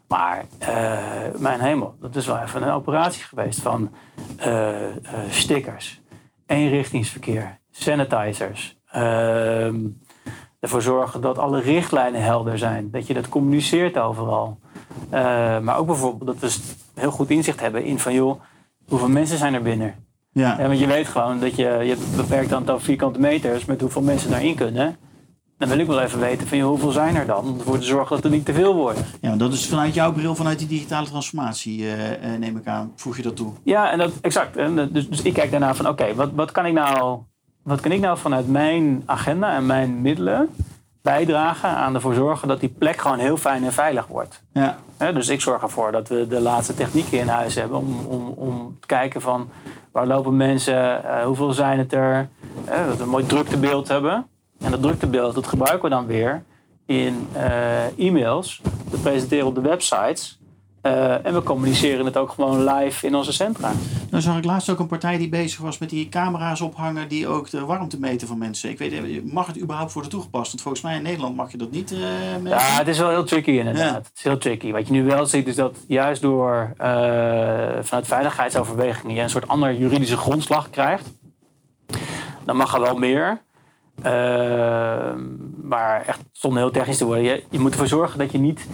Maar 0.08 0.44
eh, 0.58 0.98
mijn 1.38 1.60
hemel, 1.60 1.94
dat 2.00 2.16
is 2.16 2.26
wel 2.26 2.38
even 2.38 2.62
een 2.62 2.72
operatie 2.72 3.22
geweest 3.22 3.60
van 3.60 3.90
eh, 4.36 4.86
eh, 4.86 4.92
stickers, 5.30 6.00
eenrichtingsverkeer, 6.46 7.58
sanitizers. 7.82 8.76
ehm, 8.90 9.76
ervoor 10.60 10.82
zorgen 10.82 11.20
dat 11.20 11.38
alle 11.38 11.60
richtlijnen 11.60 12.22
helder 12.22 12.58
zijn, 12.58 12.90
dat 12.90 13.06
je 13.06 13.14
dat 13.14 13.28
communiceert 13.28 13.98
overal. 13.98 14.58
Eh, 15.10 15.58
maar 15.58 15.78
ook 15.78 15.86
bijvoorbeeld 15.86 16.40
dat 16.40 16.56
we 16.56 16.60
heel 16.94 17.10
goed 17.10 17.30
inzicht 17.30 17.60
hebben 17.60 17.84
in 17.84 17.98
van 17.98 18.12
joh, 18.14 18.40
hoeveel 18.88 19.08
mensen 19.08 19.38
zijn 19.38 19.54
er 19.54 19.62
binnen? 19.62 19.94
Ja. 20.32 20.56
Ja, 20.58 20.66
want 20.66 20.78
je 20.78 20.86
weet 20.86 21.08
gewoon 21.08 21.40
dat 21.40 21.56
je, 21.56 21.62
je 21.62 21.88
hebt 21.88 22.00
een 22.00 22.16
beperkt 22.16 22.52
aantal 22.52 22.80
vierkante 22.80 23.20
meters 23.20 23.64
met 23.64 23.80
hoeveel 23.80 24.02
mensen 24.02 24.30
daarin 24.30 24.54
kunnen. 24.54 24.96
Dan 25.58 25.68
wil 25.68 25.78
ik 25.78 25.86
wel 25.86 26.00
even 26.00 26.20
weten 26.20 26.46
van 26.46 26.58
joh, 26.58 26.68
hoeveel 26.68 26.90
zijn 26.90 27.16
er 27.16 27.26
dan? 27.26 27.44
Om 27.44 27.58
ervoor 27.58 27.78
te 27.78 27.84
zorgen 27.84 28.16
dat 28.16 28.24
er 28.24 28.30
niet 28.30 28.44
te 28.44 28.52
veel 28.52 28.74
worden. 28.74 29.04
ja, 29.20 29.36
dat 29.36 29.52
is 29.52 29.66
vanuit 29.66 29.94
jouw 29.94 30.12
bril, 30.12 30.34
vanuit 30.34 30.58
die 30.58 30.68
digitale 30.68 31.06
transformatie, 31.06 31.84
eh, 31.84 32.32
eh, 32.34 32.40
neem 32.40 32.56
ik 32.56 32.66
aan, 32.66 32.92
voeg 32.96 33.16
je 33.16 33.22
dat 33.22 33.36
toe. 33.36 33.52
Ja, 33.62 33.90
en 33.90 33.98
dat, 33.98 34.12
exact. 34.20 34.56
En 34.56 34.92
dus, 34.92 35.08
dus 35.08 35.22
ik 35.22 35.32
kijk 35.32 35.50
daarna 35.50 35.74
van 35.74 35.88
oké, 35.88 36.14
wat, 36.14 36.30
wat 36.34 36.52
kan 36.52 36.66
ik 36.66 36.72
nou 36.72 37.20
wat 37.68 37.80
kan 37.80 37.92
ik 37.92 38.00
nou 38.00 38.18
vanuit 38.18 38.48
mijn 38.48 39.02
agenda 39.06 39.54
en 39.54 39.66
mijn 39.66 40.00
middelen 40.00 40.48
bijdragen 41.02 41.68
aan 41.68 41.94
ervoor 41.94 42.14
zorgen 42.14 42.48
dat 42.48 42.60
die 42.60 42.74
plek 42.78 42.96
gewoon 42.96 43.18
heel 43.18 43.36
fijn 43.36 43.64
en 43.64 43.72
veilig 43.72 44.06
wordt. 44.06 44.42
Ja. 44.52 44.76
Dus 45.12 45.28
ik 45.28 45.40
zorg 45.40 45.62
ervoor 45.62 45.92
dat 45.92 46.08
we 46.08 46.26
de 46.26 46.40
laatste 46.40 46.74
technieken 46.74 47.18
in 47.18 47.28
huis 47.28 47.54
hebben 47.54 47.78
om, 47.78 48.06
om, 48.06 48.28
om 48.28 48.76
te 48.80 48.86
kijken 48.86 49.20
van 49.20 49.48
waar 49.92 50.06
lopen 50.06 50.36
mensen, 50.36 51.04
eh, 51.04 51.24
hoeveel 51.24 51.52
zijn 51.52 51.78
het 51.78 51.92
er, 51.92 52.28
dat 52.64 52.96
we 52.96 53.02
een 53.02 53.08
mooi 53.08 53.26
druktebeeld 53.26 53.88
hebben. 53.88 54.26
En 54.60 54.70
dat 54.70 54.82
druktebeeld 54.82 55.34
dat 55.34 55.46
gebruiken 55.46 55.82
we 55.82 55.94
dan 55.94 56.06
weer 56.06 56.42
in 56.86 57.28
eh, 57.32 57.98
e-mails, 57.98 58.60
te 58.90 58.98
presenteren 59.00 59.46
op 59.46 59.54
de 59.54 59.60
websites. 59.60 60.38
Eh, 60.80 61.26
en 61.26 61.34
we 61.34 61.42
communiceren 61.42 62.04
het 62.04 62.16
ook 62.16 62.30
gewoon 62.30 62.64
live 62.64 63.06
in 63.06 63.14
onze 63.14 63.32
centra. 63.32 63.72
Nou 64.10 64.22
zag 64.22 64.36
ik 64.36 64.44
laatst 64.44 64.70
ook 64.70 64.78
een 64.78 64.86
partij 64.86 65.18
die 65.18 65.28
bezig 65.28 65.60
was 65.60 65.78
met 65.78 65.90
die 65.90 66.08
camera's 66.08 66.60
ophangen 66.60 67.08
die 67.08 67.28
ook 67.28 67.50
de 67.50 67.64
warmte 67.64 67.98
meten 67.98 68.28
van 68.28 68.38
mensen. 68.38 68.70
Ik 68.70 68.78
weet, 68.78 68.92
eh, 68.92 69.22
mag 69.24 69.46
het 69.46 69.60
überhaupt 69.60 69.92
worden 69.92 70.10
toegepast? 70.10 70.50
Want 70.50 70.62
volgens 70.62 70.82
mij 70.82 70.96
in 70.96 71.02
Nederland 71.02 71.36
mag 71.36 71.50
je 71.50 71.58
dat 71.58 71.70
niet 71.70 71.92
eh. 71.92 72.44
Ja, 72.44 72.58
het 72.58 72.88
is 72.88 72.98
wel 72.98 73.08
heel 73.08 73.24
tricky 73.24 73.50
inderdaad. 73.50 73.90
Ja. 73.90 73.94
Het 73.94 74.10
is 74.14 74.22
heel 74.22 74.38
tricky. 74.38 74.72
Wat 74.72 74.86
je 74.86 74.92
nu 74.92 75.04
wel 75.04 75.26
ziet 75.26 75.46
is 75.46 75.54
dat 75.54 75.76
juist 75.86 76.22
door 76.22 76.72
vanuit 77.80 78.06
veiligheidsoverwegingen 78.06 79.14
je 79.14 79.22
een 79.22 79.30
soort 79.30 79.48
andere 79.48 79.78
juridische 79.78 80.16
grondslag 80.16 80.70
krijgt. 80.70 81.10
Dan 82.44 82.56
mag 82.56 82.74
er 82.74 82.80
wel 82.80 82.96
meer. 82.96 83.40
Maar 85.62 86.02
echt 86.06 86.20
zonder 86.32 86.62
heel 86.62 86.70
technisch 86.70 86.98
te 86.98 87.04
worden. 87.04 87.24
Je, 87.24 87.44
je 87.50 87.58
moet 87.58 87.72
ervoor 87.72 87.86
zorgen 87.86 88.18
dat 88.18 88.32
je 88.32 88.38
niet, 88.38 88.66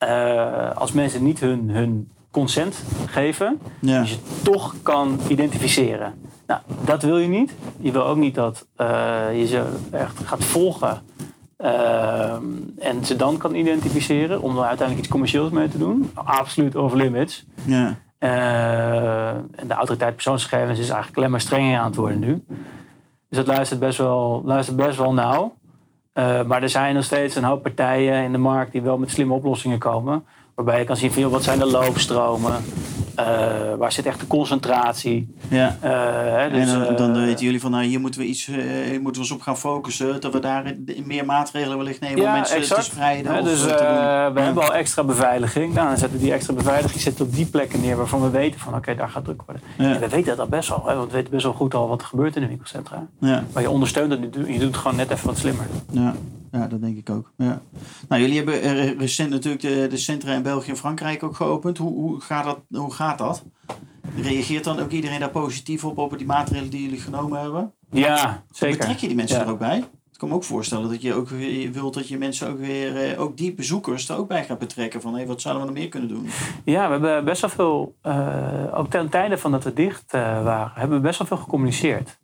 eh, 0.00 0.76
als 0.76 0.92
mensen 0.92 1.22
niet 1.22 1.40
hun, 1.40 1.70
hun 1.70 2.10
consent 2.30 2.82
geven, 3.06 3.60
Ja. 3.80 3.98
dat 3.98 4.08
je 4.08 4.16
toch 4.42 4.74
kan 4.82 5.18
identificeren. 5.28 6.14
Nou, 6.46 6.60
dat 6.84 7.02
wil 7.02 7.18
je 7.18 7.28
niet. 7.28 7.52
Je 7.78 7.92
wil 7.92 8.04
ook 8.06 8.16
niet 8.16 8.34
dat 8.34 8.66
eh, 8.76 9.24
je 9.34 9.46
ze 9.46 9.62
echt 9.90 10.18
gaat 10.24 10.44
volgen 10.44 11.02
ehm, 11.56 12.44
en 12.78 13.04
ze 13.04 13.16
dan 13.16 13.36
kan 13.36 13.54
identificeren 13.54 14.42
om 14.42 14.50
er 14.56 14.64
uiteindelijk 14.64 14.98
iets 14.98 15.08
commercieels 15.08 15.50
mee 15.50 15.68
te 15.68 15.78
doen. 15.78 16.10
Absoluut 16.14 16.76
off 16.76 16.94
limits. 16.94 17.46
Ja. 17.64 17.96
Eh, 18.18 19.28
en 19.28 19.66
de 19.68 19.74
autoriteit 19.74 20.14
persoonsgegevens 20.14 20.78
is 20.78 20.88
eigenlijk 20.88 21.16
alleen 21.16 21.30
maar 21.30 21.40
strenger 21.40 21.78
aan 21.78 21.86
het 21.86 21.96
worden 21.96 22.18
nu. 22.18 22.44
Dus 23.28 23.38
dat 23.38 23.46
luistert 23.46 23.80
best 23.80 23.98
wel, 23.98 24.42
luistert 24.44 24.76
best 24.76 24.98
wel 24.98 25.12
nauw. 25.12 25.54
Eh, 26.12 26.42
maar 26.42 26.62
er 26.62 26.68
zijn 26.68 26.94
nog 26.94 27.04
steeds 27.04 27.34
een 27.34 27.44
hoop 27.44 27.62
partijen 27.62 28.24
in 28.24 28.32
de 28.32 28.38
markt 28.38 28.72
die 28.72 28.82
wel 28.82 28.98
met 28.98 29.10
slimme 29.10 29.34
oplossingen 29.34 29.78
komen. 29.78 30.24
Waarbij 30.60 30.78
je 30.80 30.86
kan 30.86 30.96
zien 30.96 31.12
van 31.12 31.22
joh, 31.22 31.30
wat 31.32 31.42
zijn 31.42 31.58
de 31.58 31.66
loopstromen? 31.66 32.52
Eh, 33.14 33.26
waar 33.78 33.92
zit 33.92 34.06
echt 34.06 34.20
de 34.20 34.26
concentratie? 34.26 35.34
ja. 35.48 35.76
Eh, 35.80 35.90
hè, 36.36 36.50
dus, 36.50 36.72
en 36.72 36.78
dan, 36.84 36.96
dan 36.96 37.16
eh, 37.16 37.24
weten 37.24 37.44
jullie 37.44 37.60
van, 37.60 37.70
nou, 37.70 37.84
hier 37.84 38.00
moeten 38.00 38.20
we, 38.20 38.26
iets, 38.26 38.46
hier 38.46 39.00
moeten 39.00 39.12
we 39.12 39.18
ons 39.18 39.30
op 39.30 39.40
gaan 39.40 39.58
focussen. 39.58 40.20
Dat 40.20 40.32
we 40.32 40.38
daar 40.38 40.74
meer 41.04 41.24
maatregelen 41.24 41.76
wellicht 41.76 42.00
nemen 42.00 42.16
om 42.18 42.22
Ja, 42.24 42.32
mensen 42.32 42.56
exact. 42.56 42.84
te 42.84 42.90
spreiden. 42.90 43.44
Dus 43.44 43.60
te 43.60 43.66
we 43.66 43.72
Ja. 43.72 44.32
hebben 44.34 44.62
al 44.62 44.74
extra 44.74 45.04
beveiliging. 45.04 45.74
Nou, 45.74 45.88
dan 45.88 45.96
zetten 45.98 46.18
we 46.18 46.24
die 46.24 46.32
extra 46.32 46.54
beveiliging 46.54 47.00
zetten 47.00 47.24
op 47.24 47.34
die 47.34 47.46
plekken 47.46 47.80
neer 47.80 47.96
waarvan 47.96 48.22
we 48.22 48.30
weten 48.30 48.60
van 48.60 48.74
oké, 48.74 48.94
daar 48.94 49.08
gaat 49.08 49.24
druk 49.24 49.42
worden. 49.46 49.62
En 49.76 50.00
we 50.00 50.08
weten 50.08 50.36
dat 50.36 50.48
best 50.48 50.68
wel, 50.68 50.82
hè, 50.86 50.94
want 50.94 51.10
we 51.10 51.16
weten 51.16 51.30
best 51.30 51.44
wel 51.44 51.52
goed 51.52 51.74
al 51.74 51.88
wat 51.88 52.00
er 52.00 52.06
gebeurt 52.06 52.34
in 52.36 52.42
de 52.42 52.48
winkelcentra. 52.48 53.06
Ja. 53.18 53.44
Maar 53.52 53.62
je 53.62 53.70
ondersteunt 53.70 54.10
het, 54.12 54.20
je 54.34 54.58
doet 54.58 54.60
het 54.60 54.76
gewoon 54.76 54.96
net 54.96 55.10
even 55.10 55.26
wat 55.26 55.38
slimmer. 55.38 55.66
Ja. 55.90 56.14
Ja, 56.52 56.66
dat 56.66 56.80
denk 56.80 56.96
ik 56.96 57.10
ook. 57.10 57.32
Ja. 57.36 57.60
Nou, 58.08 58.20
jullie 58.20 58.36
hebben 58.36 58.62
eh, 58.62 58.98
recent 58.98 59.30
natuurlijk 59.30 59.62
de, 59.62 59.86
de 59.90 59.96
centra 59.96 60.32
in 60.34 60.42
België 60.42 60.70
en 60.70 60.76
Frankrijk 60.76 61.22
ook 61.22 61.36
geopend. 61.36 61.78
Hoe, 61.78 61.92
hoe, 61.92 62.20
gaat 62.20 62.44
dat, 62.44 62.58
hoe 62.80 62.92
gaat 62.92 63.18
dat? 63.18 63.44
Reageert 64.16 64.64
dan 64.64 64.78
ook 64.80 64.90
iedereen 64.90 65.20
daar 65.20 65.30
positief 65.30 65.84
op, 65.84 65.98
op 65.98 66.18
die 66.18 66.26
maatregelen 66.26 66.70
die 66.70 66.82
jullie 66.82 67.00
genomen 67.00 67.40
hebben? 67.40 67.72
Ja, 67.90 68.42
zeker. 68.50 68.78
Betrek 68.78 68.96
je 68.98 69.06
die 69.06 69.16
mensen 69.16 69.38
Ja. 69.38 69.44
er 69.44 69.50
ook 69.50 69.58
bij? 69.58 69.78
Ik 70.12 70.26
kan 70.26 70.28
me 70.28 70.34
ook 70.34 70.44
voorstellen 70.44 70.88
dat 70.90 71.02
je 71.02 71.14
ook 71.14 71.28
weer 71.28 71.72
wilt 71.72 71.94
dat 71.94 72.08
je 72.08 72.18
mensen 72.18 72.48
ook 72.48 72.58
weer, 72.58 72.96
eh, 72.96 73.20
ook 73.20 73.36
die 73.36 73.54
bezoekers 73.54 74.08
er 74.08 74.16
ook 74.16 74.28
bij 74.28 74.44
gaat 74.44 74.58
betrekken. 74.58 75.00
Van 75.00 75.14
hé, 75.16 75.26
wat 75.26 75.40
zouden 75.40 75.62
we 75.64 75.70
nog 75.70 75.78
meer 75.80 75.88
kunnen 75.88 76.08
doen? 76.08 76.28
Ja, 76.64 76.84
we 76.86 76.90
hebben 76.90 77.24
best 77.24 77.40
wel 77.40 77.50
veel, 77.50 77.94
eh, 78.02 78.78
ook 78.78 78.90
ten 78.90 79.08
tijde 79.08 79.38
van 79.38 79.50
dat 79.50 79.64
we 79.64 79.72
dicht 79.72 80.12
waren, 80.12 80.72
hebben 80.74 80.96
we 80.96 81.02
best 81.02 81.18
wel 81.18 81.26
veel 81.26 81.36
gecommuniceerd. 81.36 82.18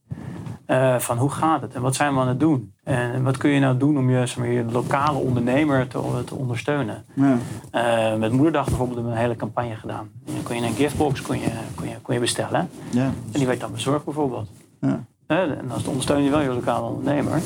Eh, 0.66 0.98
van 0.98 1.18
hoe 1.18 1.31
gaat 1.31 1.61
het 1.61 1.74
en 1.74 1.83
wat 1.83 1.94
zijn 1.94 2.14
we 2.14 2.20
aan 2.20 2.29
het 2.29 2.40
doen? 2.40 2.72
En 2.85 3.22
wat 3.22 3.37
kun 3.37 3.50
je 3.50 3.61
nou 3.61 3.76
doen 3.76 3.98
om 3.98 4.11
je, 4.11 4.26
zeg 4.26 4.37
maar, 4.37 4.48
je 4.48 4.64
lokale 4.64 5.18
ondernemer 5.18 5.88
te, 5.88 6.22
te 6.24 6.35
ondersteunen? 6.35 7.05
Ja. 7.14 7.38
Eh, 7.70 8.18
met 8.18 8.33
Moederdag 8.33 8.64
bijvoorbeeld 8.64 8.94
hebben 8.96 9.12
we 9.12 9.18
een 9.18 9.24
hele 9.24 9.38
campagne 9.38 9.74
gedaan. 9.74 10.11
En 10.26 10.33
dan 10.35 10.42
kon 10.42 10.57
je 10.57 10.62
een 10.62 10.74
giftbox 10.74 11.22
kon 11.22 11.38
je, 11.38 11.50
kon 11.74 11.88
je, 11.88 11.94
kon 12.02 12.14
je 12.14 12.20
bestellen. 12.20 12.68
Ja. 12.90 13.05
En 13.05 13.12
die 13.33 13.46
werd 13.46 13.61
dan 13.61 13.72
bezorgd 13.72 14.05
bijvoorbeeld. 14.05 14.48
Ja. 14.81 15.05
Eh, 15.26 15.40
en 15.40 15.64
dan 15.68 15.87
ondersteun 15.87 16.22
je 16.22 16.31
wel 16.31 16.40
je 16.40 16.48
lokale 16.48 16.87
ondernemer. 16.87 17.40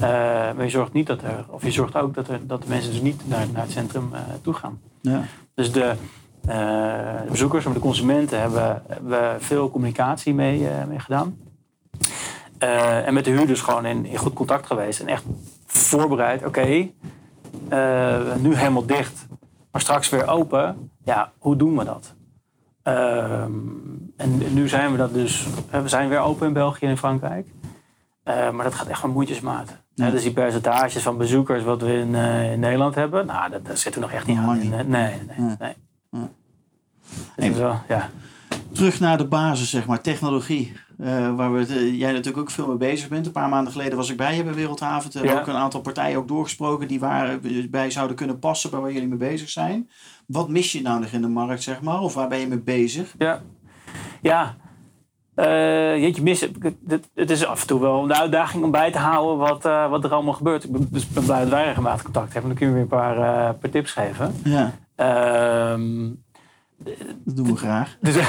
Eh, 0.00 0.08
maar 0.56 0.62
je 0.62 0.68
zorgt 0.68 0.92
niet 0.92 1.06
dat 1.06 1.22
er, 1.22 1.44
of 1.48 1.62
je 1.62 1.70
zorgt 1.70 1.96
ook 1.96 2.14
dat, 2.14 2.28
er, 2.28 2.40
dat 2.46 2.62
de 2.62 2.68
mensen 2.68 2.90
dus 2.90 3.00
niet 3.00 3.28
naar, 3.28 3.46
naar 3.52 3.62
het 3.62 3.72
centrum 3.72 4.08
eh, 4.12 4.20
toe 4.42 4.54
gaan. 4.54 4.80
Ja. 5.00 5.22
Dus 5.54 5.72
de, 5.72 5.94
eh, 6.46 7.22
de 7.24 7.30
bezoekers, 7.30 7.64
maar 7.64 7.74
de 7.74 7.80
consumenten 7.80 8.40
hebben, 8.40 8.82
hebben 8.88 9.40
veel 9.40 9.70
communicatie 9.70 10.34
mee, 10.34 10.68
eh, 10.68 10.84
mee 10.84 10.98
gedaan. 10.98 11.36
Eh, 12.60 13.06
en 13.06 13.14
met 13.14 13.24
de 13.24 13.30
huurders 13.30 13.60
gewoon 13.60 13.86
in, 13.86 14.06
in 14.06 14.16
goed 14.16 14.32
contact 14.32 14.66
geweest. 14.66 15.00
En 15.00 15.06
echt 15.06 15.24
voorbereid, 15.66 16.44
oké, 16.46 16.88
eh, 17.68 18.34
nu 18.38 18.54
helemaal 18.54 18.86
dicht, 18.86 19.26
maar 19.72 19.80
straks 19.80 20.08
weer 20.08 20.28
open. 20.28 20.90
Ja, 21.04 21.32
hoe 21.38 21.56
doen 21.56 21.76
we 21.76 21.84
dat? 21.84 22.14
Ehm, 22.82 23.52
en 24.16 24.54
nu 24.54 24.68
zijn 24.68 24.90
we 24.90 24.96
dat 24.96 25.14
dus, 25.14 25.46
we 25.70 25.88
zijn 25.88 26.08
weer 26.08 26.18
open 26.18 26.46
in 26.46 26.52
België 26.52 26.84
en 26.84 26.90
in 26.90 26.96
Frankrijk. 26.96 27.48
Eh, 28.22 28.50
maar 28.50 28.64
dat 28.64 28.74
gaat 28.74 28.86
echt 28.86 29.00
van 29.00 29.10
moeitjesmaat. 29.10 29.78
Ja. 29.94 30.10
dus 30.10 30.22
die 30.22 30.32
percentages 30.32 31.02
van 31.02 31.16
bezoekers 31.16 31.62
wat 31.62 31.82
we 31.82 31.92
in, 31.92 32.14
in 32.52 32.60
Nederland 32.60 32.94
hebben, 32.94 33.26
nou, 33.26 33.50
dat, 33.50 33.66
dat 33.66 33.78
zitten 33.78 34.00
we 34.00 34.06
nog 34.06 34.16
echt 34.16 34.26
niet 34.26 34.38
aan. 34.38 34.58
Nee, 34.68 34.84
nee, 34.84 35.14
Ja. 35.36 35.56
nee. 35.58 35.74
Ja. 36.10 36.28
Het 37.34 37.44
is 37.44 37.56
wel, 37.56 37.80
ja. 37.88 38.10
Terug 38.72 39.00
naar 39.00 39.18
de 39.18 39.26
basis, 39.26 39.70
zeg 39.70 39.86
maar, 39.86 40.00
technologie. 40.00 40.72
Uh, 41.02 41.34
waar 41.34 41.52
we 41.52 41.66
uh, 41.68 41.98
jij 41.98 42.10
natuurlijk 42.10 42.38
ook 42.38 42.50
veel 42.50 42.66
mee 42.66 42.76
bezig 42.76 43.08
bent. 43.08 43.26
Een 43.26 43.32
paar 43.32 43.48
maanden 43.48 43.72
geleden 43.72 43.96
was 43.96 44.10
ik 44.10 44.16
bij 44.16 44.36
je 44.36 44.44
bij 44.44 44.54
Wereldhaven. 44.54 45.10
Hebben 45.12 45.40
ook 45.40 45.46
een 45.46 45.54
aantal 45.54 45.80
partijen 45.80 46.18
ook 46.18 46.28
doorgesproken 46.28 46.88
die 46.88 47.00
waar 47.00 47.38
bij 47.70 47.90
zouden 47.90 48.16
kunnen 48.16 48.38
passen 48.38 48.70
bij 48.70 48.80
waar 48.80 48.92
jullie 48.92 49.08
mee 49.08 49.18
bezig 49.18 49.50
zijn. 49.50 49.90
Wat 50.26 50.48
mis 50.48 50.72
je 50.72 50.82
nou 50.82 51.00
nog 51.00 51.10
in 51.10 51.20
de 51.20 51.28
markt, 51.28 51.62
zeg 51.62 51.80
maar? 51.80 52.00
Of 52.00 52.14
waar 52.14 52.28
ben 52.28 52.38
je 52.38 52.46
mee 52.46 52.58
bezig? 52.58 53.14
Ja, 53.18 53.42
ja. 54.20 54.56
Uh, 55.36 55.98
jeetje, 55.98 56.22
mis, 56.22 56.40
het, 57.14 57.30
is 57.30 57.46
af 57.46 57.60
en 57.60 57.66
toe 57.66 57.80
wel 57.80 58.04
een 58.04 58.14
uitdaging 58.14 58.64
om 58.64 58.70
bij 58.70 58.92
te 58.92 58.98
houden 58.98 59.38
wat, 59.38 59.62
wat 59.90 60.04
er 60.04 60.12
allemaal 60.12 60.34
gebeurt. 60.34 60.64
Ik 60.64 60.72
ben, 60.72 60.88
dus 60.90 61.08
ben 61.08 61.24
blij 61.24 61.40
dat 61.40 61.48
wij 61.48 61.64
regelmatig 61.64 62.02
contact 62.02 62.32
hebben. 62.32 62.50
Dan 62.50 62.58
kun 62.58 62.66
je 62.66 62.72
weer 62.72 62.82
een 62.82 62.88
paar, 62.88 63.54
paar 63.54 63.70
tips 63.70 63.92
geven. 63.92 64.34
Ja. 64.44 64.72
Ehm, 64.96 66.08
dat 67.24 67.36
doen 67.36 67.46
we 67.46 67.56
graag. 67.56 67.96
Dus, 68.00 68.16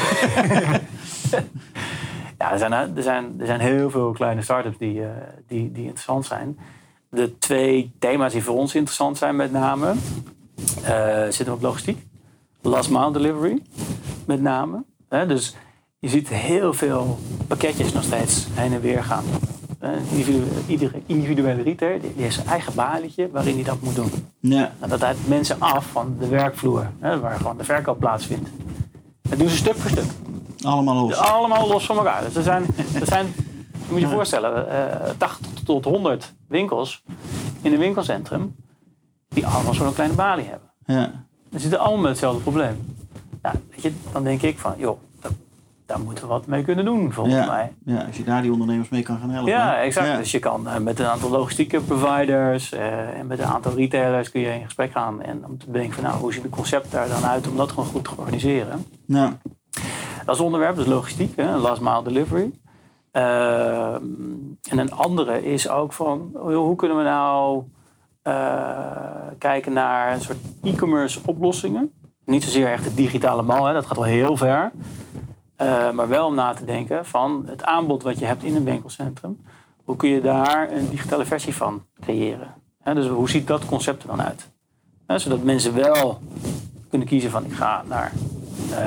ja, 2.41 2.51
er 2.51 2.57
zijn, 2.57 2.71
er, 2.71 3.03
zijn, 3.03 3.35
er 3.39 3.45
zijn 3.45 3.59
heel 3.59 3.89
veel 3.89 4.11
kleine 4.11 4.41
start-ups 4.41 4.77
die, 4.77 4.99
uh, 4.99 5.07
die, 5.47 5.71
die 5.71 5.83
interessant 5.83 6.25
zijn. 6.25 6.57
De 7.09 7.37
twee 7.37 7.91
thema's 7.99 8.33
die 8.33 8.43
voor 8.43 8.55
ons 8.55 8.75
interessant 8.75 9.17
zijn 9.17 9.35
met 9.35 9.51
name... 9.51 9.93
Uh, 10.81 11.23
zitten 11.29 11.53
op 11.53 11.61
logistiek. 11.61 12.05
Last 12.61 12.89
mile 12.89 13.11
delivery 13.11 13.61
met 14.25 14.41
name. 14.41 14.83
dus 15.07 15.55
je 15.99 16.09
ziet 16.09 16.29
heel 16.29 16.73
veel 16.73 17.17
pakketjes 17.47 17.93
nog 17.93 18.03
steeds 18.03 18.47
heen 18.53 18.73
en 18.73 18.81
weer 18.81 19.03
gaan. 19.03 19.23
iedere 20.67 21.01
individuele 21.05 21.61
retailer 21.61 22.01
die 22.01 22.23
heeft 22.23 22.35
zijn 22.35 22.47
eigen 22.47 22.73
balietje 22.73 23.29
waarin 23.31 23.55
hij 23.55 23.63
dat 23.63 23.81
moet 23.81 23.95
doen. 23.95 24.11
Ja. 24.39 24.71
Dat 24.87 25.01
houdt 25.01 25.27
mensen 25.27 25.59
af 25.59 25.85
van 25.85 26.15
de 26.19 26.27
werkvloer, 26.27 26.91
hè, 26.99 27.19
waar 27.19 27.37
gewoon 27.37 27.57
de 27.57 27.63
verkoop 27.63 27.99
plaatsvindt. 27.99 28.49
Dat 29.21 29.39
doen 29.39 29.49
ze 29.49 29.55
stuk 29.55 29.75
voor 29.75 29.89
stuk. 29.89 30.30
Allemaal 30.63 30.95
los. 30.95 31.15
Allemaal 31.15 31.67
los 31.67 31.85
van 31.85 31.97
elkaar. 31.97 32.23
Dus 32.23 32.35
er 32.35 32.43
zijn, 32.43 32.65
er 33.01 33.05
zijn 33.05 33.33
je 33.91 33.91
moet 33.91 34.09
je 34.09 34.15
voorstellen, 34.15 34.67
uh, 34.67 35.09
80 35.17 35.63
tot 35.63 35.85
100 35.85 36.33
winkels 36.47 37.03
in 37.61 37.73
een 37.73 37.79
winkelcentrum 37.79 38.55
die 39.27 39.47
allemaal 39.47 39.73
zo'n 39.73 39.93
kleine 39.93 40.15
balie 40.15 40.45
hebben. 40.45 40.69
Ja. 40.85 41.25
Ze 41.51 41.59
zitten 41.59 41.79
allemaal 41.79 42.01
met 42.01 42.09
hetzelfde 42.09 42.41
probleem. 42.41 42.95
Ja, 43.43 43.53
weet 43.69 43.81
je, 43.81 43.93
dan 44.11 44.23
denk 44.23 44.41
ik 44.41 44.59
van, 44.59 44.73
joh, 44.77 44.99
daar 45.91 45.99
moeten 45.99 46.23
we 46.23 46.29
wat 46.29 46.45
mee 46.45 46.63
kunnen 46.63 46.85
doen, 46.85 47.13
volgens 47.13 47.45
mij. 47.45 47.73
Ja, 47.85 48.03
als 48.03 48.17
je 48.17 48.23
daar 48.23 48.41
die 48.41 48.51
ondernemers 48.51 48.89
mee 48.89 49.03
kan 49.03 49.19
gaan 49.19 49.29
helpen. 49.29 49.51
Ja, 49.51 49.81
exact. 49.81 50.17
Dus 50.17 50.31
je 50.31 50.39
kan 50.39 50.67
uh, 50.67 50.77
met 50.77 50.99
een 50.99 51.05
aantal 51.05 51.29
logistieke 51.29 51.81
providers 51.81 52.73
uh, 52.73 53.19
en 53.19 53.27
met 53.27 53.39
een 53.39 53.45
aantal 53.45 53.75
retailers 53.75 54.31
kun 54.31 54.41
je 54.41 54.53
in 54.53 54.63
gesprek 54.63 54.91
gaan. 54.91 55.21
En 55.21 55.45
om 55.45 55.57
te 55.57 55.65
bedenken 55.65 55.93
van, 55.93 56.03
nou, 56.03 56.19
hoe 56.19 56.33
ziet 56.33 56.43
het 56.43 56.51
concept 56.51 56.91
daar 56.91 57.07
dan 57.07 57.25
uit 57.25 57.47
om 57.47 57.57
dat 57.57 57.69
gewoon 57.69 57.85
goed 57.85 58.03
te 58.03 58.09
organiseren. 58.17 58.85
Ja. 59.05 59.37
Dat 60.31 60.39
onderwerp, 60.39 60.75
dus 60.75 60.85
logistiek, 60.85 61.35
hè, 61.35 61.57
last 61.57 61.81
mile 61.81 62.03
delivery. 62.03 62.51
Uh, 63.13 63.93
en 64.69 64.77
een 64.77 64.91
andere 64.91 65.45
is 65.45 65.69
ook 65.69 65.93
van, 65.93 66.31
hoe 66.33 66.75
kunnen 66.75 66.97
we 66.97 67.03
nou 67.03 67.63
kijken 69.37 69.73
naar 69.73 70.13
een 70.13 70.21
soort 70.21 70.37
e-commerce 70.63 71.19
oplossingen. 71.25 71.91
Niet 72.25 72.43
zozeer 72.43 72.71
echt 72.71 72.83
de 72.83 72.93
digitale 72.93 73.41
mal, 73.41 73.65
hè, 73.65 73.73
dat 73.73 73.85
gaat 73.85 73.97
wel 73.97 74.05
heel 74.05 74.37
ver. 74.37 74.71
Uh, 75.61 75.91
maar 75.91 76.07
wel 76.07 76.25
om 76.25 76.35
na 76.35 76.53
te 76.53 76.65
denken 76.65 77.05
van 77.05 77.43
het 77.45 77.63
aanbod 77.63 78.03
wat 78.03 78.19
je 78.19 78.25
hebt 78.25 78.43
in 78.43 78.55
een 78.55 78.63
winkelcentrum. 78.63 79.41
Hoe 79.83 79.95
kun 79.95 80.09
je 80.09 80.21
daar 80.21 80.71
een 80.71 80.89
digitale 80.89 81.25
versie 81.25 81.55
van 81.55 81.85
creëren? 82.01 82.53
dus 82.83 83.07
hoe 83.07 83.29
ziet 83.29 83.47
dat 83.47 83.65
concept 83.65 84.03
er 84.03 84.09
dan 84.09 84.21
uit? 84.21 84.49
zodat 85.15 85.43
mensen 85.43 85.73
wel 85.73 86.19
kunnen 86.89 87.07
kiezen 87.07 87.31
van 87.31 87.45
ik 87.45 87.53
ga 87.53 87.83
naar 87.87 88.11
uh, 88.69 88.77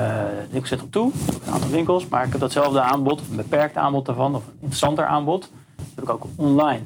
het 0.40 0.50
winkelcentrum 0.50 0.90
toe. 0.90 1.12
Een 1.46 1.52
aantal 1.52 1.70
winkels, 1.70 2.08
maar 2.08 2.24
ik 2.24 2.30
heb 2.30 2.40
datzelfde 2.40 2.80
aanbod, 2.80 3.20
of 3.20 3.30
een 3.30 3.36
beperkt 3.36 3.76
aanbod 3.76 4.06
daarvan, 4.06 4.34
of 4.34 4.46
een 4.46 4.52
interessanter 4.54 5.06
aanbod. 5.06 5.50
Dat 5.76 5.86
heb 5.94 6.04
ik 6.04 6.10
ook 6.10 6.26
online 6.36 6.82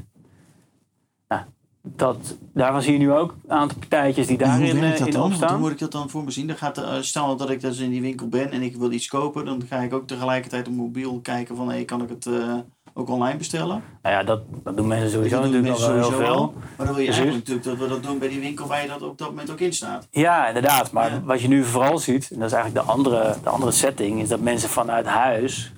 dat, 1.97 2.37
daarvan 2.53 2.83
zie 2.83 2.93
je 2.93 2.99
nu 2.99 3.13
ook 3.13 3.35
een 3.47 3.57
aantal 3.57 3.79
partijtjes 3.79 4.27
die 4.27 4.39
daarin 4.39 4.77
uh, 4.77 5.01
in 5.01 5.21
opstaan. 5.21 5.51
Hoe 5.51 5.59
moet 5.59 5.71
ik 5.71 5.79
dat 5.79 5.93
dan 5.93 6.11
voor 6.11 6.25
me 6.25 6.31
zien? 6.31 6.47
Dan 6.47 6.57
gaat, 6.57 6.79
uh, 6.79 6.97
stel 7.01 7.37
dat 7.37 7.51
ik 7.51 7.61
dus 7.61 7.79
in 7.79 7.91
die 7.91 8.01
winkel 8.01 8.29
ben 8.29 8.51
en 8.51 8.63
ik 8.63 8.77
wil 8.77 8.93
iets 8.93 9.09
kopen, 9.09 9.45
dan 9.45 9.63
ga 9.69 9.79
ik 9.79 9.95
ook 9.95 10.07
tegelijkertijd 10.07 10.69
op 10.69 10.75
mobiel 10.75 11.21
kijken 11.21 11.57
van 11.57 11.69
hey, 11.69 11.85
kan 11.85 12.03
ik 12.03 12.09
het 12.09 12.27
uh, 12.27 12.55
ook 12.99 13.09
online 13.09 13.39
bestellen? 13.39 13.83
Nou 14.03 14.15
ja, 14.15 14.23
dat, 14.23 14.41
dat 14.65 14.77
doen 14.77 14.87
mensen 14.87 15.11
sowieso 15.11 15.41
dat 15.41 15.45
natuurlijk 15.45 15.69
mensen 15.69 15.87
sowieso 15.87 16.09
heel 16.11 16.27
veel. 16.27 16.55
Maar 16.77 16.87
dan 16.87 16.95
wil 16.95 17.05
je 17.05 17.11
eigenlijk 17.11 17.37
natuurlijk 17.37 17.67
dat 17.67 17.79
we 17.79 17.89
dat 17.89 18.03
doen 18.03 18.19
bij 18.19 18.29
die 18.29 18.41
winkel 18.41 18.67
waar 18.67 18.83
je 18.83 18.89
dat 18.89 19.03
op 19.03 19.19
dat 19.19 19.29
moment 19.29 19.51
ook 19.51 19.61
in 19.61 19.73
staat. 19.73 20.07
Ja, 20.11 20.49
inderdaad. 20.49 20.91
Maar 20.91 21.13
ja. 21.13 21.23
wat 21.25 21.41
je 21.41 21.49
nu 21.49 21.65
vooral 21.65 21.99
ziet, 21.99 22.31
en 22.31 22.39
dat 22.39 22.49
is 22.49 22.55
eigenlijk 22.55 22.87
de 22.87 22.93
andere, 22.93 23.35
de 23.43 23.49
andere 23.49 23.73
setting, 23.73 24.21
is 24.21 24.29
dat 24.29 24.41
mensen 24.41 24.69
vanuit 24.69 25.07
huis 25.07 25.73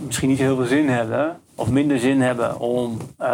misschien 0.00 0.28
niet 0.28 0.38
heel 0.38 0.56
veel 0.56 0.66
zin 0.66 0.88
hebben 0.88 1.40
of 1.54 1.70
minder 1.70 1.98
zin 1.98 2.20
hebben 2.20 2.60
om 2.60 2.96
uh, 3.18 3.26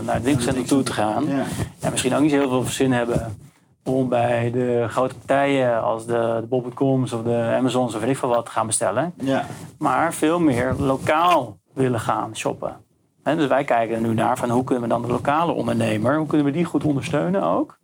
naar 0.00 0.14
het 0.14 0.22
winkelcentrum 0.22 0.66
toe 0.66 0.82
te 0.82 0.92
gaan. 0.92 1.26
Ja. 1.26 1.44
ja. 1.78 1.90
misschien 1.90 2.14
ook 2.14 2.20
niet 2.20 2.30
heel 2.30 2.48
veel 2.48 2.64
zin 2.64 2.92
hebben 2.92 3.36
om 3.84 4.08
bij 4.08 4.50
de 4.50 4.86
grote 4.88 5.14
partijen 5.14 5.82
als 5.82 6.06
de, 6.06 6.38
de 6.40 6.46
Bob.coms 6.46 7.12
of 7.12 7.22
de 7.22 7.54
Amazons 7.56 7.94
of 7.94 8.00
weet 8.00 8.10
ik 8.10 8.16
veel 8.16 8.28
wat 8.28 8.44
te 8.44 8.50
gaan 8.50 8.66
bestellen. 8.66 9.12
Ja. 9.20 9.46
Maar 9.78 10.14
veel 10.14 10.40
meer 10.40 10.74
lokaal 10.78 11.58
willen 11.74 12.00
gaan 12.00 12.36
shoppen. 12.36 12.76
Dus 13.22 13.46
wij 13.46 13.64
kijken 13.64 13.96
er 13.96 14.02
nu 14.02 14.14
naar 14.14 14.38
van 14.38 14.50
hoe 14.50 14.64
kunnen 14.64 14.82
we 14.82 14.88
dan 14.88 15.02
de 15.02 15.08
lokale 15.08 15.52
ondernemer, 15.52 16.16
hoe 16.16 16.26
kunnen 16.26 16.46
we 16.46 16.52
die 16.52 16.64
goed 16.64 16.84
ondersteunen 16.84 17.42
ook. 17.42 17.78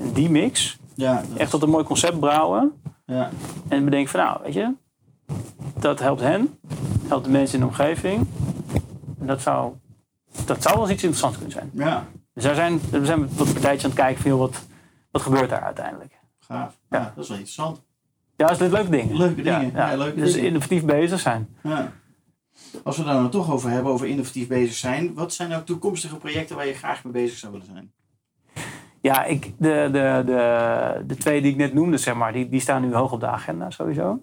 En 0.00 0.12
die 0.12 0.30
mix. 0.30 0.78
Ja, 0.94 1.22
Echt 1.36 1.50
tot 1.50 1.62
een 1.62 1.70
mooi 1.70 1.84
concept 1.84 2.20
brouwen. 2.20 2.72
Ja. 3.06 3.30
En 3.68 3.84
bedenken 3.84 4.10
van 4.10 4.20
nou, 4.20 4.38
weet 4.42 4.54
je, 4.54 4.72
dat 5.78 5.98
helpt 5.98 6.20
hen, 6.20 6.58
helpt 7.08 7.24
de 7.24 7.30
mensen 7.30 7.54
in 7.54 7.60
de 7.60 7.66
omgeving. 7.66 8.26
En 9.20 9.26
dat 9.26 9.40
zou, 9.40 9.72
dat 10.46 10.62
zou 10.62 10.74
wel 10.74 10.84
eens 10.84 10.92
iets 10.92 11.02
interessants 11.02 11.38
kunnen 11.38 11.52
zijn. 11.52 11.70
Ja. 11.72 12.04
Dus 12.34 12.44
daar 12.44 12.54
zijn, 12.54 12.80
we 12.90 13.06
zijn 13.06 13.20
wat 13.20 13.52
partijtjes 13.52 13.84
aan 13.84 13.90
het 13.90 13.98
kijken 13.98 14.22
van 14.22 14.38
wat, 14.38 14.62
wat 15.10 15.22
gebeurt 15.22 15.50
daar 15.50 15.62
uiteindelijk. 15.62 16.18
Gaaf. 16.38 16.78
Ja, 16.90 16.98
ja. 16.98 17.12
dat 17.14 17.24
is 17.24 17.28
wel 17.28 17.38
interessant. 17.38 17.82
Ja, 18.36 18.46
dat 18.46 18.60
is 18.60 18.70
leuke 18.70 18.90
dingen. 18.90 19.16
Leuke 19.16 19.42
dingen. 19.42 19.72
Ja, 19.74 19.90
ja. 19.90 19.96
leuke 19.96 20.20
dus 20.20 20.32
dingen. 20.32 20.46
innovatief 20.46 20.84
bezig 20.84 21.20
zijn. 21.20 21.48
Ja. 21.62 21.92
Als 22.84 22.96
we 22.96 23.04
daar 23.04 23.14
nou 23.14 23.28
toch 23.28 23.52
over 23.52 23.70
hebben, 23.70 23.92
over 23.92 24.06
innovatief 24.06 24.48
bezig 24.48 24.74
zijn, 24.74 25.14
wat 25.14 25.32
zijn 25.32 25.48
nou 25.48 25.64
toekomstige 25.64 26.16
projecten 26.16 26.56
waar 26.56 26.66
je 26.66 26.74
graag 26.74 27.04
mee 27.04 27.12
bezig 27.12 27.38
zou 27.38 27.52
willen 27.52 27.66
zijn? 27.66 27.92
Ja, 29.00 29.24
ik, 29.24 29.52
de, 29.58 29.88
de, 29.92 30.22
de, 30.26 31.04
de 31.06 31.16
twee 31.16 31.42
die 31.42 31.50
ik 31.50 31.56
net 31.56 31.74
noemde, 31.74 31.96
zeg 31.96 32.14
maar, 32.14 32.32
die, 32.32 32.48
die 32.48 32.60
staan 32.60 32.82
nu 32.82 32.94
hoog 32.94 33.12
op 33.12 33.20
de 33.20 33.26
agenda 33.26 33.70
sowieso. 33.70 34.20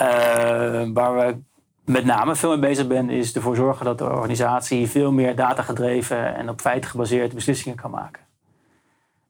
Uh, 0.00 0.88
waar 0.92 1.16
we 1.16 1.36
met 1.84 2.04
name 2.04 2.36
veel 2.36 2.50
mee 2.50 2.58
bezig 2.58 2.86
ben, 2.86 3.10
is 3.10 3.34
ervoor 3.34 3.56
zorgen 3.56 3.84
dat 3.84 3.98
de 3.98 4.04
organisatie 4.04 4.88
veel 4.88 5.12
meer 5.12 5.36
datagedreven 5.36 6.34
en 6.34 6.48
op 6.48 6.60
feiten 6.60 6.90
gebaseerde 6.90 7.34
beslissingen 7.34 7.76
kan 7.76 7.90
maken. 7.90 8.22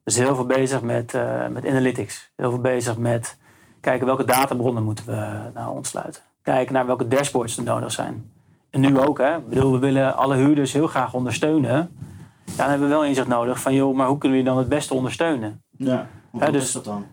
Dus 0.03 0.17
heel 0.17 0.35
veel 0.35 0.45
bezig 0.45 0.81
met, 0.81 1.13
uh, 1.13 1.47
met 1.47 1.65
analytics. 1.65 2.31
Heel 2.35 2.49
veel 2.49 2.61
bezig 2.61 2.97
met 2.97 3.37
kijken 3.81 4.05
welke 4.05 4.25
databronnen 4.25 4.83
moeten 4.83 5.05
we 5.05 5.49
nou 5.53 5.75
ontsluiten. 5.75 6.21
Kijken 6.49 6.73
naar 6.73 6.85
welke 6.85 7.07
dashboards 7.07 7.57
er 7.57 7.63
nodig 7.63 7.91
zijn. 7.91 8.31
En 8.69 8.81
nu 8.81 8.99
ook, 8.99 9.17
hè. 9.17 9.37
Ik 9.37 9.49
bedoel, 9.49 9.71
we 9.71 9.79
willen 9.79 10.15
alle 10.15 10.35
huurders 10.35 10.73
heel 10.73 10.87
graag 10.87 11.13
ondersteunen. 11.13 11.71
Ja, 12.45 12.55
dan 12.55 12.69
hebben 12.69 12.87
we 12.87 12.93
wel 12.93 13.05
inzicht 13.05 13.27
nodig 13.27 13.61
van, 13.61 13.73
joh, 13.73 13.95
maar 13.95 14.07
hoe 14.07 14.17
kunnen 14.17 14.37
we 14.37 14.43
je 14.43 14.49
dan 14.49 14.57
het 14.57 14.69
beste 14.69 14.93
ondersteunen? 14.93 15.63
Ja, 15.77 16.07
hoe 16.29 16.51
dus, 16.51 16.63
is 16.63 16.71
dat 16.71 16.83
dan? 16.83 17.05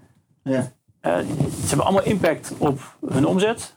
Ja. 0.43 0.59
Uh, 0.59 1.17
ze 1.61 1.67
hebben 1.67 1.87
allemaal 1.87 2.05
impact 2.05 2.53
op 2.59 2.97
hun 3.07 3.27
omzet, 3.27 3.75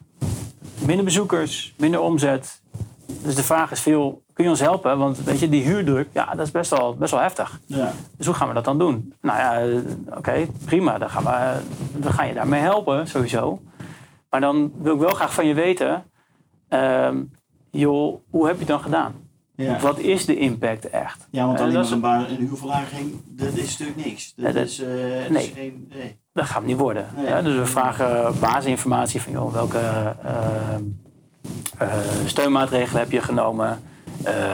minder 0.85 1.05
bezoekers, 1.05 1.73
minder 1.77 1.99
omzet. 1.99 2.61
Dus 3.23 3.35
de 3.35 3.43
vraag 3.43 3.71
is 3.71 3.81
veel, 3.81 4.23
kun 4.33 4.43
je 4.43 4.49
ons 4.49 4.59
helpen? 4.59 4.97
Want 4.97 5.23
weet 5.23 5.39
je, 5.39 5.49
die 5.49 5.63
huurdruk, 5.63 6.07
ja, 6.13 6.25
dat 6.35 6.45
is 6.45 6.51
best 6.51 6.71
wel, 6.71 6.95
best 6.95 7.11
wel 7.11 7.21
heftig. 7.21 7.59
Ja. 7.65 7.91
Dus 8.17 8.25
hoe 8.25 8.35
gaan 8.35 8.47
we 8.47 8.53
dat 8.53 8.65
dan 8.65 8.77
doen? 8.77 9.13
Nou 9.21 9.37
ja, 9.37 9.81
oké, 10.17 10.47
prima. 10.65 10.97
Dan 10.97 11.09
gaan, 11.09 11.23
we, 11.23 11.59
dan 11.99 12.13
ga 12.13 12.23
je 12.23 12.33
daarmee 12.33 12.61
helpen, 12.61 13.07
sowieso. 13.07 13.59
Maar 14.29 14.41
dan 14.41 14.71
wil 14.77 14.93
ik 14.93 14.99
wel 14.99 15.13
graag 15.13 15.33
van 15.33 15.47
je 15.47 15.53
weten, 15.53 16.03
uh, 16.69 17.09
joh, 17.71 18.19
hoe 18.29 18.45
heb 18.45 18.53
je 18.53 18.59
het 18.59 18.67
dan 18.67 18.81
gedaan? 18.81 19.13
Ja. 19.55 19.79
Wat 19.79 19.99
is 19.99 20.25
de 20.25 20.37
impact 20.37 20.89
echt? 20.89 21.27
Ja, 21.31 21.45
want 21.45 21.59
alleen 21.59 21.73
maar 21.73 21.91
een, 21.91 21.99
baan, 21.99 22.25
een 22.25 22.35
huurverlaging, 22.35 23.21
dat 23.25 23.53
is 23.53 23.77
natuurlijk 23.77 24.05
niks. 24.05 24.33
Dat, 24.35 24.53
dat 24.53 24.65
is, 24.65 24.79
uh, 24.79 24.87
nee. 25.29 25.43
is 25.43 25.51
geen, 25.55 25.91
nee. 25.93 26.17
Dat 26.33 26.45
gaat 26.45 26.65
niet 26.65 26.77
worden. 26.77 27.07
Nee. 27.15 27.25
Ja, 27.25 27.41
dus 27.41 27.55
we 27.55 27.65
vragen 27.65 28.39
basisinformatie 28.39 29.21
van 29.21 29.31
joh, 29.31 29.53
welke 29.53 30.15
uh, 30.25 30.75
uh, 31.81 31.93
steunmaatregelen 32.25 33.01
heb 33.01 33.11
je 33.11 33.21
genomen? 33.21 33.79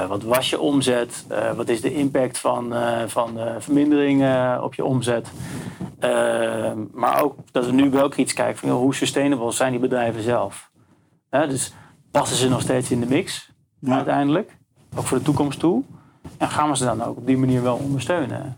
Wat 0.08 0.24
was 0.24 0.50
je 0.50 0.60
omzet? 0.60 1.26
wat 1.56 1.70
is 1.70 1.82
de 1.82 1.94
impact 1.94 2.38
van, 2.38 2.74
van 3.08 3.34
de 3.34 3.56
vermindering 3.60 4.24
op 4.62 4.74
je 4.74 4.86
omzet? 4.86 5.28
maar 6.92 7.24
ook 7.24 7.36
dat 7.52 7.66
we 7.66 7.72
nu 7.72 7.90
wel 7.90 8.12
iets 8.16 8.34
kijken 8.34 8.58
van 8.58 8.70
joh, 8.70 8.78
hoe 8.78 8.96
sustainable 8.96 9.52
zijn 9.52 9.72
die 9.72 9.80
bedrijven 9.80 10.22
zelf? 10.22 10.72
dus 11.30 11.74
passen 12.12 12.38
ze 12.38 12.50
nog 12.50 12.62
steeds 12.62 12.92
in 12.92 13.00
de 13.00 13.08
mix 13.08 13.52
ja. 13.80 13.96
uiteindelijk? 13.96 14.58
Ook 14.96 15.06
voor 15.06 15.18
de 15.18 15.24
toekomst 15.24 15.60
toe. 15.60 15.84
En 16.38 16.50
gaan 16.50 16.70
we 16.70 16.78
ze 16.78 16.86
dan 16.86 17.04
ook 17.04 17.18
op 17.18 17.26
die 17.26 17.38
manier 17.38 17.62
wel 17.62 17.76
ondersteunen? 17.76 18.58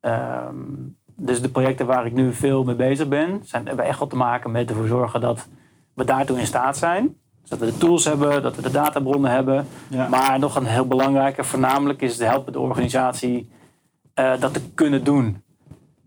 Um, 0.00 0.96
dus 1.16 1.42
de 1.42 1.48
projecten 1.48 1.86
waar 1.86 2.06
ik 2.06 2.12
nu 2.12 2.32
veel 2.32 2.64
mee 2.64 2.74
bezig 2.74 3.08
ben, 3.08 3.40
zijn, 3.42 3.66
hebben 3.66 3.84
echt 3.84 3.98
wel 3.98 4.08
te 4.08 4.16
maken 4.16 4.50
met 4.50 4.70
ervoor 4.70 4.86
zorgen 4.86 5.20
dat 5.20 5.48
we 5.94 6.04
daartoe 6.04 6.38
in 6.38 6.46
staat 6.46 6.76
zijn. 6.76 7.16
Dat 7.48 7.58
we 7.58 7.66
de 7.66 7.76
tools 7.78 8.04
hebben, 8.04 8.42
dat 8.42 8.56
we 8.56 8.62
de 8.62 8.70
databronnen 8.70 9.30
hebben. 9.30 9.66
Ja. 9.88 10.08
Maar 10.08 10.38
nog 10.38 10.56
een 10.56 10.66
heel 10.66 10.86
belangrijke, 10.86 11.44
voornamelijk 11.44 12.02
is 12.02 12.18
het 12.18 12.28
helpen 12.28 12.52
de 12.52 12.60
organisatie 12.60 13.50
eh, 14.14 14.40
dat 14.40 14.52
te 14.54 14.60
kunnen 14.74 15.04
doen. 15.04 15.42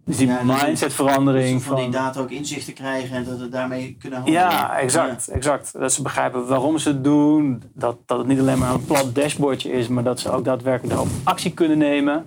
Dus 0.06 0.18
die 0.18 0.28
Ja, 0.28 0.44
dus- 0.44 0.64
mindsetverandering. 0.64 1.58
Dus 1.58 1.64
van 1.68 1.76
die 1.76 1.84
van- 1.84 1.92
data 1.94 2.20
ook 2.20 2.30
inzicht 2.32 2.66
te 2.66 2.74
krijgen 2.74 3.16
en 3.16 3.24
dat 3.24 3.40
we 3.40 3.50
daarmee 3.50 3.96
kunnen 4.00 4.20
handelen. 4.20 4.42
Ja, 4.42 4.78
exact, 4.78 5.28
exact. 5.28 5.74
Dat 5.80 5.94
ze 5.94 6.02
begrijpen 6.02 6.48
waarom 6.48 6.78
ze 6.78 6.90
het 6.90 7.04
doen. 7.04 7.64
Dat, 7.74 7.98
dat 8.06 8.18
het 8.18 8.28
niet 8.28 8.40
alleen 8.40 8.58
maar 8.60 8.74
een 8.74 8.86
plat 8.86 9.16
dashboardje 9.16 9.72
is, 9.72 9.88
maar 9.88 10.04
dat 10.04 10.20
ze 10.20 10.32
ook 10.32 10.46
daadwerkelijk 10.46 10.94
daarop 10.94 11.14
actie 11.24 11.52
kunnen 11.52 11.78
nemen. 11.78 12.26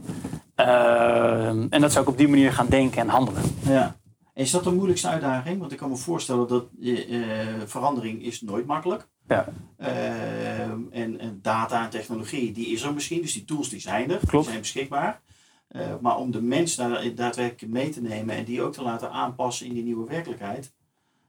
Eh, 0.54 1.46
en 1.48 1.80
dat 1.80 1.92
ze 1.92 2.00
ook 2.00 2.08
op 2.08 2.18
die 2.18 2.28
manier 2.28 2.52
gaan 2.52 2.66
denken 2.68 3.00
en 3.00 3.08
handelen. 3.08 3.42
Ja. 3.60 3.94
Is 4.34 4.50
dat 4.50 4.64
de 4.64 4.72
moeilijkste 4.72 5.08
uitdaging? 5.08 5.58
Want 5.60 5.72
ik 5.72 5.78
kan 5.78 5.88
me 5.90 5.96
voorstellen 5.96 6.48
dat 6.48 6.66
eh, 6.82 7.20
verandering 7.66 8.22
is 8.22 8.40
nooit 8.40 8.66
makkelijk. 8.66 9.08
Ja, 9.28 9.46
Eh, 9.76 10.60
en, 10.70 11.18
en 11.20 11.38
data 11.42 11.84
en 11.84 11.90
technologie, 11.90 12.52
die 12.52 12.66
is 12.66 12.82
er 12.82 12.94
misschien. 12.94 13.20
Dus 13.20 13.32
die 13.32 13.44
tools 13.44 13.68
die 13.68 13.80
zijn 13.80 14.10
er. 14.10 14.18
Klopt. 14.18 14.32
Die 14.32 14.44
zijn 14.44 14.60
beschikbaar. 14.60 15.20
Eh, 15.68 15.80
maar 16.00 16.16
om 16.16 16.30
de 16.30 16.42
mens 16.42 16.74
daar 16.74 17.14
daadwerkelijk 17.14 17.72
mee 17.72 17.88
te 17.88 18.02
nemen 18.02 18.34
en 18.36 18.44
die 18.44 18.62
ook 18.62 18.72
te 18.72 18.82
laten 18.82 19.10
aanpassen 19.10 19.66
in 19.66 19.74
die 19.74 19.82
nieuwe 19.84 20.08
werkelijkheid. 20.08 20.72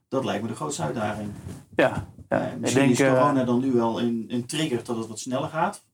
Dat 0.08 0.26
lijkt 0.26 0.42
me 0.44 0.48
de 0.50 0.56
grootste 0.56 0.82
uitdaging. 0.82 1.30
ja, 1.76 2.08
ja. 2.30 2.42
Eh, 2.42 2.52
ik 2.54 2.60
misschien 2.60 2.82
denk, 2.88 3.00
is 3.00 3.08
corona 3.08 3.44
dan 3.44 3.60
nu 3.60 3.72
wel 3.72 4.02
een, 4.02 4.26
een 4.28 4.46
trigger 4.46 4.84
dat 4.84 4.98
het 4.98 5.08
wat 5.08 5.20
sneller 5.20 5.50
gaat. 5.50 5.86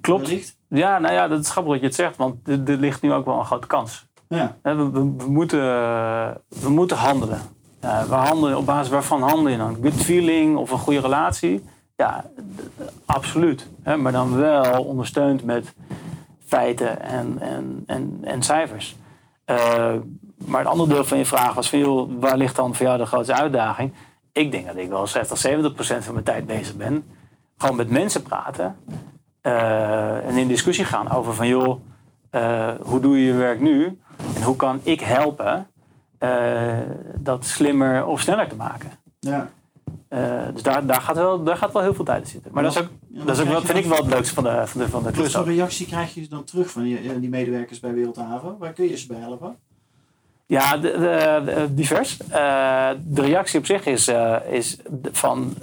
klopt. 0.00 0.26
Wellicht. 0.28 0.58
Ja, 0.68 0.98
nou 0.98 1.14
ja, 1.14 1.28
dat 1.28 1.40
is 1.40 1.50
grappig 1.50 1.72
dat 1.72 1.80
je 1.80 1.86
het 1.86 1.96
zegt, 1.96 2.16
want 2.16 2.48
er 2.48 2.76
ligt 2.78 3.02
nu 3.02 3.12
ook 3.12 3.24
wel 3.24 3.38
een 3.38 3.44
grote 3.44 3.66
kans. 3.66 4.06
Ja. 4.28 4.56
We, 4.62 4.74
moeten, 5.28 5.60
we 6.48 6.68
moeten 6.68 6.96
handelen. 6.96 7.40
We 7.80 8.14
handelen. 8.14 8.56
Op 8.56 8.66
basis 8.66 8.88
waarvan 8.92 9.22
handel 9.22 9.48
je 9.48 9.56
dan? 9.56 9.76
Good 9.82 9.94
feeling 9.94 10.56
of 10.56 10.70
een 10.70 10.78
goede 10.78 11.00
relatie? 11.00 11.64
Ja, 11.96 12.24
absoluut. 13.06 13.68
Maar 13.98 14.12
dan 14.12 14.36
wel 14.36 14.84
ondersteund 14.84 15.44
met 15.44 15.74
feiten 16.46 17.00
en, 17.02 17.38
en, 17.86 18.18
en, 18.22 18.42
cijfers. 18.42 18.96
Eh, 19.44 19.94
maar 20.46 20.60
het 20.60 20.68
andere 20.68 20.88
deel 20.88 21.04
van 21.04 21.18
je 21.18 21.26
vraag 21.26 21.54
was 21.54 21.70
van, 21.70 21.78
joh, 21.78 22.10
waar 22.20 22.36
ligt 22.36 22.56
dan 22.56 22.74
voor 22.74 22.86
jou 22.86 22.98
de 22.98 23.06
grootste 23.06 23.34
uitdaging? 23.34 23.92
Ik 24.32 24.50
denk 24.50 24.66
dat 24.66 24.76
ik 24.76 24.88
wel 24.88 25.06
60, 25.06 25.38
70 25.38 25.74
procent 25.74 26.04
van 26.04 26.12
mijn 26.12 26.24
tijd 26.24 26.46
bezig 26.46 26.76
ben. 26.76 27.04
Gewoon 27.56 27.76
met 27.76 27.90
mensen 27.90 28.22
praten. 28.22 28.76
eh, 29.40 30.26
en 30.26 30.36
in 30.36 30.48
discussie 30.48 30.84
gaan 30.84 31.10
over 31.10 31.34
van, 31.34 31.48
joh, 31.48 31.80
eh, 32.30 32.68
hoe 32.82 33.00
doe 33.00 33.18
je 33.18 33.24
je 33.26 33.32
werk 33.32 33.60
nu? 33.60 34.00
En 34.36 34.42
hoe 34.42 34.56
kan 34.56 34.80
ik 34.82 35.00
helpen 35.00 35.66
eh, 36.18 36.78
dat 37.18 37.44
slimmer 37.44 38.06
of 38.06 38.20
sneller 38.20 38.48
te 38.48 38.56
maken? 38.56 38.90
Ja. 39.20 39.48
Eh, 40.08 40.20
dus 40.52 40.62
daar, 40.62 40.86
daar, 40.86 41.00
gaat 41.00 41.16
wel, 41.16 41.42
daar 41.42 41.56
gaat 41.56 41.72
wel 41.72 41.82
heel 41.82 41.94
veel 41.94 42.04
tijd 42.04 42.22
in 42.22 42.28
zitten. 42.28 42.50
Maar 42.54 42.62
dat 42.62 42.72
is 42.72 42.78
ook, 42.82 42.88
Ja, 43.08 43.24
dat 43.24 43.36
is 43.36 43.42
ook 43.42 43.48
wel, 43.48 43.60
vind 43.62 43.78
ik 43.78 43.84
wel 43.84 43.96
het 43.96 44.06
leukste 44.06 44.34
van 44.34 44.44
de, 44.44 44.62
van 44.66 44.80
de, 44.80 44.88
van 44.88 45.00
de 45.02 45.06
Wat 45.08 45.14
klus. 45.14 45.32
voor 45.32 45.40
ook. 45.40 45.46
reactie 45.46 45.86
krijg 45.86 46.14
je 46.14 46.28
dan 46.28 46.44
terug 46.44 46.70
van 46.70 46.82
die, 46.82 47.20
die 47.20 47.28
medewerkers 47.28 47.80
bij 47.80 47.92
Wereldhaven? 47.94 48.56
Waar 48.58 48.72
kun 48.72 48.88
je 48.88 48.96
ze 48.96 49.06
bij 49.06 49.18
helpen? 49.18 49.56
Ja, 50.46 50.76
de, 50.76 50.90
de- 51.44 51.74
divers. 51.74 52.16
Eh, 52.22 52.90
de 53.04 53.20
reactie 53.20 53.58
op 53.58 53.66
zich 53.66 53.86
is, 53.86 54.10
is 54.50 54.76
van 55.12 55.54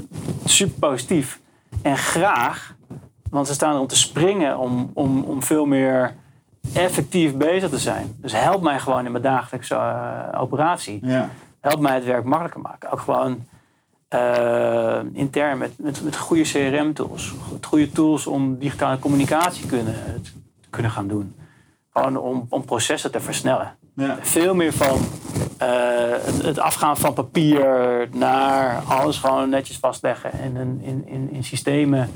super 0.45 0.80
positief. 0.89 1.39
En 1.82 1.97
graag, 1.97 2.76
want 3.30 3.47
ze 3.47 3.54
staan 3.54 3.74
er 3.76 3.80
om 3.82 3.88
te 3.88 3.95
springen 3.95 4.58
om, 4.58 4.91
om, 4.93 5.24
om 5.24 5.43
veel 5.43 5.66
meer 5.66 6.16
effectief 6.74 7.36
bezig 7.36 7.70
te 7.70 7.80
zijn. 7.80 8.16
Dus 8.18 8.32
help 8.32 8.61
mij 8.61 8.80
gewoon 8.80 9.05
in 9.05 9.11
mijn 9.11 9.24
dagelijkse 9.24 9.76
eh, 9.76 10.41
operatie. 10.41 10.99
Ja. 11.01 11.30
Help 11.59 11.80
mij 11.80 11.95
het 11.95 12.05
werk 12.05 12.24
makkelijker 12.24 12.61
maken. 12.61 12.91
Ook 12.91 12.99
gewoon 12.99 13.45
eh, 14.07 14.99
intern 15.14 15.57
met, 15.57 15.72
met, 15.78 16.03
met 16.03 16.18
goede 16.18 16.43
CRM-tools. 16.43 17.34
Goede 17.61 17.91
tools 17.91 18.28
om 18.28 18.57
digitale 18.59 18.99
communicatie 18.99 19.66
kunnen, 19.66 19.93
te 20.24 20.70
kunnen 20.70 20.91
gaan 20.91 21.07
doen. 21.07 21.36
Gewoon 21.93 22.18
om, 22.18 22.45
om 22.49 22.66
processen 22.66 23.11
te 23.11 23.20
versnellen 23.20 23.76
Ja. 23.95 24.18
veel 24.22 24.55
meer 24.55 24.74
van 24.74 24.97
eh, 25.57 25.68
het, 26.09 26.41
het 26.41 26.59
afgaan 26.59 26.97
van 26.97 27.14
papier 27.14 28.07
naar 28.11 28.82
alles 28.88 29.18
gewoon 29.18 29.49
netjes 29.49 29.78
vastleggen. 29.78 30.32
En 30.32 30.55
in, 30.55 30.82
in, 30.84 31.07
in, 31.07 31.30
in 31.32 31.43
systemen 31.43 32.09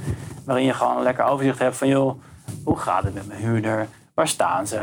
waarin 0.46 0.66
je 0.66 0.74
gewoon 0.74 0.98
een 0.98 1.04
lekker 1.04 1.26
overzicht 1.26 1.60
hebt 1.60 1.78
van 1.78 1.88
joh, 1.88 2.20
hoe 2.64 2.78
gaat 2.78 3.04
het 3.04 3.14
met 3.14 3.28
mijn 3.28 3.40
huurder? 3.42 3.88
Waar 4.18 4.28
staan 4.28 4.68
ze? 4.68 4.80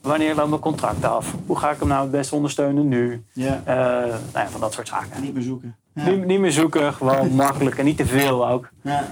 Wanneer 0.00 0.34
loopt 0.34 0.48
mijn 0.48 0.60
contract 0.60 1.04
af? 1.04 1.34
Hoe 1.46 1.58
ga 1.58 1.70
ik 1.70 1.78
hem 1.78 1.88
nou 1.88 2.02
het 2.02 2.10
beste 2.10 2.34
ondersteunen 2.34 2.88
nu? 2.88 3.24
ja. 3.32 3.60
Eh, 3.64 3.74
nou 4.06 4.18
ja, 4.32 4.48
van 4.48 4.60
dat 4.60 4.72
soort 4.72 4.88
zaken. 4.88 5.22
Niet 5.22 5.34
meer 5.34 5.42
zoeken. 5.42 5.76
Ja. 5.94 6.08
Niet, 6.08 6.24
niet 6.24 6.40
meer 6.40 6.52
zoeken, 6.52 6.92
gewoon 6.92 7.34
makkelijk 7.44 7.78
en 7.78 7.84
niet 7.84 7.96
te 7.96 8.06
veel 8.06 8.48
ook. 8.48 8.68
Ja. 8.82 9.04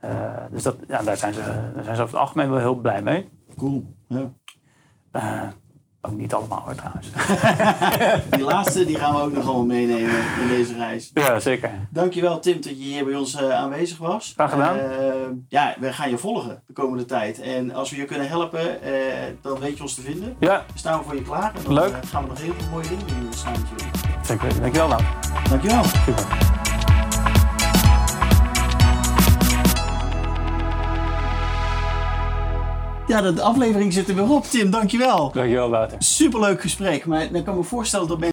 Eh, 0.00 0.10
dus 0.50 0.62
dat, 0.62 0.76
ja, 0.88 1.02
daar, 1.02 1.16
zijn 1.16 1.34
ze, 1.34 1.40
daar 1.74 1.84
zijn 1.84 1.96
ze 1.96 2.02
over 2.02 2.14
het 2.14 2.24
algemeen 2.24 2.50
wel 2.50 2.58
heel 2.58 2.74
blij 2.74 3.02
mee. 3.02 3.28
Cool. 3.56 3.94
Ja. 4.08 4.30
Eh, 5.10 5.42
ook 6.06 6.16
niet 6.16 6.34
allemaal 6.34 6.62
hoor 6.64 6.74
trouwens. 6.74 7.08
Die 8.30 8.44
laatste 8.44 8.84
die 8.84 8.96
gaan 8.96 9.14
we 9.14 9.20
ook 9.20 9.32
nog 9.32 9.44
allemaal 9.44 9.64
meenemen 9.64 10.18
in 10.40 10.48
deze 10.48 10.74
reis. 10.76 11.10
ja, 11.14 11.40
zeker. 11.40 11.70
Dankjewel 11.90 12.40
Tim 12.40 12.54
dat 12.54 12.64
je 12.64 12.74
hier 12.84 13.04
bij 13.04 13.14
ons 13.14 13.34
eh, 13.34 13.50
aanwezig 13.50 13.98
was. 13.98 14.32
Graag 14.34 14.50
gedaan. 14.50 14.78
Eh, 14.78 14.86
ja, 15.48 15.74
we 15.80 15.92
gaan 15.92 16.10
je 16.10 16.18
volgen 16.18 16.62
de 16.66 16.72
komende 16.72 17.04
tijd. 17.04 17.40
En 17.40 17.74
als 17.74 17.90
we 17.90 17.96
je 17.96 18.04
kunnen 18.04 18.28
helpen, 18.28 18.82
eh, 18.82 18.92
dan 19.42 19.58
weet 19.58 19.76
je 19.76 19.82
ons 19.82 19.94
te 19.94 20.00
vinden. 20.02 20.36
Ja, 20.40 20.54
Dan 20.56 20.64
staan 20.78 20.98
we 20.98 21.04
voor 21.04 21.14
je 21.14 21.22
klaar. 21.22 21.52
En 21.54 21.62
dan 21.64 21.72
Leuk. 21.74 21.94
gaan 22.06 22.22
we 22.22 22.28
nog 22.28 22.40
heel 22.40 22.54
veel 22.58 22.70
mooie 22.70 22.88
dingen 22.88 23.06
doen 23.06 23.32
samen 23.32 23.60
met 23.60 23.68
jullie. 23.68 23.92
zeker. 24.22 24.60
Dankjewel 24.60 24.88
dan. 24.88 25.00
Dankjewel. 25.48 25.84
Super. 25.84 26.53
Ja, 33.06 33.32
de 33.32 33.42
aflevering 33.42 33.92
zit 33.92 34.08
er 34.08 34.14
weer 34.14 34.30
op. 34.30 34.44
Tim, 34.44 34.70
dankjewel. 34.70 35.30
Dankjewel 35.32 35.70
Wouter. 35.70 35.96
Superleuk 35.98 36.60
gesprek. 36.60 37.06
Maar 37.06 37.22
ik 37.32 37.44
kan 37.44 37.56
me 37.56 37.62
voorstellen 37.62 38.08
dat 38.08 38.18
mensen 38.18 38.32